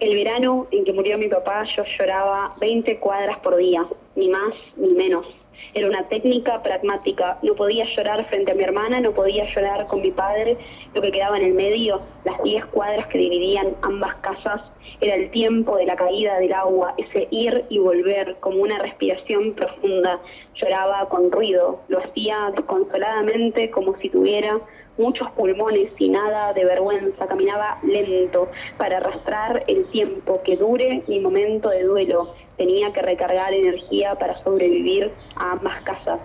El 0.00 0.14
verano 0.14 0.66
en 0.70 0.84
que 0.84 0.92
murió 0.94 1.18
mi 1.18 1.28
papá 1.28 1.64
yo 1.76 1.82
lloraba 1.98 2.54
20 2.60 2.98
cuadras 2.98 3.38
por 3.38 3.56
día, 3.56 3.84
ni 4.16 4.28
más 4.28 4.52
ni 4.76 4.92
menos. 4.94 5.26
Era 5.74 5.88
una 5.88 6.04
técnica 6.04 6.62
pragmática. 6.62 7.38
No 7.42 7.54
podía 7.54 7.84
llorar 7.94 8.26
frente 8.28 8.52
a 8.52 8.54
mi 8.54 8.64
hermana, 8.64 9.00
no 9.00 9.12
podía 9.12 9.44
llorar 9.54 9.86
con 9.86 10.00
mi 10.02 10.10
padre. 10.10 10.56
Lo 10.94 11.00
que 11.02 11.12
quedaba 11.12 11.38
en 11.38 11.44
el 11.44 11.54
medio, 11.54 12.00
las 12.24 12.42
10 12.42 12.64
cuadras 12.66 13.06
que 13.08 13.18
dividían 13.18 13.68
ambas 13.82 14.14
casas, 14.16 14.62
era 15.00 15.14
el 15.14 15.30
tiempo 15.30 15.76
de 15.76 15.86
la 15.86 15.96
caída 15.96 16.38
del 16.38 16.52
agua, 16.52 16.94
ese 16.98 17.28
ir 17.30 17.64
y 17.68 17.78
volver 17.78 18.36
como 18.40 18.62
una 18.62 18.78
respiración 18.78 19.52
profunda. 19.52 20.18
Lloraba 20.60 21.08
con 21.08 21.30
ruido, 21.30 21.80
lo 21.88 22.00
hacía 22.00 22.52
desconsoladamente 22.54 23.70
como 23.70 23.96
si 23.98 24.10
tuviera 24.10 24.60
muchos 24.98 25.30
pulmones 25.32 25.90
y 25.98 26.08
nada 26.10 26.52
de 26.52 26.64
vergüenza, 26.64 27.26
caminaba 27.26 27.78
lento 27.82 28.50
para 28.76 28.98
arrastrar 28.98 29.64
el 29.66 29.86
tiempo 29.86 30.40
que 30.44 30.56
dure 30.56 31.02
mi 31.08 31.20
momento 31.20 31.70
de 31.70 31.84
duelo. 31.84 32.34
Tenía 32.56 32.92
que 32.92 33.00
recargar 33.00 33.54
energía 33.54 34.14
para 34.16 34.42
sobrevivir 34.44 35.10
a 35.36 35.52
ambas 35.52 35.80
casas. 35.82 36.20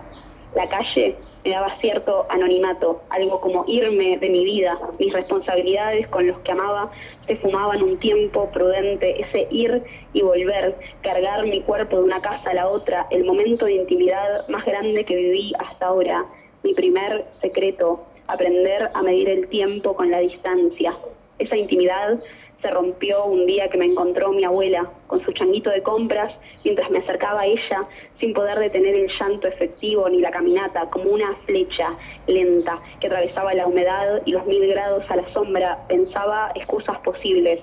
La 0.56 0.66
calle 0.70 1.14
me 1.44 1.50
daba 1.50 1.76
cierto 1.80 2.24
anonimato, 2.30 3.02
algo 3.10 3.42
como 3.42 3.66
irme 3.68 4.16
de 4.16 4.30
mi 4.30 4.42
vida. 4.42 4.78
Mis 4.98 5.12
responsabilidades 5.12 6.08
con 6.08 6.26
los 6.26 6.38
que 6.38 6.52
amaba 6.52 6.90
se 7.26 7.36
fumaban 7.36 7.82
un 7.82 7.98
tiempo 7.98 8.50
prudente, 8.52 9.20
ese 9.20 9.46
ir 9.50 9.82
y 10.14 10.22
volver, 10.22 10.74
cargar 11.02 11.44
mi 11.44 11.60
cuerpo 11.60 11.98
de 11.98 12.04
una 12.04 12.22
casa 12.22 12.52
a 12.52 12.54
la 12.54 12.68
otra, 12.68 13.06
el 13.10 13.26
momento 13.26 13.66
de 13.66 13.74
intimidad 13.74 14.48
más 14.48 14.64
grande 14.64 15.04
que 15.04 15.14
viví 15.14 15.52
hasta 15.58 15.88
ahora, 15.88 16.24
mi 16.62 16.72
primer 16.72 17.26
secreto, 17.42 18.06
aprender 18.26 18.88
a 18.94 19.02
medir 19.02 19.28
el 19.28 19.48
tiempo 19.48 19.94
con 19.94 20.10
la 20.10 20.20
distancia. 20.20 20.96
Esa 21.38 21.58
intimidad 21.58 22.18
se 22.66 22.72
rompió 22.72 23.26
un 23.26 23.46
día 23.46 23.68
que 23.68 23.78
me 23.78 23.84
encontró 23.84 24.32
mi 24.32 24.42
abuela 24.42 24.90
con 25.06 25.24
su 25.24 25.30
changuito 25.30 25.70
de 25.70 25.84
compras 25.84 26.34
mientras 26.64 26.90
me 26.90 26.98
acercaba 26.98 27.42
a 27.42 27.46
ella 27.46 27.86
sin 28.18 28.34
poder 28.34 28.58
detener 28.58 28.92
el 28.96 29.08
llanto 29.08 29.46
efectivo 29.46 30.08
ni 30.08 30.18
la 30.18 30.32
caminata, 30.32 30.90
como 30.90 31.10
una 31.10 31.32
flecha 31.46 31.94
lenta 32.26 32.80
que 32.98 33.06
atravesaba 33.06 33.54
la 33.54 33.68
humedad 33.68 34.20
y 34.24 34.32
los 34.32 34.44
mil 34.46 34.66
grados 34.66 35.04
a 35.08 35.16
la 35.16 35.32
sombra. 35.32 35.78
Pensaba 35.86 36.50
excusas 36.56 36.98
posibles, 37.00 37.60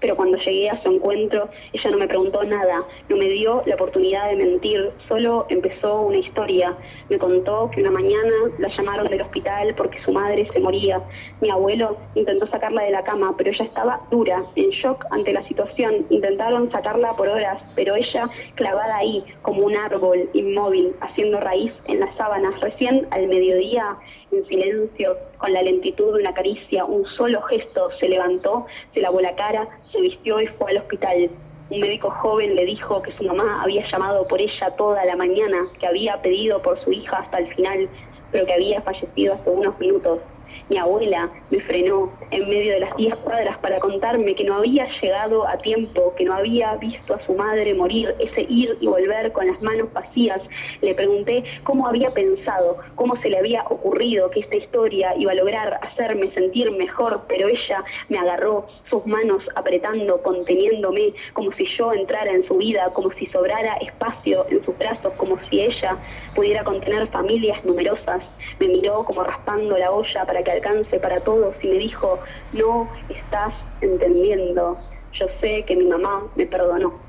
pero 0.00 0.16
cuando 0.16 0.38
llegué 0.38 0.70
a 0.70 0.82
su 0.82 0.90
encuentro, 0.90 1.48
ella 1.72 1.90
no 1.90 1.98
me 1.98 2.08
preguntó 2.08 2.42
nada, 2.44 2.82
no 3.08 3.16
me 3.16 3.28
dio 3.28 3.62
la 3.66 3.74
oportunidad 3.74 4.28
de 4.28 4.36
mentir, 4.36 4.90
solo 5.08 5.46
empezó 5.48 6.02
una 6.02 6.18
historia. 6.18 6.74
Me 7.08 7.18
contó 7.18 7.70
que 7.70 7.80
una 7.80 7.90
mañana 7.90 8.34
la 8.58 8.68
llamaron 8.68 9.08
del 9.08 9.22
hospital 9.22 9.74
porque 9.76 10.00
su 10.02 10.12
madre 10.12 10.48
se 10.52 10.60
moría. 10.60 11.02
Mi 11.40 11.50
abuelo 11.50 11.96
intentó 12.14 12.46
sacarla 12.48 12.82
de 12.82 12.90
la 12.90 13.02
cama, 13.02 13.34
pero 13.36 13.50
ella 13.50 13.64
estaba 13.64 14.00
dura, 14.10 14.44
en 14.56 14.70
shock 14.70 15.04
ante 15.10 15.32
la 15.32 15.46
situación. 15.48 16.06
Intentaron 16.10 16.70
sacarla 16.70 17.14
por 17.16 17.28
horas, 17.28 17.58
pero 17.74 17.96
ella 17.96 18.28
clavada 18.54 18.96
ahí, 18.96 19.24
como 19.42 19.64
un 19.64 19.76
árbol, 19.76 20.28
inmóvil, 20.34 20.94
haciendo 21.00 21.40
raíz 21.40 21.72
en 21.86 22.00
las 22.00 22.14
sábanas. 22.16 22.60
Recién 22.60 23.06
al 23.10 23.28
mediodía 23.28 23.96
en 24.30 24.46
silencio, 24.46 25.16
con 25.38 25.52
la 25.52 25.62
lentitud 25.62 26.14
de 26.14 26.20
una 26.20 26.34
caricia, 26.34 26.84
un 26.84 27.04
solo 27.16 27.40
gesto, 27.42 27.90
se 27.98 28.08
levantó, 28.08 28.66
se 28.94 29.00
lavó 29.00 29.20
la 29.20 29.34
cara, 29.36 29.68
se 29.90 30.00
vistió 30.00 30.40
y 30.40 30.46
fue 30.46 30.70
al 30.70 30.78
hospital. 30.78 31.30
Un 31.70 31.80
médico 31.80 32.10
joven 32.10 32.54
le 32.54 32.64
dijo 32.64 33.02
que 33.02 33.12
su 33.12 33.24
mamá 33.24 33.62
había 33.62 33.88
llamado 33.90 34.26
por 34.26 34.40
ella 34.40 34.70
toda 34.76 35.04
la 35.04 35.16
mañana, 35.16 35.58
que 35.78 35.86
había 35.86 36.20
pedido 36.22 36.62
por 36.62 36.82
su 36.82 36.92
hija 36.92 37.18
hasta 37.18 37.38
el 37.38 37.54
final, 37.54 37.88
pero 38.30 38.46
que 38.46 38.54
había 38.54 38.80
fallecido 38.82 39.34
hace 39.34 39.50
unos 39.50 39.78
minutos. 39.78 40.20
Mi 40.68 40.76
abuela 40.76 41.30
me 41.50 41.60
frenó 41.60 42.12
en 42.30 42.46
medio 42.48 42.74
de 42.74 42.80
las 42.80 42.94
10 42.96 43.16
cuadras 43.16 43.56
para 43.58 43.78
contarme 43.78 44.34
que 44.34 44.44
no 44.44 44.56
había 44.56 44.86
llegado 45.00 45.48
a 45.48 45.56
tiempo, 45.58 46.14
que 46.16 46.24
no 46.24 46.34
había 46.34 46.76
visto 46.76 47.14
a 47.14 47.24
su 47.24 47.34
madre 47.34 47.72
morir, 47.72 48.14
ese 48.18 48.42
ir 48.42 48.76
y 48.80 48.86
volver 48.86 49.32
con 49.32 49.46
las 49.46 49.62
manos 49.62 49.90
vacías. 49.94 50.40
Le 50.82 50.94
pregunté 50.94 51.42
cómo 51.64 51.86
había 51.86 52.10
pensado, 52.10 52.76
cómo 52.96 53.16
se 53.16 53.30
le 53.30 53.38
había 53.38 53.62
ocurrido 53.62 54.30
que 54.30 54.40
esta 54.40 54.56
historia 54.56 55.14
iba 55.16 55.32
a 55.32 55.36
lograr 55.36 55.80
hacerme 55.82 56.30
sentir 56.32 56.70
mejor, 56.72 57.22
pero 57.28 57.48
ella 57.48 57.82
me 58.10 58.18
agarró 58.18 58.66
sus 58.90 59.06
manos 59.06 59.42
apretando, 59.54 60.22
conteniéndome, 60.22 61.14
como 61.32 61.50
si 61.52 61.64
yo 61.78 61.94
entrara 61.94 62.30
en 62.30 62.46
su 62.46 62.58
vida, 62.58 62.90
como 62.92 63.10
si 63.12 63.26
sobrara 63.26 63.74
espacio 63.74 64.46
en 64.50 64.62
sus 64.64 64.76
brazos, 64.76 65.14
como 65.14 65.38
si 65.48 65.62
ella 65.62 65.96
pudiera 66.34 66.62
contener 66.62 67.06
familias 67.08 67.64
numerosas. 67.64 68.22
Me 68.60 68.68
miró 68.68 69.04
como 69.04 69.22
raspando 69.22 69.78
la 69.78 69.90
olla 69.92 70.24
para 70.26 70.42
que 70.42 70.50
alcance 70.50 70.98
para 70.98 71.20
todos 71.20 71.54
y 71.62 71.68
me 71.68 71.78
dijo, 71.78 72.20
no 72.52 72.90
estás 73.08 73.54
entendiendo. 73.80 74.78
Yo 75.12 75.26
sé 75.40 75.64
que 75.64 75.76
mi 75.76 75.86
mamá 75.86 76.24
me 76.36 76.46
perdonó. 76.46 77.08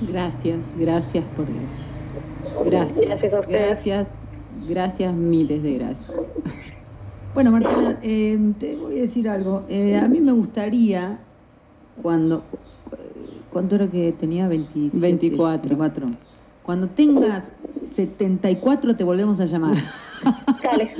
Gracias, 0.00 0.76
gracias 0.76 1.24
por 1.28 1.48
eso. 1.50 1.76
Gracias, 2.64 3.00
Gracias 3.00 3.32
a 3.32 3.40
gracias, 3.42 4.08
gracias, 4.66 5.14
miles 5.14 5.62
de 5.62 5.74
gracias. 5.74 6.08
Bueno, 7.34 7.52
Martina, 7.52 7.98
eh, 8.02 8.38
te 8.58 8.76
voy 8.76 8.98
a 8.98 9.02
decir 9.02 9.28
algo. 9.28 9.64
Eh, 9.68 9.96
a 9.96 10.08
mí 10.08 10.20
me 10.20 10.32
gustaría, 10.32 11.18
cuando. 12.02 12.42
¿Cuánto 13.50 13.76
era 13.76 13.88
que 13.88 14.12
tenía? 14.12 14.46
27, 14.48 14.98
24. 15.00 15.76
24. 15.76 16.27
Cuando 16.68 16.86
tengas 16.86 17.50
74 17.70 18.94
te 18.94 19.02
volvemos 19.02 19.40
a 19.40 19.46
llamar. 19.46 19.78
Dale. 20.62 20.94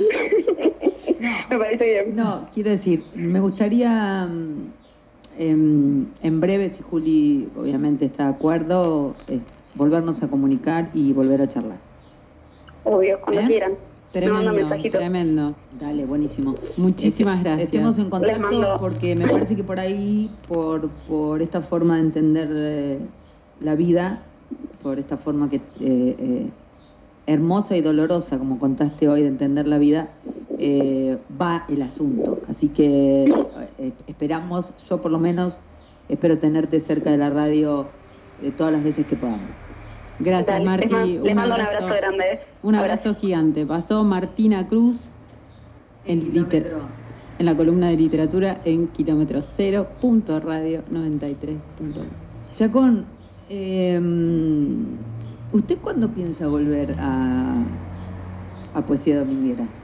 me 1.47 1.57
parece 1.59 1.85
bien. 1.85 2.15
No, 2.15 2.47
quiero 2.51 2.71
decir, 2.71 3.03
me 3.13 3.39
gustaría 3.39 4.25
mm, 4.25 4.71
em, 5.37 6.07
en 6.23 6.41
breve, 6.41 6.71
si 6.71 6.81
Juli 6.81 7.49
obviamente 7.55 8.05
está 8.05 8.23
de 8.23 8.29
acuerdo, 8.31 9.13
eh, 9.27 9.41
volvernos 9.75 10.23
a 10.23 10.27
comunicar 10.27 10.89
y 10.95 11.13
volver 11.13 11.39
a 11.43 11.47
charlar. 11.47 11.77
Obvio, 12.83 13.21
cuando 13.21 13.41
¿Eh? 13.41 13.45
quieran. 13.45 13.73
Tremendo, 14.11 14.75
tremendo. 14.89 15.55
Dale, 15.79 16.03
buenísimo. 16.07 16.55
Muchísimas 16.77 17.35
Este- 17.35 17.43
gracias. 17.47 17.67
Estemos 17.67 17.99
en 17.99 18.09
contacto 18.09 18.77
porque 18.79 19.15
me 19.15 19.27
parece 19.27 19.55
que 19.55 19.63
por 19.63 19.79
ahí, 19.79 20.31
por, 20.47 20.89
por 21.07 21.43
esta 21.43 21.61
forma 21.61 21.97
de 21.97 22.01
entender 22.01 22.49
eh, 22.51 22.99
la 23.61 23.75
vida, 23.75 24.23
por 24.83 24.99
esta 24.99 25.17
forma 25.17 25.49
que 25.49 25.57
eh, 25.57 25.61
eh, 25.79 26.49
hermosa 27.27 27.75
y 27.77 27.81
dolorosa, 27.81 28.37
como 28.39 28.59
contaste 28.59 29.07
hoy, 29.07 29.21
de 29.21 29.27
entender 29.27 29.67
la 29.67 29.77
vida, 29.77 30.09
eh, 30.57 31.17
va 31.39 31.65
el 31.69 31.81
asunto. 31.81 32.39
Así 32.49 32.69
que 32.69 33.25
eh, 33.77 33.91
esperamos, 34.07 34.73
yo 34.89 35.01
por 35.01 35.11
lo 35.11 35.19
menos, 35.19 35.59
espero 36.07 36.37
tenerte 36.39 36.79
cerca 36.79 37.11
de 37.11 37.17
la 37.17 37.29
radio 37.29 37.87
eh, 38.41 38.51
todas 38.57 38.73
las 38.73 38.83
veces 38.83 39.05
que 39.05 39.15
podamos. 39.15 39.41
Gracias, 40.19 40.47
Dale, 40.47 40.65
Marti. 40.65 40.87
les, 40.87 40.91
man- 40.91 41.23
les 41.23 41.35
mando 41.35 41.55
un 41.55 41.61
abrazo 41.61 41.85
grande. 41.95 42.39
Un 42.63 42.75
abrazo 42.75 43.15
gigante. 43.15 43.65
Pasó 43.65 44.03
Martina 44.03 44.67
Cruz 44.67 45.11
en, 46.05 46.33
liter- 46.33 46.73
en 47.37 47.45
la 47.45 47.55
columna 47.55 47.87
de 47.89 47.95
literatura 47.95 48.59
en 48.65 48.87
kilómetro 48.87 49.41
cero, 49.41 49.87
punto 50.01 50.39
radio 50.39 50.83
93. 50.89 51.61
punto 51.77 52.01
uno. 52.01 52.09
Eh, 53.49 53.99
¿usted 55.51 55.81
cuándo 55.81 56.13
piensa 56.13 56.47
volver 56.47 56.95
a, 56.99 57.65
a 58.73 58.85
Poesía 58.85 59.19
Dominguera? 59.19 59.75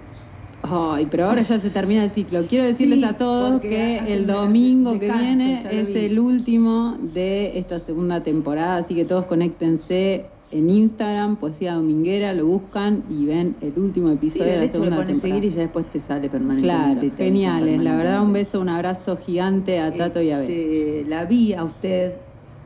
Ay, 0.68 1.06
pero 1.08 1.26
ahora 1.28 1.44
ya 1.44 1.60
se 1.60 1.70
termina 1.70 2.04
el 2.04 2.12
ciclo. 2.12 2.48
Quiero 2.48 2.66
decirles 2.66 3.00
Sí, 3.00 3.04
a 3.04 3.18
todos 3.18 3.62
que 3.62 3.98
el 4.14 4.26
domingo 4.26 4.94
que 5.00 5.06
descanso, 5.08 5.24
viene 5.26 5.56
es 5.82 5.88
vi. 5.88 5.94
el 5.96 6.20
último 6.20 6.98
de 7.00 7.60
esta 7.60 7.80
segunda 7.80 8.24
temporada, 8.24 8.78
así 8.78 8.96
que 8.96 9.06
todos 9.06 9.26
conéctense 9.28 10.32
en 10.50 10.70
Instagram, 10.70 11.38
Poesía 11.38 11.76
Dominguera, 11.76 12.34
lo 12.34 12.48
buscan 12.48 13.06
y 13.10 13.26
ven 13.28 13.58
el 13.62 13.78
último 13.78 14.08
Sí, 14.08 14.16
episodio 14.18 14.46
de 14.46 14.52
de 14.54 14.58
la 14.58 14.64
hecho 14.66 14.74
le 14.74 14.78
segunda 14.78 14.96
pones 14.98 15.08
temporada. 15.08 15.40
seguir 15.40 15.52
y 15.52 15.56
ya 15.56 15.62
después 15.62 15.90
te 15.90 16.00
sale 16.00 16.30
permanentemente. 16.30 17.08
Claro, 17.08 17.18
geniales. 17.18 17.82
La 17.82 17.96
verdad, 17.96 18.24
un 18.24 18.34
beso, 18.34 18.60
un 18.60 18.70
abrazo 18.70 19.18
gigante 19.18 19.80
a 19.80 19.96
Tato 19.96 20.22
y 20.22 20.32
a 20.32 20.40
Bel. 20.40 20.50
Este, 20.50 21.06
la 21.06 21.26
vi 21.26 21.54
a 21.54 21.64
usted, 21.64 22.16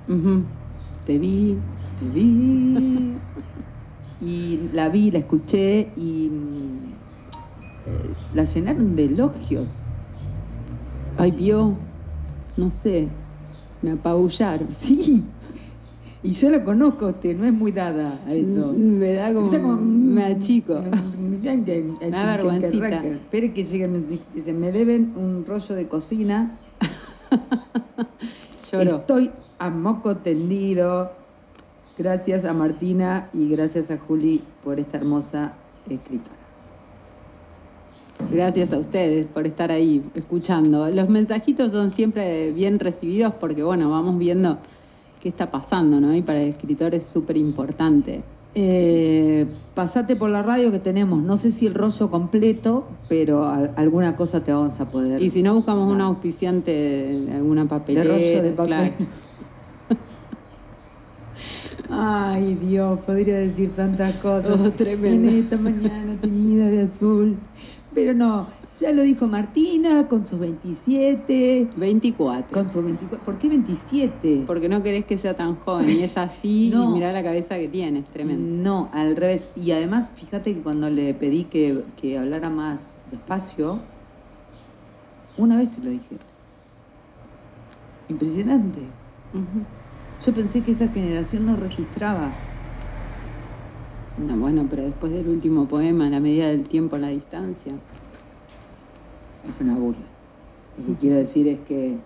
Ujú. 0.07 0.58
Te 1.09 1.17
vi. 1.17 1.59
te 1.97 2.05
vi, 2.05 3.19
y 4.19 4.69
la 4.73 4.89
vi, 4.89 5.09
la 5.09 5.17
escuché 5.17 5.91
y 5.97 6.29
mm, 6.29 6.93
eh, 7.87 8.15
la 8.29 8.43
llenaron 8.45 8.95
de 8.95 9.05
elogios. 9.05 9.87
Ay, 11.17 11.31
vio, 11.31 11.79
no 12.57 12.69
sé, 12.69 13.09
me 13.81 13.89
apabullaron. 13.93 14.69
Sí. 14.71 15.33
Y 16.21 16.33
yo 16.33 16.51
lo 16.51 16.63
conozco 16.63 17.07
usted, 17.07 17.35
no 17.35 17.45
es 17.45 17.53
muy 17.53 17.71
dada 17.71 18.21
a 18.27 18.35
eso. 18.35 18.71
Me 18.77 19.13
da 19.13 19.33
como, 19.33 19.45
Está 19.47 19.59
como- 19.63 19.77
me 19.81 20.25
achico. 20.25 20.75
Me 21.17 21.39
da 22.11 22.37
vergüencita. 22.37 23.01
Espere 23.03 23.51
que 23.51 23.63
lleguen, 23.63 24.07
dice, 24.31 24.53
me 24.53 24.71
deben 24.71 25.17
un 25.17 25.43
rollo 25.43 25.73
de 25.73 25.87
cocina. 25.87 26.59
Lloro. 28.71 28.97
Estoy 28.97 29.31
a 29.59 29.69
moco 29.69 30.17
tendido. 30.17 31.11
Gracias 31.97 32.45
a 32.45 32.53
Martina 32.53 33.29
y 33.33 33.49
gracias 33.49 33.91
a 33.91 33.97
Juli 33.97 34.41
por 34.63 34.79
esta 34.79 34.97
hermosa 34.97 35.53
escritora. 35.89 36.37
Gracias 38.31 38.73
a 38.73 38.77
ustedes 38.77 39.27
por 39.27 39.45
estar 39.47 39.71
ahí 39.71 40.03
escuchando. 40.13 40.89
Los 40.89 41.09
mensajitos 41.09 41.71
son 41.71 41.89
siempre 41.91 42.51
bien 42.51 42.79
recibidos 42.79 43.33
porque, 43.35 43.63
bueno, 43.63 43.89
vamos 43.89 44.17
viendo 44.17 44.59
qué 45.21 45.29
está 45.29 45.51
pasando, 45.51 45.99
¿no? 45.99 46.15
Y 46.15 46.21
para 46.21 46.41
el 46.41 46.49
escritor 46.49 46.95
es 46.95 47.05
súper 47.05 47.37
importante. 47.37 48.23
Eh, 48.55 49.45
pasate 49.73 50.15
por 50.15 50.29
la 50.29 50.41
radio 50.43 50.71
que 50.71 50.79
tenemos, 50.79 51.21
no 51.21 51.37
sé 51.37 51.51
si 51.51 51.67
el 51.67 51.73
rollo 51.75 52.09
completo, 52.09 52.87
pero 53.07 53.45
al- 53.45 53.73
alguna 53.77 54.15
cosa 54.15 54.43
te 54.43 54.51
vamos 54.51 54.79
a 54.79 54.89
poder. 54.89 55.21
Y 55.21 55.29
si 55.29 55.43
no, 55.43 55.53
buscamos 55.55 55.91
un 55.91 56.01
auspiciante 56.01 56.71
de 56.71 57.31
alguna 57.33 57.63
de 57.63 57.69
papelera. 57.69 58.13
rollo 58.13 58.43
de 58.43 58.51
papel. 58.51 58.67
claro. 58.67 58.93
Ay, 61.91 62.55
Dios, 62.55 62.99
podría 63.05 63.37
decir 63.37 63.75
tantas 63.75 64.15
cosas. 64.21 64.59
Oh, 64.61 64.71
tremendo. 64.71 65.27
En 65.29 65.35
esta 65.43 65.57
mañana 65.57 66.19
teñida 66.21 66.67
de 66.69 66.81
azul. 66.83 67.39
Pero 67.91 68.13
no, 68.13 68.47
ya 68.79 68.91
lo 68.91 69.01
dijo 69.01 69.27
Martina 69.27 70.07
con 70.07 70.23
sus 70.25 70.39
27, 70.39 71.71
24. 71.75 72.55
con 72.55 72.69
sus 72.69 72.83
24. 72.83 73.23
¿Por 73.25 73.39
qué 73.39 73.49
27? 73.49 74.43
Porque 74.45 74.69
no 74.69 74.83
querés 74.83 75.05
que 75.05 75.17
sea 75.17 75.35
tan 75.35 75.55
joven 75.55 75.89
y 75.89 76.03
es 76.03 76.15
así 76.15 76.69
No. 76.71 76.91
y 76.91 76.93
mirá 76.93 77.11
la 77.11 77.23
cabeza 77.23 77.57
que 77.57 77.67
tiene, 77.67 77.99
es 77.99 78.09
tremendo. 78.11 78.43
No, 78.63 78.91
al 78.93 79.15
revés. 79.15 79.49
Y 79.55 79.71
además, 79.71 80.11
fíjate 80.15 80.53
que 80.53 80.61
cuando 80.61 80.89
le 80.91 81.15
pedí 81.15 81.45
que, 81.45 81.85
que 81.95 82.19
hablara 82.19 82.51
más 82.51 83.01
despacio, 83.05 83.89
una 85.35 85.57
vez 85.57 85.71
se 85.71 85.81
lo 85.81 85.89
dije. 85.89 86.19
Impresionante. 88.09 88.97
Ujú. 89.33 89.78
Yo 90.19 90.33
pensé 90.33 90.63
que 90.63 90.71
esa 90.71 90.89
generación 90.89 91.45
no 91.45 91.55
registraba. 91.55 92.45
No, 94.15 94.37
bueno, 94.37 94.67
pero 94.69 94.83
después 94.83 95.11
del 95.11 95.29
último 95.29 95.67
poema, 95.67 96.09
La 96.09 96.19
medida 96.19 96.49
del 96.49 96.67
tiempo 96.69 96.95
a 96.95 96.99
la 96.99 97.07
distancia. 97.09 97.81
Es 99.41 99.59
una 99.59 99.75
burla. 99.77 100.15
Lo 100.75 100.83
que 100.85 100.97
quiero 100.97 101.17
decir 101.17 101.47
es 101.47 101.61
que 101.61 102.05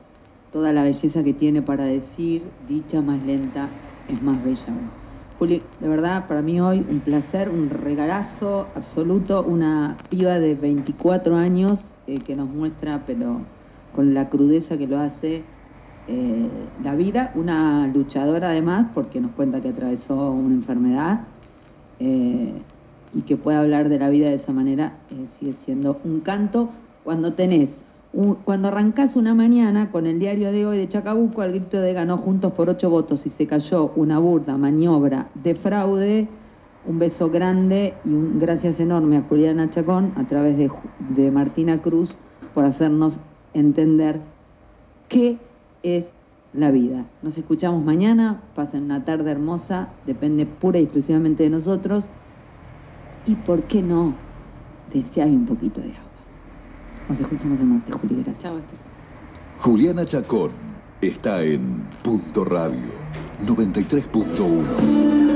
toda 0.52 0.74
la 0.74 0.84
belleza 0.84 1.24
que 1.24 1.34
tiene 1.34 1.62
para 1.62 1.86
decir, 1.86 2.56
dicha 2.60 3.02
más 3.02 3.24
lenta, 3.24 3.84
es 4.08 4.22
más 4.22 4.44
bella. 4.44 4.76
Juli, 5.34 5.76
de 5.80 5.90
verdad, 5.90 6.28
para 6.28 6.42
mí 6.44 6.62
hoy 6.62 6.86
un 6.88 7.02
placer, 7.02 7.50
un 7.50 7.70
regalazo 7.70 8.74
absoluto, 8.76 9.46
una 9.46 10.08
piba 10.10 10.40
de 10.40 10.56
24 10.56 11.38
años 11.38 11.98
eh, 12.08 12.24
que 12.24 12.36
nos 12.36 12.50
muestra, 12.50 13.06
pero 13.06 13.54
con 13.92 14.14
la 14.14 14.30
crudeza 14.30 14.78
que 14.78 14.88
lo 14.88 14.98
hace, 15.00 15.53
eh, 16.08 16.50
la 16.84 16.96
vida, 16.96 17.32
una 17.36 17.88
luchadora 17.88 18.50
además, 18.50 18.88
porque 18.94 19.22
nos 19.22 19.32
cuenta 19.32 19.62
que 19.62 19.70
atravesó 19.70 20.32
una 20.32 20.54
enfermedad 20.54 21.22
eh, 22.00 22.52
y 23.14 23.22
que 23.22 23.38
pueda 23.38 23.62
hablar 23.62 23.88
de 23.88 24.00
la 24.00 24.10
vida 24.10 24.28
de 24.28 24.36
esa 24.36 24.52
manera 24.52 24.98
eh, 25.12 25.26
sigue 25.26 25.54
siendo 25.54 26.00
un 26.04 26.20
canto. 26.20 26.70
Cuando 27.06 27.34
tenés, 27.34 27.76
cuando 28.44 28.68
arrancás 28.68 29.16
una 29.16 29.34
mañana 29.34 29.92
con 29.92 30.06
el 30.06 30.20
diario 30.20 30.52
de 30.52 30.66
hoy 30.66 30.78
de 30.78 30.90
Chacabuco 30.90 31.42
al 31.42 31.52
grito 31.52 31.80
de 31.80 31.94
ganó 31.94 32.18
juntos 32.18 32.52
por 32.54 32.70
ocho 32.70 32.90
votos 32.90 33.26
y 33.26 33.30
se 33.30 33.48
cayó 33.48 33.92
una 33.96 34.20
burda 34.20 34.58
maniobra 34.58 35.28
de 35.36 35.56
fraude, 35.56 36.28
un 36.86 37.00
beso 37.00 37.30
grande 37.30 37.94
y 38.06 38.10
un 38.10 38.40
gracias 38.40 38.80
enorme 38.80 39.18
a 39.18 39.22
Juliana 39.22 39.70
Chacón 39.70 40.12
a 40.16 40.26
través 40.26 40.58
de, 40.58 40.70
de 41.16 41.32
Martina 41.32 41.82
Cruz 41.82 42.16
por 42.54 42.66
hacernos 42.66 43.20
entender 43.54 44.20
qué 45.08 45.38
es 45.84 46.12
la 46.54 46.72
vida. 46.72 47.06
Nos 47.22 47.38
escuchamos 47.38 47.84
mañana, 47.84 48.42
pasen 48.56 48.84
una 48.84 49.06
tarde 49.06 49.32
hermosa, 49.32 49.90
depende 50.06 50.46
pura 50.46 50.80
y 50.80 50.84
exclusivamente 50.84 51.44
de 51.44 51.50
nosotros. 51.50 52.06
Y 53.26 53.36
por 53.36 53.64
qué 53.64 53.82
no, 53.82 54.14
desear 54.92 55.28
un 55.28 55.46
poquito 55.46 55.82
de 55.82 55.88
agua. 55.88 56.00
Nos 57.10 57.20
escuchamos 57.20 57.60
el 57.60 57.66
martes, 57.66 57.96
Juli, 57.96 58.16
gracias. 58.16 58.42
Chao, 58.42 58.58
Esther. 58.58 58.80
Juliana 59.60 60.06
Chacón 60.06 60.52
está 61.02 61.44
en 61.44 61.84
Punto 62.04 62.46
Radio 62.46 62.92
93.1. 63.46 65.33